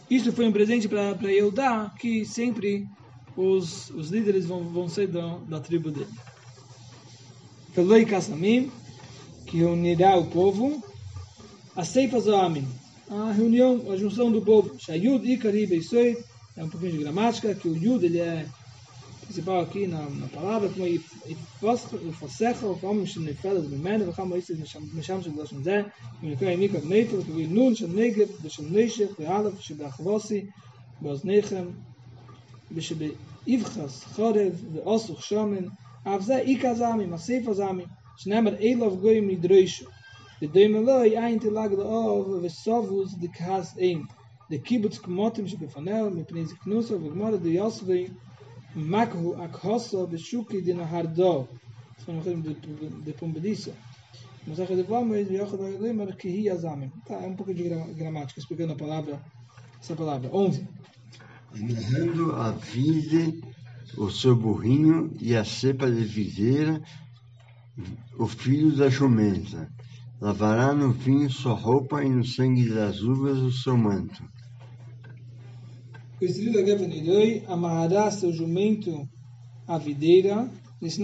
Isso 0.10 0.32
foi 0.32 0.48
um 0.48 0.52
presente 0.52 0.88
para 0.88 1.16
Yehudá, 1.24 1.94
que 2.00 2.26
sempre 2.26 2.88
os, 3.38 3.90
os 3.92 4.10
líderes 4.10 4.46
vão, 4.46 4.64
vão 4.64 4.90
ser 4.90 5.08
da, 5.08 5.38
da 5.48 5.60
tribo 5.60 5.92
dele. 5.92 6.10
Feloi 7.74 8.06
Kassamim, 8.06 8.72
que 9.46 9.58
reunirá 9.58 10.18
o 10.18 10.26
povo, 10.26 10.84
a 11.76 11.86
Seifas 11.86 12.28
a 12.28 13.32
reunião, 13.32 13.92
a 13.92 13.98
junção 13.98 14.32
do 14.32 14.42
povo. 14.42 14.78
Shayud 14.80 15.26
Ikari 15.32 15.66
Beisoit, 15.66 16.18
é 16.56 16.64
um 16.64 16.70
pouquinho 16.70 16.92
de 16.94 16.98
gramática, 17.00 17.56
que 17.56 17.68
o 17.68 17.76
Yud 17.76 18.06
ele 18.06 18.20
é 18.20 18.46
principal 19.30 19.62
aqui 19.62 19.86
na, 19.86 20.10
na 20.10 20.28
palavra, 20.28 20.70
como 20.70 20.86
יפסך 22.10 22.64
ופעם 22.64 23.06
שנפלת 23.06 23.64
ממנו 23.72 24.08
וכמה 24.08 24.36
איסט 24.36 24.52
משם 24.94 25.22
של 25.22 25.32
גלשון 25.36 25.64
זה, 25.64 25.82
ונקרא 26.24 26.56
מיקה 26.56 26.80
בנפל, 26.80 27.18
וכבי 27.18 27.48
נון 27.48 27.76
של 27.76 27.88
נגב 27.88 28.28
ושל 28.42 28.64
נשך 28.72 29.10
ואלף 29.20 29.60
שבאחבוסי 29.60 30.46
באוזניכם 31.02 31.66
ושבאבחס 32.72 34.04
חורב 34.04 34.66
ואוסוך 34.74 35.24
שומן, 35.24 35.66
אף 36.04 36.22
זה 36.22 36.38
איקה 36.38 36.74
זמי, 36.74 37.06
מסיף 37.06 37.48
הזמי, 37.48 37.84
שנאמר 38.18 38.58
אילוב 38.58 39.02
גוי 39.02 39.20
מדרשו. 39.20 39.86
ודוים 40.42 40.76
אלוהי 40.76 41.18
אין 41.18 41.40
תלג 41.40 41.72
לאוב 41.74 42.40
וסובוס 42.44 43.14
דקהס 43.14 43.78
אין. 43.78 44.04
de 44.50 44.58
kibbutz 44.58 44.98
kmotim 44.98 45.48
shebefanel 45.48 46.10
mipnei 46.10 46.46
ziknusa 46.46 46.96
v'gmara 46.98 47.38
de 48.80 48.86
makhu 48.96 49.36
akhoso 49.46 50.08
beshuki 50.12 50.58
de 50.62 50.74
nahardo 50.74 51.48
von 52.06 52.14
noch 52.16 52.26
de 52.26 52.54
de 53.06 53.14
pombedisa 53.20 53.74
mas 54.48 54.60
a 54.60 54.66
de 54.66 54.84
vamos 54.84 55.18
e 55.18 55.34
yochad 55.40 55.62
lembra 55.80 56.16
que 56.20 56.30
hi 56.30 56.50
azamim 56.50 56.90
tá 57.08 57.16
é 57.16 57.28
um 57.28 57.36
pouco 57.36 57.54
de 57.54 57.64
gra- 57.68 57.94
gramática 58.00 58.40
explicando 58.40 58.74
a 58.74 58.78
palavra 58.84 59.16
essa 59.82 59.96
palavra. 59.96 60.30
11 60.34 60.68
amarrando 61.54 62.36
a 62.36 62.52
vide, 62.52 63.42
o 63.98 64.10
seu 64.10 64.36
burrinho 64.36 65.12
e 65.20 65.36
a 65.36 65.44
cepa 65.44 65.90
de 65.90 66.04
videira, 66.04 66.82
o 68.18 68.28
filho 68.28 68.76
da 68.76 68.90
jumenta. 68.90 69.70
Lavará 70.22 70.74
no 70.74 70.92
vinho 70.92 71.30
sua 71.30 71.54
roupa 71.54 72.04
e 72.04 72.10
no 72.10 72.26
sangue 72.26 72.70
das 72.70 73.02
uvas 73.02 73.38
o 73.38 73.52
seu 73.52 73.78
manto. 73.78 74.22
O 76.22 76.26
estrido 76.26 76.66
Gefen 76.66 76.92
Iroi 76.92 77.44
amarrará 77.48 78.12
seu 78.12 78.34
jumento 78.34 79.08
à 79.66 79.78
videira. 79.78 80.50
Isso 80.82 81.02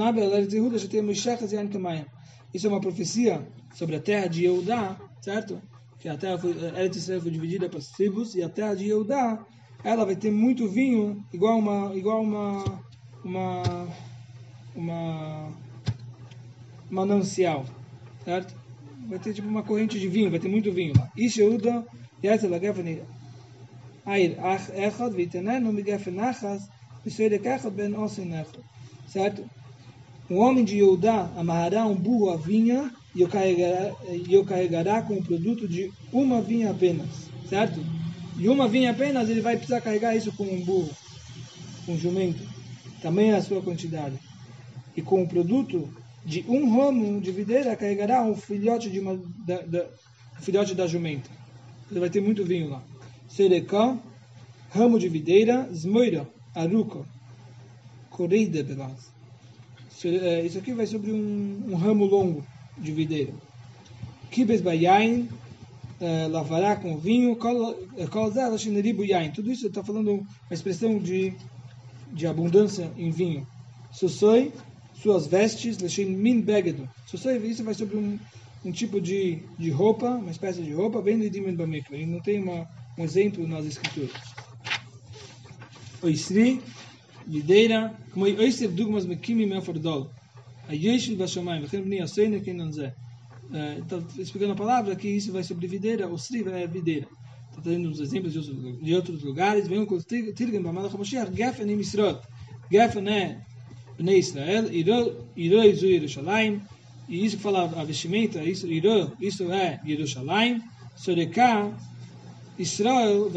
é 2.67 2.69
uma 2.69 2.81
profecia 2.81 3.47
sobre 3.73 3.95
a 3.95 4.01
terra 4.01 4.27
de 4.27 4.43
Eudá, 4.43 4.99
certo? 5.21 5.61
Que 5.99 6.09
a 6.09 6.17
terra 6.17 6.37
foi, 6.37 6.51
Israel 6.51 7.21
foi 7.21 7.31
dividida 7.31 7.69
para 7.69 7.79
as 7.79 7.89
tribos 7.91 8.35
e 8.35 8.43
a 8.43 8.49
terra 8.49 8.75
de 8.75 8.89
Eudá, 8.89 9.45
ela 9.85 10.03
vai 10.03 10.17
ter 10.17 10.31
muito 10.31 10.67
vinho, 10.67 11.23
igual 11.31 11.59
uma, 11.59 11.95
igual 11.95 12.21
uma, 12.21 12.63
uma, 13.23 13.87
uma 14.75 15.53
manancial, 16.89 17.65
certo? 18.25 18.53
Vai 19.07 19.19
ter 19.19 19.33
tipo 19.33 19.47
uma 19.47 19.63
corrente 19.63 19.97
de 19.97 20.07
vinho, 20.09 20.29
vai 20.29 20.39
ter 20.39 20.49
muito 20.49 20.71
vinho 20.73 20.93
lá. 20.97 21.09
Isso 21.15 21.39
Eudá, 21.39 21.85
Yetzel 22.23 22.59
Gefen 22.59 23.01
Air 24.05 24.37
ach 24.39 24.69
echad 24.75 25.13
vitenenu 25.13 25.73
migefen 25.73 26.19
achas 26.19 26.69
v'soedek 27.03 27.45
echad 27.47 27.73
ben 27.73 27.95
osin 27.95 28.33
echad. 28.33 28.63
Certo? 29.07 29.49
Um 30.29 30.37
homem 30.39 30.65
de 30.65 30.77
Yehudá 30.77 31.31
amarrará 31.35 31.85
um 31.85 31.95
burro 31.95 32.31
à 32.31 32.37
vinha 32.37 32.91
e 33.15 33.23
o 33.23 33.27
carregará, 33.27 33.93
e 34.09 34.43
carregará 34.43 35.01
com 35.01 35.15
o 35.15 35.23
produto 35.23 35.67
de 35.67 35.91
uma 36.11 36.41
vinha 36.41 36.71
apenas. 36.71 37.29
Certo? 37.47 37.79
E 38.37 38.49
uma 38.49 38.67
vinha 38.67 38.91
apenas, 38.91 39.29
ele 39.29 39.41
vai 39.41 39.55
precisar 39.55 39.81
carregar 39.81 40.15
isso 40.15 40.31
com 40.33 40.43
um 40.43 40.61
burro, 40.63 40.89
com 41.85 41.93
um 41.93 41.97
jumento. 41.97 42.43
Também 43.01 43.31
a 43.31 43.41
sua 43.41 43.61
quantidade. 43.61 44.19
E 44.95 45.01
com 45.01 45.23
o 45.23 45.27
produto 45.27 45.89
de 46.25 46.43
um 46.49 46.75
ramo 46.75 47.21
de 47.21 47.31
videira, 47.31 47.75
carregará 47.75 48.23
um 48.23 48.35
filhote, 48.35 48.89
de 48.89 48.99
uma, 48.99 49.15
da, 49.45 49.61
da, 49.61 49.85
um 50.37 50.41
filhote 50.41 50.73
da 50.73 50.87
jumenta. 50.87 51.29
Ele 51.89 51.99
vai 51.99 52.09
ter 52.09 52.19
muito 52.19 52.43
vinho 52.43 52.69
lá. 52.69 52.83
Serecã, 53.35 53.99
ramo 54.69 54.97
de 54.97 55.09
videira, 55.09 55.67
zmoira, 55.73 56.25
aruca, 56.55 57.01
corrida 58.09 58.63
pelas. 58.63 59.11
Isso 60.45 60.57
aqui 60.57 60.73
vai 60.73 60.87
sobre 60.87 61.11
um, 61.11 61.63
um 61.67 61.75
ramo 61.75 62.05
longo 62.05 62.45
de 62.77 62.93
videira. 62.93 63.33
Kibes 64.31 64.61
bayain, 64.61 65.27
eh, 65.99 66.29
lavará 66.29 66.77
com 66.77 66.97
vinho, 66.97 67.35
kol 67.35 68.31
zela 68.31 68.57
shineribu 68.57 69.03
yain. 69.03 69.31
Tudo 69.31 69.51
isso 69.51 69.67
está 69.67 69.83
falando 69.83 70.11
uma 70.13 70.25
expressão 70.53 70.97
de, 70.97 71.33
de 72.13 72.27
abundância 72.27 72.89
em 72.95 73.11
vinho. 73.11 73.45
Susoi, 73.91 74.53
suas 74.93 75.27
vestes, 75.27 75.79
leshin 75.79 76.05
min 76.05 76.39
begedo. 76.39 76.87
Susoi, 77.05 77.35
isso 77.39 77.65
vai 77.65 77.73
sobre 77.73 77.97
um, 77.97 78.17
um 78.63 78.71
tipo 78.71 79.01
de, 79.01 79.39
de 79.59 79.69
roupa, 79.71 80.07
uma 80.07 80.31
espécie 80.31 80.61
de 80.61 80.71
roupa, 80.71 81.01
bem 81.01 81.19
de 81.19 81.29
dimen 81.29 81.53
bamikra. 81.53 81.97
E 81.97 82.05
não 82.05 82.21
tem 82.21 82.41
uma, 82.41 82.65
um 82.97 83.03
exemplo 83.03 83.47
nas 83.47 83.65
escrituras. 83.65 84.11
Oisri, 86.01 86.61
videira, 87.27 87.95
como 88.11 88.25
oisri 88.25 88.67
dugmas 88.67 89.05
mekimi 89.05 89.45
meafordol. 89.45 90.11
A 90.67 90.73
yeshil 90.73 91.15
bashamayim, 91.17 91.61
vechem 91.61 91.83
bni 91.83 92.01
aseine 92.01 92.39
kenan 92.39 92.71
zeh. 92.71 92.93
Está 93.81 94.01
explicando 94.17 94.53
a 94.53 94.55
palavra 94.55 94.95
que 94.95 95.07
isso 95.07 95.31
vai 95.31 95.43
sobre 95.43 95.67
videira, 95.67 96.07
o 96.07 96.17
sri 96.17 96.43
é 96.47 96.67
videira. 96.67 97.07
Está 97.49 97.61
trazendo 97.61 97.89
uns 97.89 97.99
exemplos 97.99 98.33
de 98.33 98.95
outros, 98.95 99.23
lugares. 99.23 99.67
Vem 99.67 99.85
com 99.85 99.95
o 99.95 100.01
Tirgem 100.01 100.61
Bamada 100.61 100.89
Chamashiach, 100.89 101.31
Gefen 101.35 101.71
em 101.71 101.75
Misrot. 101.75 102.19
Gefen 102.71 103.07
é 103.07 103.41
Bnei 103.97 104.19
Israel, 104.19 104.73
Iro 104.73 105.63
Izu 105.63 105.85
Yerushalayim. 105.85 106.61
E 107.07 107.23
isso 107.23 107.37
que 107.37 107.43
fala 107.43 107.63
a 107.79 107.83
vestimenta, 107.83 108.43
isso, 108.43 108.65
Iro, 108.67 109.15
isso 109.21 109.51
é 109.51 109.79
Yerushalayim. 109.85 110.61
Soreká, 110.97 111.71
Israel, 112.57 113.31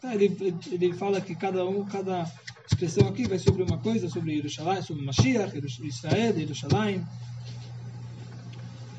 tá, 0.00 0.14
ele, 0.14 0.36
ele 0.70 0.92
fala 0.92 1.20
que 1.20 1.34
cada 1.34 1.66
um, 1.66 1.84
cada 1.84 2.30
expressão 2.66 3.08
aqui 3.08 3.26
vai 3.26 3.38
sobre 3.38 3.62
uma 3.62 3.78
coisa, 3.78 4.08
sobre 4.08 4.34
Yerushalayim, 4.36 4.82
sobre 4.82 5.04
Mashiach, 5.04 5.52
Israel, 5.82 6.38
Yerushalayim. 6.38 7.04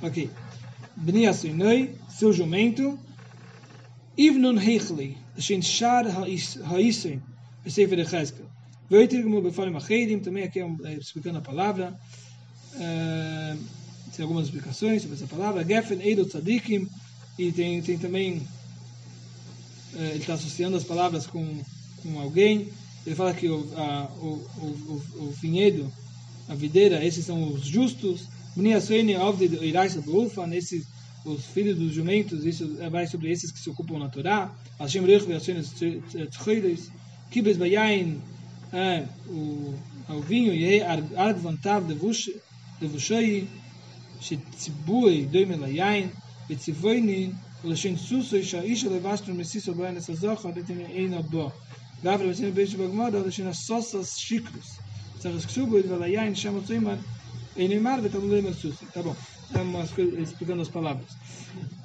Ok. 0.02 0.30
Bni 0.96 1.28
Asinoi, 1.28 1.96
seu 2.10 2.34
jumento. 2.34 3.00
Ivnun 4.18 4.60
Heichli, 4.60 5.18
Shin 5.38 5.62
Shar 5.62 6.06
Haisen, 6.06 7.22
Sefer 7.66 7.96
de 7.96 8.06
Cheskel. 8.06 8.46
Veitirgmo 8.90 9.42
Befalim 9.42 9.76
Achedim, 9.78 10.20
também 10.20 10.44
aqui 10.44 10.60
é 10.60 10.94
explicando 10.94 11.38
a 11.38 11.42
palavra. 11.42 11.98
Uh, 12.74 13.58
tem 14.16 14.24
algumas 14.24 14.46
explicações 14.46 15.02
sobre 15.02 15.16
essa 15.16 15.28
palavra. 15.28 15.64
Geffen 15.64 16.06
Edo 16.06 16.26
Tzadikim, 16.26 16.88
e 17.40 17.52
tem, 17.54 17.82
tem 17.82 17.98
também, 17.98 18.42
ele 19.94 20.18
está 20.18 20.34
associando 20.34 20.78
as 20.78 20.84
palavras 20.84 21.26
com, 21.28 21.62
com 22.02 22.20
alguém. 22.20 22.70
Ele 23.06 23.16
fala 23.16 23.34
que 23.34 23.48
o, 23.48 23.68
a, 23.76 24.10
o, 24.22 24.28
o, 24.28 25.02
o, 25.20 25.24
o 25.26 25.32
vinhedo, 25.32 25.92
a 26.48 26.56
videira, 26.56 27.04
esses 27.04 27.26
são 27.26 27.52
os 27.52 27.66
justos. 27.66 28.28
Esses 30.54 30.88
os 31.24 31.46
filhos 31.46 31.78
dos 31.78 31.94
jumentos, 31.94 32.46
isso 32.46 32.78
vai 32.90 33.06
sobre 33.08 33.32
esses 33.32 33.52
que 33.52 33.60
se 33.60 33.70
ocupam 33.70 34.00
na 34.00 34.10
Torá. 34.10 34.54
Hashem 34.80 35.06
Rech 35.06 35.26
Ve'asoine 35.26 35.64
Tchoides. 36.30 36.92
Kibes 37.32 37.56
Bayain, 37.56 38.22
o, 39.30 39.74
o 40.10 40.22
vinho, 40.22 40.54
e 40.54 40.82
Argvantav 40.82 41.88
Devushoi, 41.88 43.48
Shetzibui 44.20 45.26
Doime 45.28 45.56
Layain, 45.56 46.12
Betzivoini, 47.61 47.61
ולשן 47.67 47.97
סוסו 47.97 48.43
שהאיש 48.43 48.85
הלבשנו 48.85 49.35
מסיסו 49.35 49.75
בו 49.75 49.87
אנס 49.87 50.11
הזוכר, 50.11 50.51
דתים 50.51 50.81
אין 50.81 51.15
הבו. 51.15 51.51
ואף 52.03 52.21
רבצינו 52.21 52.53
ביש 52.53 52.75
בגמודו, 52.75 53.27
לשן 53.27 53.47
הסוסס 53.47 54.17
שיקרוס. 54.17 54.79
צריך 55.19 55.47
כסובו 55.47 55.79
את 55.79 55.85
וליין 55.91 56.35
שם 56.35 56.59
מצוימר, 56.59 56.95
אין 57.57 57.73
אמר 57.73 57.95
ותלמודי 58.03 58.41
מרסוסי. 58.41 58.85
tá 58.95 59.03
bom. 59.03 59.17
Estamos 59.47 59.91
explicando 60.19 60.63
as 60.63 60.69
palavras. 60.69 61.11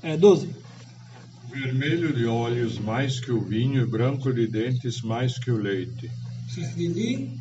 É, 0.01 0.17
12. 0.17 0.49
Vermelho 1.51 2.13
de 2.13 2.25
olhos 2.25 2.79
mais 2.79 3.19
que 3.19 3.31
o 3.31 3.41
vinho 3.41 3.83
e 3.83 3.85
branco 3.85 4.33
de 4.33 4.47
dentes 4.47 5.01
mais 5.01 5.37
que 5.37 5.51
o 5.51 5.57
leite. 5.57 6.09
Shifrili, 6.49 7.39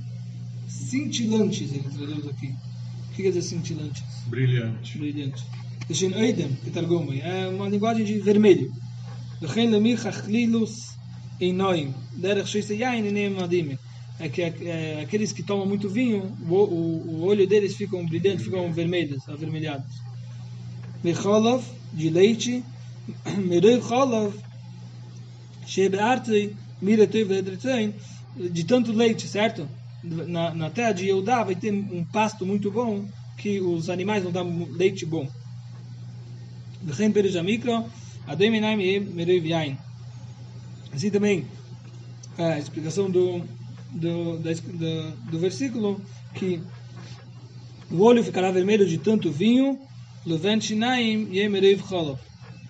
cintilantes, 0.68 1.72
ele 1.72 1.89
traduz 1.97 2.26
aqui. 2.28 2.49
O 2.49 3.12
que 3.14 3.22
quer 3.22 3.33
dizer 3.33 3.43
cintilantes? 3.43 4.03
Brilhante. 4.26 4.99
Brilhantes. 4.99 5.43
Deixem 5.88 6.14
Eidem, 6.14 6.58
que 6.64 6.72
targumai. 6.72 7.22
É 7.22 7.48
uma 7.48 7.70
linguagem 7.70 8.06
de 8.06 8.20
vermelho. 8.20 8.72
Deixem 9.40 9.70
Lemir 9.70 10.00
Chachlilus 10.00 10.96
Einoim. 11.40 11.94
Derech 12.14 12.50
Shoise 12.50 12.74
Yain 12.74 13.06
Enem 13.06 13.30
Madime. 13.30 13.78
É 14.20 14.30
que 14.30 14.42
é, 14.42 15.02
aqueles 15.04 15.34
que 15.34 15.44
tomam 15.44 15.66
muito 15.66 15.90
vinho, 15.90 16.32
o, 16.48 16.56
o, 16.56 17.16
o 17.16 17.24
olho 17.26 17.46
deles 17.46 17.76
ficam 17.76 18.06
brilhantes, 18.06 18.46
ficam 18.46 18.72
vermelhos, 18.72 19.28
avermelhados. 19.28 19.94
Mecholov, 21.04 21.64
de 21.94 22.10
leite. 22.10 22.64
Merei 23.38 23.80
Cholov, 23.82 24.34
Shebeartei, 25.66 26.56
Miretei 26.82 27.24
Vedretei, 27.24 27.94
de 28.36 28.64
tanto 28.64 28.92
leite, 28.92 29.28
certo? 29.28 29.68
Na, 30.04 30.54
na 30.54 30.70
terra 30.70 30.92
de 30.92 31.08
Eudá 31.08 31.44
vai 31.44 31.56
ter 31.56 31.72
um 31.72 32.04
pasto 32.06 32.46
muito 32.46 32.72
bom, 32.72 33.06
que 33.38 33.60
os 33.60 33.90
animais 33.90 34.24
vão 34.24 34.32
dar 34.32 34.44
leite 34.44 35.06
bom. 35.06 35.28
Vechem 36.86 37.12
Perejamikro, 37.12 37.84
Adem 38.28 38.56
Enaim 38.56 39.00
Merei 39.00 39.40
Yain. 39.40 39.76
Assim 40.94 41.10
também, 41.10 41.46
a 42.38 42.60
explicação 42.60 43.10
do, 43.10 43.44
do, 43.92 44.38
da, 44.38 44.54
do, 44.54 45.12
do 45.32 45.40
versículo, 45.40 46.00
que 46.36 46.62
o 47.90 48.02
olho 48.02 48.24
ficará 48.24 48.52
vermelho 48.52 48.88
de 48.88 49.00
tanto 49.00 49.32
vinho, 49.32 49.80
Levent 50.26 50.62
Shinaim 50.62 51.28
Yemerev 51.34 51.82
Cholov. 51.88 52.20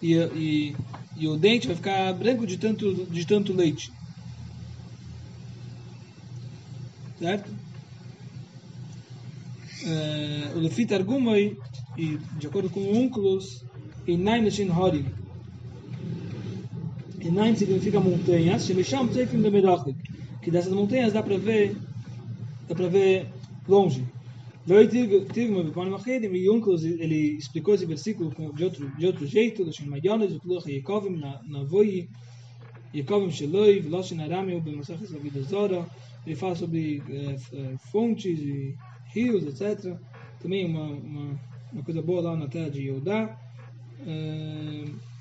E, 0.02 0.14
e, 0.14 0.76
e 1.18 1.28
o 1.28 1.38
dente 1.38 1.68
vai 1.68 1.76
ficar 1.76 2.14
branco 2.14 2.48
de 2.48 2.58
tanto, 2.58 3.06
de 3.06 3.26
tanto 3.26 3.52
leite. 3.52 3.92
Certo? 7.20 7.52
O 10.56 10.60
Lefit 10.60 10.94
Argumoi, 10.94 11.58
e 11.98 12.18
de 12.38 12.48
acordo 12.48 12.70
com 12.70 12.80
o 12.80 12.98
Unculus, 12.98 13.65
e 14.08 14.18
Naim 14.18 14.50
Shin 14.50 14.70
Hori. 14.70 15.06
Enaim 17.26 17.56
significa 17.56 18.00
montanhas, 18.00 18.66
Shemisham 18.68 19.08
Tzeifim 19.08 19.42
Bemerachik, 19.42 19.96
que 20.44 20.52
dessas 20.52 20.72
montanhas 20.72 21.14
dá 21.14 21.24
para 21.24 21.38
ver, 21.38 21.76
dá 22.68 22.76
para 22.76 22.88
ver 22.88 23.28
longe. 23.68 24.06
E 24.68 26.38
Yunkos, 26.38 26.84
ele 26.84 27.38
explicou 27.38 27.74
esse 27.74 27.86
versículo 27.86 28.32
de 28.54 28.64
outro, 28.64 28.90
de 28.98 29.06
outro 29.08 29.26
jeito, 29.26 29.64
na, 29.64 31.42
na 31.44 31.64
Voi, 31.64 32.10
Yekovim 32.94 33.32
Sheloi, 33.32 33.80
Veloshin 33.80 34.22
Arami, 34.22 34.60
Bemasaches 34.62 35.12
da 35.12 35.20
Vida 35.20 35.42
Zora, 35.42 35.86
ele 36.26 36.36
fala 36.36 36.56
sobre 36.56 37.02
eh, 37.10 37.36
eh, 37.54 37.76
fontes 37.92 38.40
e 38.40 38.76
rios, 39.14 39.44
etc. 39.46 39.96
Também 40.40 40.66
uma, 40.66 40.86
uma, 40.86 41.40
uma 41.74 41.84
coisa 41.84 42.02
boa 42.02 42.22
lá 42.22 42.36
na 42.36 42.48
terra 42.48 42.70
de 42.70 42.82
Yehudá. 42.82 43.38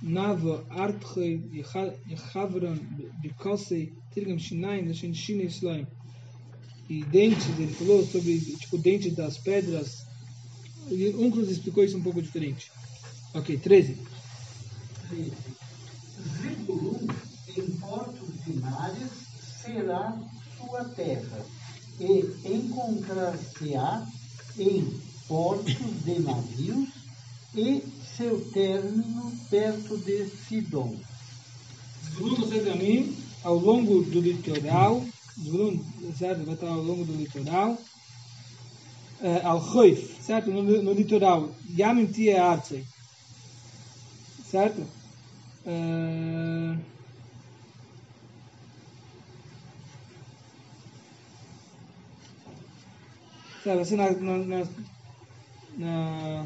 Nava 0.02 0.64
Artche 0.70 1.40
Yechavran 2.08 2.78
Bikosei 3.22 3.92
Tirgam 4.12 4.38
Shinaim 4.38 4.88
Lashin 4.88 5.14
Shinei 5.14 5.46
Slaim 5.46 5.86
e 6.88 7.02
dentes, 7.04 7.48
ele 7.58 7.72
falou 7.72 8.04
sobre 8.04 8.38
tipo 8.38 8.78
dentes 8.78 9.14
das 9.14 9.38
pedras. 9.38 10.06
E 10.90 11.08
Unclus 11.16 11.50
explicou 11.50 11.84
isso 11.84 11.96
um 11.96 12.02
pouco 12.02 12.20
diferente. 12.20 12.70
Ok, 13.32 13.56
13. 13.56 13.96
Zebulun, 16.42 17.06
em 17.56 17.70
portos 17.78 18.28
de 18.44 18.60
será 19.62 20.20
sua 20.58 20.84
terra, 20.84 21.46
e 21.98 22.26
encontrar-se-á 22.44 24.06
em 24.58 25.00
portos 25.26 26.04
de 26.04 26.18
navios, 26.20 26.88
e 27.54 27.82
seu 28.16 28.40
término 28.52 29.32
perto 29.50 29.96
de 29.98 30.26
Sidom. 30.26 30.96
Zvulun 32.14 32.38
no 32.38 32.64
caminho 32.64 33.16
ao 33.42 33.56
longo 33.56 34.02
do 34.02 34.20
litoral. 34.20 35.04
Zvulun, 35.38 35.84
certo? 36.16 36.44
Vai 36.44 36.54
estar 36.54 36.68
ao 36.68 36.82
longo 36.82 37.04
do 37.04 37.14
litoral. 37.14 37.78
Eh, 39.22 39.40
ao 39.42 39.60
Choif, 39.72 40.22
certo? 40.22 40.50
No, 40.50 40.62
no 40.62 40.92
litoral. 40.92 41.50
Yamim 41.76 42.06
Tia 42.06 42.44
Artsei. 42.44 42.84
Certo? 44.50 44.86
Eh, 45.66 46.76
Sabe, 53.64 53.80
assim 53.80 53.96
na, 53.96 54.10
na, 54.10 54.66
na, 55.78 56.44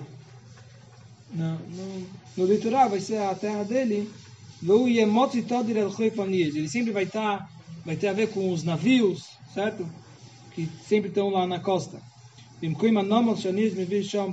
no, 2.36 2.46
litoral 2.46 2.90
vai 2.90 3.00
ser 3.00 3.18
a 3.18 3.34
terra 3.34 3.64
dele. 3.64 4.10
Choifanias. 5.90 6.54
Ele 6.54 6.68
sempre 6.68 6.92
vai 6.92 7.04
estar, 7.04 7.48
vai 7.84 7.96
ter 7.96 8.08
a 8.08 8.12
ver 8.12 8.28
com 8.30 8.52
os 8.52 8.64
navios, 8.64 9.24
certo? 9.54 9.88
Que 10.52 10.68
sempre 10.86 11.08
estão 11.08 11.30
lá 11.30 11.46
na 11.46 11.60
costa. 11.60 12.00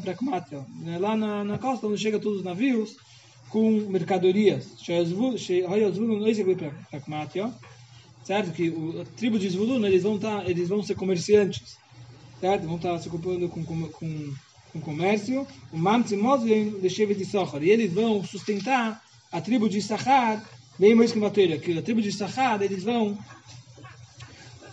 Prakmatel. 0.02 0.66
Lá 1.00 1.16
na, 1.16 1.44
na 1.44 1.58
costa, 1.60 1.86
onde 1.86 2.02
chegam 2.02 2.20
todos 2.20 2.40
os 2.40 2.46
navios 2.46 2.96
com 3.50 3.72
mercadorias. 3.90 4.68
Certo? 8.24 8.52
Que 8.52 8.70
o, 8.70 9.02
a 9.02 9.06
tribo 9.06 9.38
de 9.38 9.48
Zvulun, 9.50 9.86
eles 9.86 10.02
vão, 10.02 10.18
tá, 10.18 10.44
eles 10.48 10.68
vão 10.68 10.82
ser 10.82 10.96
comerciantes 10.96 11.78
certo? 12.40 12.68
Vão 12.68 12.76
estar 12.76 12.98
se 13.00 13.08
ocupando 13.08 13.50
com, 13.50 13.64
com, 13.64 13.88
com, 13.90 14.34
com 14.76 14.82
comércio. 14.82 15.48
O 15.72 15.78
Mamtzi 15.78 16.18
Moslim 16.18 16.80
de 16.82 16.90
Shevet 16.90 17.18
de 17.18 17.26
Sochar. 17.26 17.64
E 17.64 17.70
eles 17.70 17.94
vão 17.94 18.24
sustentar 18.24 19.02
a 19.32 19.42
tribo 19.42 19.70
de 19.70 19.78
Issachar, 19.78 20.44
bem 20.78 20.94
mais 20.94 21.12
que 21.12 21.20
matéria, 21.20 21.58
que 21.58 21.78
a 21.78 21.82
tribo 21.82 22.02
de 22.02 22.10
Issachar, 22.10 22.62
eles 22.62 22.84
vão 22.84 23.18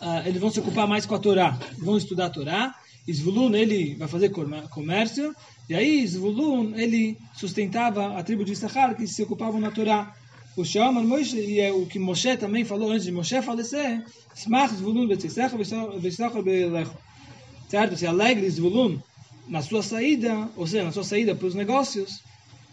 ah, 0.01 0.23
eles 0.27 0.41
vão 0.41 0.51
se 0.51 0.59
ocupar 0.59 0.87
mais 0.89 1.07
com 1.07 1.15
a 1.15 1.19
Torá, 1.19 1.59
vão 1.79 1.97
estudar 1.97 2.27
a 2.27 2.31
Torá. 2.31 2.75
Zvulun, 3.11 3.55
ele 3.55 3.97
vai 3.97 4.07
fazer 4.07 4.31
comércio, 4.71 5.35
e 5.69 5.75
aí 5.75 6.07
Zvulun, 6.07 6.73
ele 6.77 7.19
sustentava 7.35 8.17
a 8.17 8.23
tribo 8.23 8.45
de 8.45 8.53
Issachar, 8.53 8.95
que 8.95 9.07
se 9.09 9.23
ocupavam 9.23 9.61
na 9.61 9.71
Torá. 9.71 10.15
O 10.57 10.65
Shamar 10.65 11.03
Moshe, 11.03 11.37
e 11.37 11.61
é 11.61 11.73
o 11.73 11.87
que 11.87 11.99
Moshe 11.99 12.37
também 12.37 12.65
falou 12.65 12.91
antes 12.91 13.05
de 13.05 13.13
Moshe 13.13 13.41
falecer, 13.43 14.05
Smach 14.37 14.73
Zvulun 14.75 15.09
betzisach 15.09 15.55
v'Issachar 15.57 16.43
be'elecho 16.43 16.97
certo? 17.73 17.97
Se 17.97 18.07
alegre 18.07 18.51
Zvulun 18.51 19.01
na 19.49 19.63
sua 19.63 19.83
saída, 19.83 20.49
ou 20.57 20.67
seja, 20.67 20.85
na 20.85 20.93
sua 20.93 21.05
saída 21.05 21.35
para 21.35 21.47
os 21.47 21.55
negócios, 21.55 22.23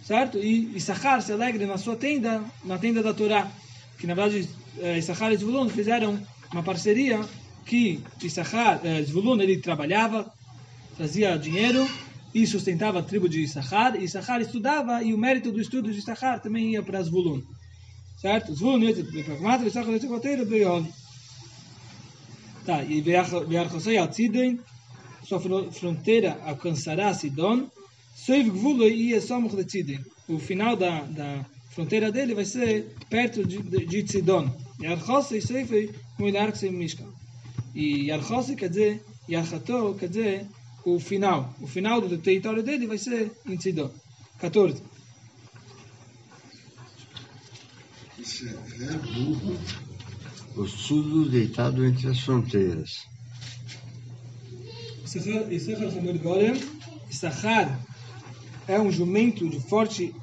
certo? 0.04 0.38
E 0.38 0.76
Issachar 0.76 1.22
se 1.22 1.32
alegre 1.32 1.66
na 1.66 1.78
sua 1.78 1.96
tenda, 1.96 2.44
na 2.64 2.78
tenda 2.78 3.02
da 3.02 3.14
Torá, 3.14 3.52
que 3.98 4.08
na 4.08 4.14
verdade 4.14 4.48
eh, 4.80 4.98
Issachar 4.98 5.32
e 5.32 5.38
Zvulun 5.38 5.70
fizeram 5.70 6.20
uma 6.52 6.64
parceria 6.64 7.20
que 7.66 8.02
Issachar, 8.22 8.82
eh, 8.84 9.04
Zvulun 9.04 9.42
ele 9.42 9.58
trabalhava, 9.58 10.32
trazia 10.98 11.38
dinheiro 11.38 11.88
e 12.34 12.46
sustentava 12.46 13.00
a 13.00 13.04
tribo 13.04 13.28
de 13.28 13.42
Issachar, 13.42 13.96
e 13.96 14.06
Issachar 14.06 14.42
estudava 14.42 15.04
e 15.04 15.14
o 15.14 15.18
mérito 15.18 15.52
do 15.52 15.60
estudo 15.60 15.92
de 15.92 16.00
Issachar 16.00 16.40
também 16.40 16.72
ia 16.72 16.84
para 16.84 17.02
Zvulun, 17.04 17.42
certo? 18.18 18.54
Zvulun 18.54 18.94
Pragmata, 19.26 19.66
Issachar 19.66 20.00
para 20.00 20.46
Beyov. 20.46 20.88
Tá, 22.66 22.84
e 22.84 23.02
Ve'archosei 23.02 23.98
Atzidin, 23.98 24.60
sua 25.30 25.40
fro- 25.40 25.72
fronteira 25.72 26.32
alcançará 26.44 27.14
Sidon. 27.14 27.70
O 30.28 30.40
final 30.40 30.76
da, 30.76 31.02
da 31.02 31.46
fronteira 31.70 32.12
dele 32.12 32.34
vai 32.34 32.46
ser 32.46 32.96
perto 33.10 33.46
de, 33.46 33.58
de, 33.62 33.86
Mishkan. 36.72 37.06
E 37.76 38.08
Yarchosei 38.10 38.56
quer 38.56 38.70
dizer, 38.70 39.02
Yarchato 39.30 39.96
quer 40.00 40.10
dizer 40.10 40.46
o 40.84 41.00
final. 41.00 41.54
O 41.62 41.68
final 41.68 42.02
do 42.02 42.18
território 42.18 42.64
dele 42.64 42.88
vai 42.88 42.98
ser 42.98 43.32
em 43.46 43.56
Tzidon. 43.56 43.92
14. 44.40 44.82
Isso 48.18 48.48
é 48.48 48.94
burro. 48.98 49.58
O 50.56 50.66
sul 50.68 51.30
deitado 51.30 51.86
entre 51.86 52.08
as 52.10 52.20
fronteiras. 52.20 53.08
Hamor 55.18 56.18
Golem. 56.20 56.62
Issachar 57.10 57.80
é 58.68 58.80
um 58.80 58.92
jumento 58.92 59.50
de 59.50 59.60
forte 59.60 60.14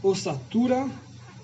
ossatura, 0.00 0.88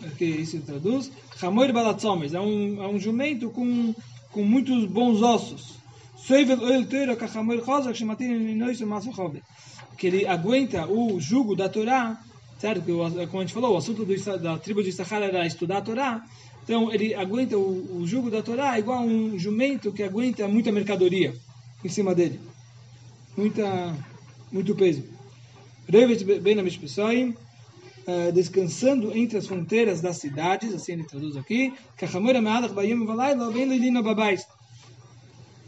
é 0.00 0.08
que 0.16 0.24
isso 0.24 0.60
traduz. 0.60 1.10
Hamor 1.42 1.72
Balatzomes 1.72 2.34
é 2.34 2.40
um, 2.40 2.80
é 2.80 2.86
um 2.86 2.98
jumento 2.98 3.50
com, 3.50 3.92
com 4.30 4.44
muitos 4.44 4.86
bons 4.86 5.20
ossos. 5.22 5.74
Seivel 6.16 6.60
Oil 6.62 6.86
Teira 6.86 7.16
Kachamor 7.16 7.64
Chozak 7.64 7.98
Shematin 7.98 8.28
Ninois 8.28 8.80
Masachobe. 8.80 9.42
Que 9.98 10.06
ele 10.06 10.26
aguenta 10.26 10.86
o 10.86 11.20
jugo 11.20 11.56
da 11.56 11.68
Torá, 11.68 12.20
certo? 12.60 12.82
Que, 12.82 12.92
como 13.26 13.38
a 13.38 13.40
gente 13.40 13.54
falou, 13.54 13.74
o 13.74 13.76
assunto 13.76 14.04
do, 14.04 14.38
da 14.38 14.56
tribo 14.58 14.84
de 14.84 14.90
Issachar 14.90 15.22
era 15.22 15.44
estudar 15.44 15.78
a 15.78 15.82
Torá. 15.82 16.24
Então 16.62 16.92
ele 16.92 17.12
aguenta 17.12 17.58
o, 17.58 18.02
o 18.02 18.06
jugo 18.06 18.30
da 18.30 18.40
Torá 18.40 18.78
igual 18.78 19.02
um 19.02 19.36
jumento 19.36 19.90
que 19.90 20.04
aguenta 20.04 20.46
muita 20.46 20.70
mercadoria 20.70 21.34
em 21.84 21.88
cima 21.88 22.14
dele 22.14 22.53
muita, 23.36 23.96
muito 24.52 24.74
peso. 24.74 25.04
Revet 25.88 26.40
ben 26.40 26.58
Amishpesoim, 26.58 27.34
eh, 28.06 28.32
descansando 28.32 29.16
entre 29.16 29.38
as 29.38 29.46
fronteiras 29.46 30.00
das 30.00 30.16
cidades, 30.18 30.72
assim 30.74 30.92
ele 30.92 31.04
traduz 31.04 31.36
aqui. 31.36 31.72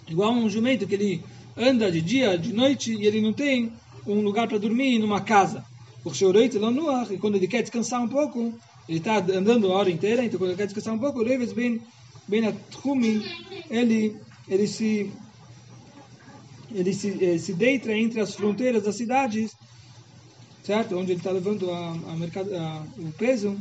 Igual 0.09 0.33
um 0.33 0.49
jumento 0.49 0.87
que 0.87 0.95
ele 0.95 1.23
anda 1.57 1.91
de 1.91 2.01
dia, 2.01 2.39
de 2.39 2.53
noite, 2.53 2.95
e 2.95 3.07
ele 3.07 3.21
não 3.21 3.33
tem 3.33 3.73
um 4.07 4.21
lugar 4.21 4.47
para 4.47 4.59
dormir 4.59 4.99
numa 4.99 5.21
casa. 5.21 5.65
E 6.05 7.19
quando 7.19 7.37
ele 7.37 7.49
quer 7.49 7.63
descansar 7.63 8.03
um 8.03 8.09
pouco, 8.09 8.55
ele 8.89 8.99
está 8.99 9.17
andando 9.17 9.73
a 9.73 9.77
hora 9.77 9.91
inteira, 9.91 10.25
então 10.25 10.39
quando 10.39 10.51
ele 10.51 10.59
quer 10.59 10.67
descansar 10.67 10.95
um 10.95 10.99
pouco, 10.99 11.25
ben 12.29 12.47
Atchumim, 12.47 13.23
ele, 13.71 14.17
ele 14.49 14.67
se 14.67 15.11
ele 16.77 16.93
se, 16.93 17.09
ele 17.09 17.39
se 17.39 17.55
deita 17.55 17.91
entre 17.91 18.21
as 18.21 18.35
fronteiras 18.35 18.83
das 18.83 18.97
cidades, 18.97 19.57
certo? 20.63 20.97
Onde 20.97 21.13
ele 21.13 21.21
está 21.21 21.31
levando 21.31 21.71
a, 21.71 21.91
a, 21.91 22.17
mercado, 22.17 22.55
a, 22.55 22.87
o 22.99 23.11
peso, 23.13 23.59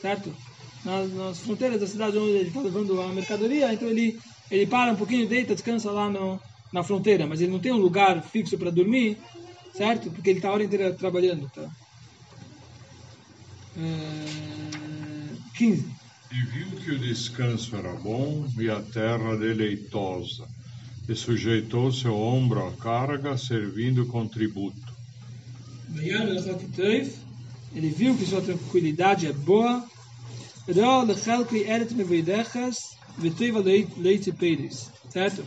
certo? 0.00 0.34
Nas, 0.84 1.12
nas 1.14 1.38
fronteiras 1.38 1.80
da 1.80 1.86
cidade 1.86 2.18
onde 2.18 2.30
ele 2.30 2.48
está 2.48 2.60
levando 2.60 3.00
a 3.00 3.08
mercadoria, 3.08 3.72
então 3.72 3.88
ele, 3.88 4.18
ele 4.50 4.66
para 4.66 4.90
um 4.90 4.96
pouquinho, 4.96 5.28
deita, 5.28 5.54
descansa 5.54 5.92
lá 5.92 6.10
no, 6.10 6.40
na 6.72 6.82
fronteira, 6.82 7.24
mas 7.24 7.40
ele 7.40 7.52
não 7.52 7.60
tem 7.60 7.70
um 7.70 7.76
lugar 7.76 8.20
fixo 8.20 8.58
para 8.58 8.70
dormir, 8.70 9.16
certo? 9.72 10.10
Porque 10.10 10.30
ele 10.30 10.40
está 10.40 10.48
a 10.48 10.52
hora 10.52 10.64
inteira 10.64 10.92
trabalhando, 10.92 11.48
tá? 11.54 11.70
É, 13.78 15.56
15. 15.56 16.01
E 16.34 16.46
viu 16.46 16.66
que 16.80 16.90
o 16.92 16.98
descanso 16.98 17.76
era 17.76 17.92
bom 17.92 18.46
e 18.58 18.70
a 18.70 18.80
terra 18.80 19.36
deleitosa, 19.36 20.48
e 21.06 21.14
sujeitou 21.14 21.92
seu 21.92 22.14
ombro 22.14 22.66
à 22.66 22.72
carga, 22.72 23.36
servindo 23.36 24.06
com 24.06 24.26
tributo. 24.26 24.92
Ele 27.74 27.90
viu 27.90 28.16
que 28.16 28.24
sua 28.24 28.40
tranquilidade 28.40 29.26
é 29.26 29.32
boa. 29.32 29.84
Certo? 35.10 35.44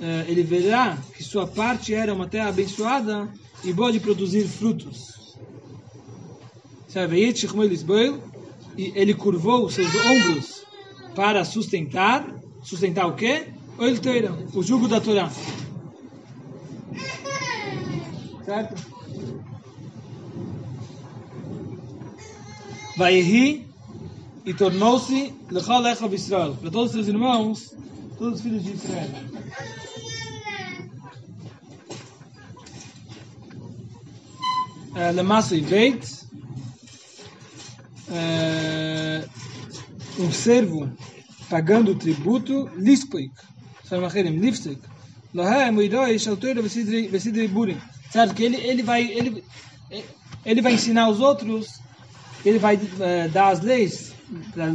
Eh, 0.00 0.24
ele 0.28 0.42
verá 0.42 0.96
que 1.14 1.22
sua 1.22 1.46
parte 1.46 1.92
era 1.92 2.14
uma 2.14 2.26
terra 2.26 2.48
abençoada 2.48 3.28
e 3.62 3.74
pode 3.74 4.00
produzir 4.00 4.46
frutos. 4.46 5.36
Certo? 8.16 8.35
e 8.76 8.92
ele 8.94 9.14
curvou 9.14 9.66
os 9.66 9.74
seus 9.74 9.94
ombros 9.94 10.62
para 11.14 11.44
sustentar, 11.44 12.26
sustentar 12.62 13.06
o 13.06 13.14
quê? 13.14 13.48
O 14.54 14.62
jugo 14.62 14.86
da 14.88 15.00
Torá. 15.00 15.30
Certo? 18.44 18.86
Vai 22.96 23.20
rir 23.20 23.66
e 24.44 24.54
tornou-se 24.54 25.34
Lechol 25.50 25.86
Echav 25.86 26.14
Israel, 26.14 26.54
para 26.54 26.70
todos 26.70 26.86
os 26.86 26.92
seus 26.92 27.08
irmãos, 27.08 27.74
todos 28.16 28.36
os 28.36 28.40
filhos 28.40 28.64
de 28.64 28.72
Israel. 28.72 29.10
Eh, 34.94 35.12
Lemassoi 35.12 35.60
Beit, 35.60 36.25
é, 38.10 39.24
um 40.18 40.30
servo 40.30 40.90
pagando 41.48 41.94
tributo, 41.94 42.68
lispik, 42.76 43.32
chamacherim, 43.88 44.38
lipstick, 44.38 44.80
lohem, 45.34 45.76
uiroi, 45.76 46.18
shaltoira, 46.18 46.62
vesidri 46.62 47.48
burim. 47.48 47.80
Certo? 48.10 48.34
Que 48.34 48.44
ele, 48.44 48.56
ele, 48.56 48.82
vai, 48.82 49.02
ele, 49.02 49.44
ele 50.44 50.62
vai 50.62 50.72
ensinar 50.72 51.08
os 51.08 51.20
outros, 51.20 51.80
ele 52.44 52.58
vai 52.58 52.78
é, 53.00 53.28
dar 53.28 53.48
as 53.48 53.60
leis, 53.60 54.14
para 54.52 54.66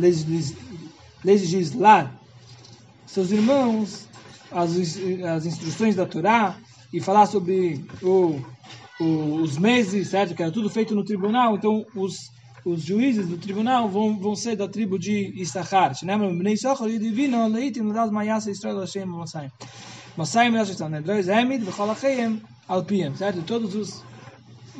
legislar 1.23 2.17
seus 3.05 3.31
irmãos, 3.31 4.07
as, 4.51 4.71
as 5.35 5.45
instruções 5.45 5.95
da 5.95 6.05
Torá, 6.05 6.57
e 6.93 7.01
falar 7.01 7.25
sobre 7.25 7.85
o, 8.01 8.41
o, 8.99 9.35
os 9.41 9.57
meses, 9.57 10.09
certo? 10.09 10.35
Que 10.35 10.43
era 10.43 10.51
tudo 10.51 10.69
feito 10.69 10.95
no 10.95 11.03
tribunal, 11.03 11.55
então 11.55 11.85
os 11.95 12.31
os 12.65 12.83
juízes 12.83 13.27
do 13.27 13.37
tribunal 13.37 13.89
vão, 13.89 14.17
vão 14.19 14.35
ser 14.35 14.55
da 14.55 14.67
tribo 14.67 14.99
de 14.99 15.33
Issachar. 15.41 15.95
Certo? 23.15 23.41
Todos 23.43 23.75
os, 23.75 24.03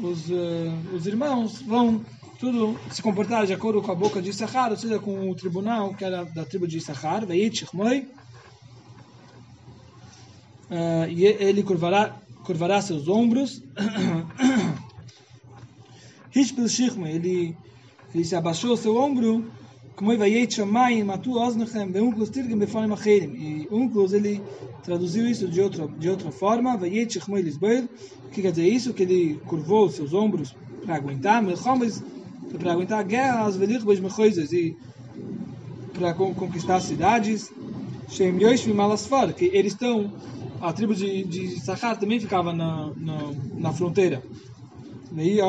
os, 0.01 0.29
uh, 0.29 0.93
os 0.93 1.07
irmãos 1.07 1.61
vão 1.61 2.03
tudo 2.39 2.79
se 2.89 3.01
comportar 3.01 3.45
de 3.45 3.53
acordo 3.53 3.82
com 3.82 3.91
a 3.91 3.95
boca 3.95 4.21
de 4.21 4.29
Issachar, 4.29 4.71
ou 4.71 4.77
seja, 4.77 4.99
com 4.99 5.29
o 5.29 5.36
tribunal 5.36 5.93
que 5.93 6.03
era 6.03 6.23
da 6.25 6.43
tribo 6.45 6.67
de 6.67 6.77
Issachar. 6.77 7.25
Uh, 10.69 11.09
e 11.09 11.25
ele 11.25 11.63
curvará, 11.63 12.15
curvará 12.43 12.82
seus 12.82 13.07
ombros. 13.07 13.63
Ele 17.09 17.57
ele 18.14 18.26
se 18.26 18.36
abaixou 18.36 18.74
o 18.74 18.78
seu 18.78 18.97
ombro, 18.97 19.45
como 19.95 20.18
vai 20.18 20.32
yeit 20.32 20.53
shamayim 20.53 21.09
atu 21.12 21.38
oznechem 21.38 21.91
veunclus 21.91 22.30
tirgem 22.30 22.57
befonim 22.57 22.93
acherim. 22.93 23.34
E 23.34 23.68
Unclus, 23.72 24.14
ele 24.14 24.41
traduziu 24.84 25.28
isso 25.28 25.47
de 25.47 25.62
outra, 25.62 25.88
de 25.88 26.09
outra 26.09 26.32
forma, 26.32 26.76
vai 26.78 26.89
yeit 26.89 27.14
shechmoi 27.14 27.41
lisboel, 27.41 27.88
que 28.32 28.41
quer 28.41 28.51
dizer 28.51 28.68
isso? 28.68 28.93
Que 28.93 29.03
ele 29.03 29.39
curvou 29.45 29.86
os 29.86 29.95
seus 29.95 30.14
ombros 30.14 30.55
para 30.84 30.95
aguentar, 30.95 31.41
melchomes, 31.43 32.03
para 32.57 32.72
aguentar 32.74 33.03
guerras, 33.03 33.55
velich 33.55 33.84
bois 33.84 33.99
mechoises, 33.99 34.51
e 34.51 34.76
para 35.93 36.14
conquistar 36.14 36.80
cidades, 36.80 37.51
shem 38.09 38.39
yoshvim 38.41 38.78
alasfar, 38.80 39.34
que 39.34 39.45
eles 39.45 39.74
estão, 39.74 40.12
a 40.59 40.74
tribo 40.74 40.95
de, 40.95 41.24
de 41.24 41.59
Sachar 41.59 41.97
também 41.99 42.20
ficava 42.20 42.51
na, 42.53 42.91
na, 42.95 43.18
na 43.55 43.74
fronteira. 43.74 44.24
E 45.14 45.41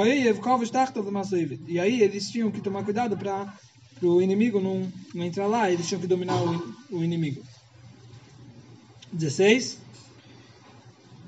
aí 1.79 2.03
eles 2.03 2.31
tinham 2.31 2.51
que 2.51 2.61
tomar 2.61 2.85
cuidado 2.85 3.17
para 3.17 3.55
o 4.03 4.21
inimigo 4.21 4.61
não, 4.61 4.93
não 5.15 5.25
entrar 5.25 5.47
lá, 5.47 5.71
eles 5.71 5.87
tinham 5.87 6.01
que 6.01 6.07
dominar 6.07 6.43
o, 6.43 6.75
o 6.91 7.05
inimigo. 7.05 7.43
16. 9.13 9.79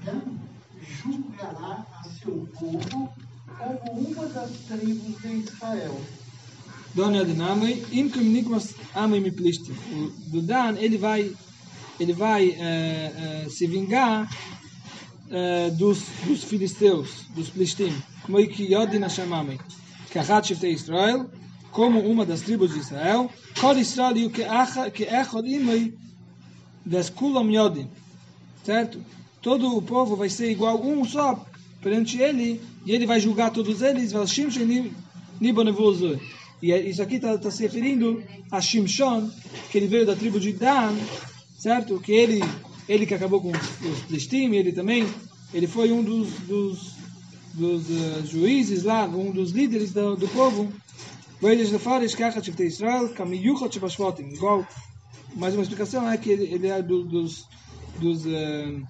Dan 0.04 0.22
julgará 0.82 1.86
a 1.92 2.04
seu 2.08 2.48
povo 2.58 3.14
como 3.58 4.00
uma 4.00 4.26
das 4.26 4.50
tribos 4.66 5.22
de 5.22 5.28
Israel. 5.28 6.00
Dona 6.94 7.20
Adinamai, 7.20 7.84
im 7.92 8.08
nikmas 8.08 8.74
amai 8.94 9.30
plishtim. 9.30 9.74
O 10.32 10.40
Dan, 10.40 10.76
ele 10.78 10.96
vai, 10.96 11.32
ele 11.98 12.12
vai 12.12 12.50
uh, 12.50 13.46
uh, 13.46 13.50
se 13.50 13.66
vingar 13.66 14.30
uh, 15.28 15.70
dos, 15.76 16.02
dos 16.26 16.44
filisteus, 16.44 17.26
dos 17.34 17.48
plishtim 17.50 17.92
como 18.24 18.38
que 18.48 18.72
Yodin 18.72 19.00
Hashem 19.00 19.32
Amei, 19.32 19.58
que 20.10 20.18
Achat 20.18 20.46
Shiftei 20.46 20.72
Israel, 20.72 21.30
como 21.70 22.00
uma 22.00 22.24
das 22.24 22.40
tribos 22.40 22.72
de 22.72 22.80
Israel, 22.80 23.30
Kol 23.60 23.76
Israel 23.76 24.16
e 24.16 24.26
o 24.26 24.30
que 24.30 24.42
Echod 24.42 25.46
Imei, 25.46 25.94
das 26.84 27.12
Yodin, 27.12 27.88
certo? 28.64 28.98
Todo 29.42 29.76
o 29.76 29.82
povo 29.82 30.16
vai 30.16 30.30
ser 30.30 30.50
igual 30.50 30.80
um 30.82 31.04
só 31.04 31.44
perante 31.82 32.18
ele, 32.18 32.60
e 32.86 32.92
ele 32.92 33.06
vai 33.06 33.20
julgar 33.20 33.50
todos 33.50 33.82
eles, 33.82 34.12
Valshim 34.12 34.50
Shenim 34.50 34.92
Nibonevuzur. 35.38 36.18
E 36.62 36.72
isso 36.72 37.02
aqui 37.02 37.16
está 37.16 37.36
tá 37.36 37.50
se 37.50 37.62
referindo 37.62 38.22
a 38.50 38.58
Shimshon, 38.58 39.30
que 39.70 39.76
ele 39.76 39.86
veio 39.86 40.06
da 40.06 40.16
tribo 40.16 40.40
de 40.40 40.52
Dan, 40.54 40.96
certo? 41.58 42.00
Que 42.00 42.12
ele, 42.12 42.40
ele 42.88 43.06
que 43.06 43.14
acabou 43.14 43.40
com 43.40 43.50
os 43.50 44.00
Plestim, 44.08 44.52
ele 44.52 44.72
também, 44.72 45.08
ele 45.52 45.66
foi 45.66 45.92
um 45.92 46.02
dos, 46.02 46.30
dos 46.40 46.94
dos 47.54 47.88
uh, 47.88 48.26
juízes 48.26 48.82
lá, 48.82 49.04
um 49.06 49.30
dos 49.30 49.52
líderes 49.52 49.92
do, 49.92 50.16
do 50.16 50.28
povo. 50.28 50.72
Igual, 54.32 54.66
mais 55.36 55.54
uma 55.54 55.62
explicação 55.62 56.08
é 56.10 56.16
que 56.16 56.30
ele, 56.30 56.44
ele 56.52 56.66
é 56.66 56.82
do, 56.82 57.04
dos, 57.04 57.46
dos 58.00 58.26
uh, 58.26 58.82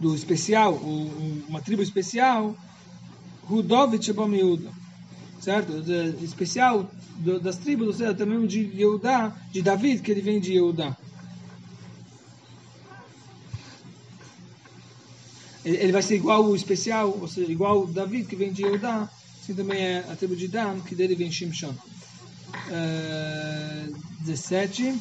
do 0.00 0.14
especial, 0.14 0.74
um, 0.74 1.42
uma 1.48 1.60
tribo 1.60 1.82
especial, 1.82 2.56
Rudovit 3.44 4.04
Shebam 4.04 4.34
Yehuda. 4.34 4.70
Certo? 5.40 5.72
Especial 6.22 6.88
das 7.42 7.56
tribos, 7.56 7.88
ou 7.88 7.92
seja, 7.92 8.14
também 8.14 8.46
de 8.46 8.60
Yehuda, 8.60 9.34
de 9.50 9.60
David, 9.60 10.00
que 10.00 10.10
ele 10.10 10.20
vem 10.20 10.40
de 10.40 10.52
Yehuda. 10.52 10.96
Ele 15.64 15.92
vai 15.92 16.02
ser 16.02 16.16
igual 16.16 16.44
o 16.44 16.56
especial, 16.56 17.16
ou 17.20 17.28
seja, 17.28 17.50
igual 17.50 17.82
o 17.82 17.86
David 17.86 18.26
que 18.26 18.36
vem 18.36 18.52
de 18.52 18.62
Eudá, 18.62 19.08
assim 19.40 19.54
também 19.54 19.80
é 19.80 19.98
a 20.10 20.16
tribo 20.16 20.34
de 20.34 20.48
Dan, 20.48 20.80
que 20.80 20.94
dele 20.94 21.14
vem 21.14 21.30
Shimshon. 21.30 21.74
Uh, 22.68 23.96
17. 24.20 25.00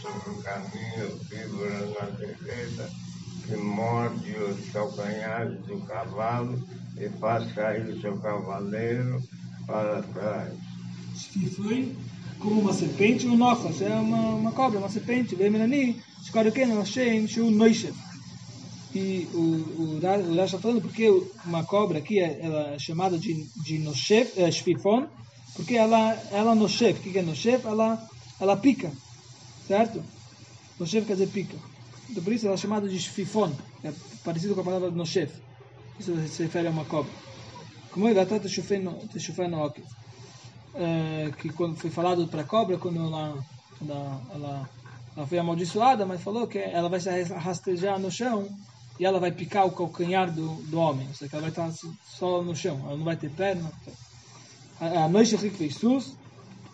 sobre 0.00 0.30
o 0.30 0.42
caminho, 0.42 1.18
figura 1.28 1.86
na 2.00 2.10
direita, 2.10 2.90
que 3.46 3.56
morde 3.56 4.32
os 4.36 4.68
calcanhares 4.72 5.58
do 5.66 5.80
cavalo 5.80 6.62
e 6.96 7.08
faz 7.18 7.52
cair 7.52 7.88
o 7.88 8.00
seu 8.00 8.16
cavaleiro 8.18 9.22
para 9.66 10.02
trás. 10.02 10.54
Que 11.32 11.50
foi 11.50 11.96
como 12.38 12.60
uma 12.60 12.72
serpente, 12.72 13.26
um 13.26 13.36
nochas, 13.36 13.80
é 13.82 13.88
uma, 13.88 14.34
uma 14.36 14.52
cobra, 14.52 14.78
uma 14.78 14.88
serpente, 14.88 15.36
bem 15.36 15.50
Shkaruken 16.28 16.76
Hashem 16.76 17.26
Shu 17.26 17.50
Noishev. 17.50 17.94
E 18.94 19.28
o, 19.32 19.38
o, 19.38 19.96
o 19.96 20.00
Rashi 20.00 20.44
está 20.44 20.58
falando 20.58 20.82
porque 20.82 21.08
uma 21.44 21.64
cobra 21.64 21.98
aqui 21.98 22.20
é, 22.20 22.40
ela 22.42 22.74
é 22.74 22.78
chamada 22.78 23.18
de, 23.18 23.44
de 23.62 23.78
Noshev, 23.78 24.30
é, 24.36 24.50
Shfifon, 24.50 25.06
porque 25.54 25.74
ela, 25.74 26.12
ela 26.30 26.54
Noshev. 26.54 26.98
O 26.98 27.02
que 27.02 27.18
é 27.18 27.22
Noshev? 27.22 27.66
Ela, 27.66 28.08
ela 28.40 28.56
pica, 28.56 28.92
certo? 29.66 30.02
Noshev 30.78 31.06
quer 31.06 31.14
dizer 31.14 31.28
pica. 31.28 31.56
Então 32.10 32.22
por 32.22 32.32
isso 32.32 32.46
ela 32.46 32.54
é 32.54 32.58
chamada 32.58 32.88
de 32.88 32.98
Shfifon, 32.98 33.52
é 33.82 33.92
parecido 34.22 34.54
com 34.54 34.60
a 34.60 34.64
palavra 34.64 34.90
Noshev. 34.90 35.30
Isso 35.98 36.14
se 36.28 36.42
refere 36.42 36.68
a 36.68 36.70
uma 36.70 36.84
cobra. 36.84 37.12
Como 37.90 38.06
é 38.06 38.14
Gatat 38.14 38.46
Shufay 38.48 38.80
Noakiv. 39.48 39.84
Que 41.40 41.48
quando 41.50 41.76
foi 41.76 41.90
falado 41.90 42.28
para 42.28 42.42
a 42.42 42.44
cobra, 42.44 42.78
quando 42.78 42.98
ela, 42.98 43.44
ela, 43.80 44.22
ela 44.34 44.70
ela 45.18 45.26
foi 45.26 45.38
amaldiçoada, 45.38 46.06
mas 46.06 46.22
falou 46.22 46.46
que 46.46 46.58
ela 46.58 46.88
vai 46.88 47.00
se 47.00 47.10
rastejar 47.24 47.98
no 47.98 48.08
chão 48.08 48.48
e 49.00 49.04
ela 49.04 49.18
vai 49.18 49.32
picar 49.32 49.66
o 49.66 49.72
calcanhar 49.72 50.32
do, 50.32 50.46
do 50.70 50.78
homem. 50.78 51.08
Ou 51.08 51.14
seja, 51.14 51.32
ela 51.32 51.40
vai 51.40 51.50
estar 51.50 51.72
só 52.04 52.40
no 52.40 52.54
chão, 52.54 52.80
ela 52.86 52.96
não 52.96 53.04
vai 53.04 53.16
ter 53.16 53.28
perna. 53.28 53.68
A 54.80 55.08
noite 55.08 55.36
fez 55.36 55.74
sus, 55.74 56.14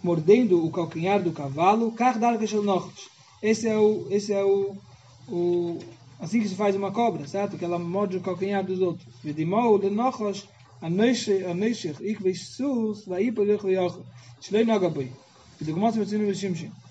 mordendo 0.02 0.62
o 0.62 0.70
calcanhar 0.70 1.22
do 1.22 1.32
cavalo, 1.32 1.90
Kardar 1.92 2.38
norte. 2.62 3.08
Esse 3.42 3.66
é 3.66 3.78
o. 3.78 4.08
Esse 4.10 4.34
é 4.34 4.44
o, 4.44 4.76
o 5.26 5.78
assim 6.20 6.42
que 6.42 6.48
se 6.50 6.54
faz 6.54 6.76
uma 6.76 6.92
cobra, 6.92 7.26
certo? 7.26 7.56
Que 7.56 7.64
ela 7.64 7.78
morde 7.78 8.18
o 8.18 8.20
calcanhar 8.20 8.62
dos 8.62 8.82
outros. 8.82 9.08
Vedimou 9.22 9.78
de 9.78 9.88
nochos, 9.88 10.46
a 10.82 10.90
noite, 10.90 11.32
a 11.46 11.54
noite, 11.54 11.94
ik 12.02 12.20
veis 12.20 12.48
sus, 12.48 13.06
vai 13.06 13.24
ir 13.24 13.32
para 13.32 13.44
o 13.44 14.04
Shlein 14.42 14.70
Agabui. 14.70 15.10
Vedigmos, 15.58 15.96
vedigmos, 15.96 16.26
vedigmos, 16.26 16.40
vedigmos. 16.42 16.83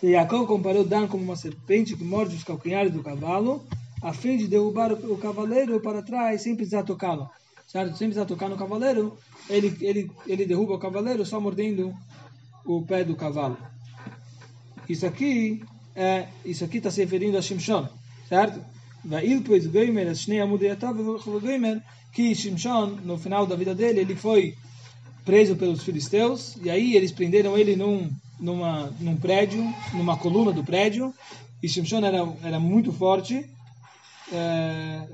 Se 0.00 0.10
Jacob 0.10 0.46
comparou 0.46 0.82
Dan 0.82 1.06
como 1.06 1.22
uma 1.22 1.36
serpente 1.36 1.94
que 1.94 2.02
morde 2.02 2.34
os 2.34 2.42
calcanhares 2.42 2.90
do 2.90 3.02
cavalo, 3.02 3.62
a 4.00 4.14
fim 4.14 4.38
de 4.38 4.48
derrubar 4.48 4.92
o, 4.92 5.18
cavaleiro 5.18 5.78
para 5.80 6.00
trás 6.02 6.40
sem 6.40 6.56
precisar 6.56 6.84
tocá-lo. 6.84 7.28
Certo? 7.66 7.98
Sem 7.98 8.08
precisar 8.08 8.24
tocar 8.24 8.48
no 8.48 8.56
cavaleiro, 8.56 9.18
ele, 9.48 9.76
ele, 9.82 10.10
ele 10.26 10.46
derruba 10.46 10.74
o 10.74 10.78
cavaleiro 10.78 11.24
só 11.26 11.38
mordendo 11.38 11.94
o 12.64 12.80
pé 12.82 13.04
do 13.04 13.14
cavalo. 13.14 13.58
Isso 14.88 15.06
aqui 15.06 15.62
é, 15.94 16.28
isso 16.46 16.64
aqui 16.64 16.78
está 16.78 16.90
se 16.90 17.02
referindo 17.02 17.36
a 17.36 17.42
Shimshon, 17.42 17.86
certo? 18.26 18.64
Que 22.12 22.34
Shimshon, 22.34 22.86
no 23.04 23.18
final 23.18 23.46
da 23.46 23.54
vida 23.54 23.74
dele, 23.74 24.00
ele 24.00 24.16
foi 24.16 24.54
preso 25.24 25.56
pelos 25.56 25.82
filisteus, 25.82 26.56
e 26.62 26.70
aí 26.70 26.96
eles 26.96 27.12
prenderam 27.12 27.56
ele 27.56 27.76
num 27.76 28.10
numa, 28.40 28.92
num 28.98 29.16
prédio, 29.16 29.62
numa 29.92 30.16
coluna 30.16 30.52
do 30.52 30.64
prédio, 30.64 31.14
e 31.62 31.68
Shimshon 31.68 32.04
era, 32.04 32.26
era 32.42 32.58
muito 32.58 32.92
forte, 32.92 33.44
é? 34.32 35.06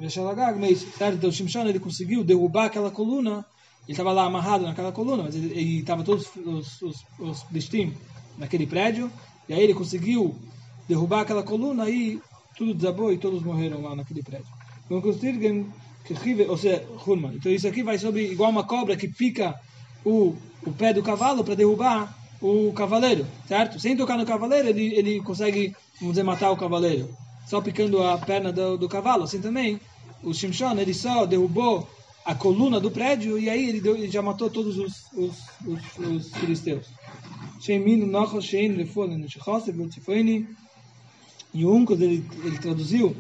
Então 1.15 1.33
Shimshon 1.33 1.67
ele 1.67 1.81
conseguiu 1.81 2.23
derrubar 2.23 2.67
aquela 2.67 2.91
coluna, 2.91 3.45
ele 3.85 3.93
estava 3.93 4.13
lá 4.13 4.25
amarrado 4.25 4.65
naquela 4.65 4.93
coluna, 4.93 5.25
mas 5.25 5.35
ele 5.35 5.79
estava 5.79 6.05
todos 6.05 6.29
os, 6.37 6.83
os, 6.83 7.05
os 7.19 7.47
naquele 8.39 8.67
prédio, 8.67 9.11
e 9.49 9.55
aí 9.55 9.63
ele 9.63 9.75
conseguiu 9.75 10.37
derrubar 10.89 11.23
aquela 11.23 11.43
coluna 11.43 11.89
e 11.89 12.21
tudo 12.57 12.75
desabou 12.75 13.13
e 13.13 13.19
todos 13.19 13.43
morreram 13.43 13.83
lá 13.83 13.95
naquele 13.95 14.23
prédio. 14.23 14.47
Então, 14.85 15.03
ou 16.49 16.57
seja. 16.57 16.85
Então 17.35 17.53
isso 17.53 17.67
aqui 17.67 17.83
vai 17.83 17.99
sobre 17.99 18.31
igual 18.31 18.51
uma 18.51 18.65
cobra 18.65 18.97
que 18.97 19.09
pica 19.09 19.59
o, 20.05 20.35
o 20.65 20.73
pé 20.73 20.93
do 20.93 21.03
cavalo 21.03 21.43
para 21.43 21.57
derrubar 21.57 22.15
o 22.41 22.73
cavaleiro, 22.73 23.27
certo? 23.47 23.81
Sem 23.81 23.97
tocar 23.97 24.17
no 24.19 24.27
cavaleiro, 24.27 24.69
ele, 24.69 24.95
ele 24.95 25.21
consegue, 25.21 25.75
vamos 26.01 26.15
dizer, 26.15 26.23
matar 26.23 26.51
o 26.51 26.57
cavaleiro. 26.57 27.09
Só 27.47 27.61
picando 27.61 28.03
a 28.03 28.19
perna 28.19 28.53
do, 28.53 28.77
do 28.77 28.89
cavalo. 28.89 29.25
Assim 29.25 29.41
também, 29.41 29.81
o 30.23 30.35
Shimshon, 30.35 30.79
ele 30.79 30.93
só 30.93 31.25
derrubou 31.25 31.89
a 32.25 32.35
coluna 32.35 32.81
do 32.81 32.91
prédio 32.91 33.39
e 33.39 33.49
aí 33.49 33.69
ele, 33.69 33.81
deu, 33.81 33.97
ele 33.97 34.11
já 34.11 34.21
matou 34.21 34.51
todos 34.51 34.77
os, 34.77 35.07
os, 35.13 35.37
os, 35.65 35.99
os 35.99 36.37
filisteus. 36.37 36.87
E 41.55 41.65
o 41.65 41.73
Uncos, 41.73 42.01
ele, 42.01 42.25
ele 42.45 42.59
traduziu, 42.59 43.17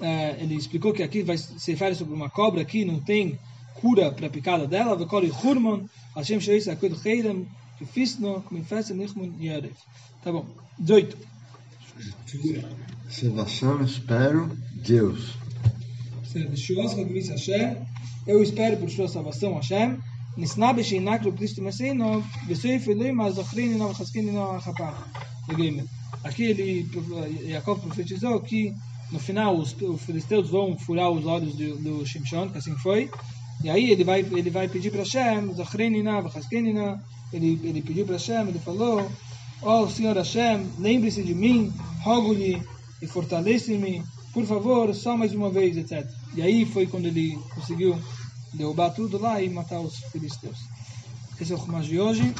é, 0.00 0.36
ele 0.40 0.54
explicou 0.54 0.92
que 0.92 1.02
aqui 1.02 1.22
vai 1.22 1.38
se 1.38 1.70
refere 1.70 1.94
sobre 1.94 2.14
uma 2.14 2.28
cobra 2.28 2.64
que 2.64 2.84
não 2.84 3.00
tem 3.00 3.38
cura 3.80 4.12
para 4.12 4.26
a 4.26 4.30
picada 4.30 4.66
dela, 4.66 4.96
Hashem 6.14 6.38
Sheis 7.77 8.13
Akud 8.13 8.23
Heirem, 8.23 8.41
Kifisno, 8.41 8.41
Kmifesem 8.41 8.97
Nichmun 8.97 9.35
Yerev. 9.39 9.75
Tá 10.23 10.31
bom. 10.31 10.45
18. 10.79 11.17
Salvação, 13.09 13.83
espero, 13.83 14.57
Deus. 14.73 15.35
Eu 18.27 18.43
espero 18.43 18.77
por 18.77 18.89
sua 18.89 19.07
salvação, 19.07 19.55
Hashem. 19.55 19.97
נסנה 20.39 20.73
בשעינק 20.73 21.21
לו 21.21 21.37
פלישתי 21.37 21.61
מסעינו, 21.61 22.21
בסעיף 22.47 22.87
אלוהים 22.89 23.21
הזוכריני 23.21 23.75
נא 23.75 23.83
וחזקיני 23.83 24.31
נא 24.31 24.59
חפך. 24.59 25.07
לגמרי. 25.49 25.83
Aqui 26.23 26.43
ele, 26.43 26.87
Jacob 27.49 27.79
profetizou 27.79 28.39
que 28.41 28.73
no 29.11 29.19
final 29.19 29.57
os, 29.57 29.75
os 29.81 30.01
filisteus 30.01 30.49
vão 30.49 30.77
furar 30.77 31.09
os 31.09 31.25
olhos 31.25 31.55
do, 31.55 31.77
do 31.77 32.05
Shimshon, 32.05 32.49
que 32.49 32.57
assim 32.57 32.75
foi. 32.77 33.09
E 33.63 33.69
aí 33.69 33.91
ele 33.91 34.03
vai, 34.03 34.19
ele 34.19 34.49
vai 34.49 34.67
pedir 34.67 34.91
para 34.91 34.99
Hashem, 34.99 35.53
Zachrenina, 35.55 36.21
Vachaskenina, 36.21 37.03
ele, 37.32 37.58
ele 37.62 37.82
pediu 37.82 38.04
para 38.04 38.16
Hashem, 38.16 38.48
ele 38.48 38.58
falou, 38.58 39.10
ó 39.62 39.82
oh, 39.82 39.88
Senhor 39.88 40.16
Hashem, 40.16 40.66
lembre-se 40.78 41.22
de 41.22 41.34
mim, 41.34 41.72
rogo-lhe 42.02 42.62
e 43.00 43.06
fortaleça-me, 43.06 44.02
por 44.32 44.44
favor, 44.44 44.94
só 44.94 45.16
mais 45.16 45.34
uma 45.34 45.50
vez, 45.50 45.76
etc. 45.76 46.08
E 46.34 46.42
aí 46.42 46.64
foi 46.64 46.86
quando 46.86 47.06
ele 47.06 47.38
conseguiu 47.54 47.98
derrubar 48.54 48.90
tudo 48.90 49.18
lá 49.18 49.40
e 49.42 49.48
matar 49.48 49.80
os 49.80 49.96
filisteus. 50.10 50.58
Esse 51.40 51.52
é 51.52 51.56
o 51.56 51.58
Rumas 51.58 51.86
de 51.86 52.00
hoje. 52.00 52.34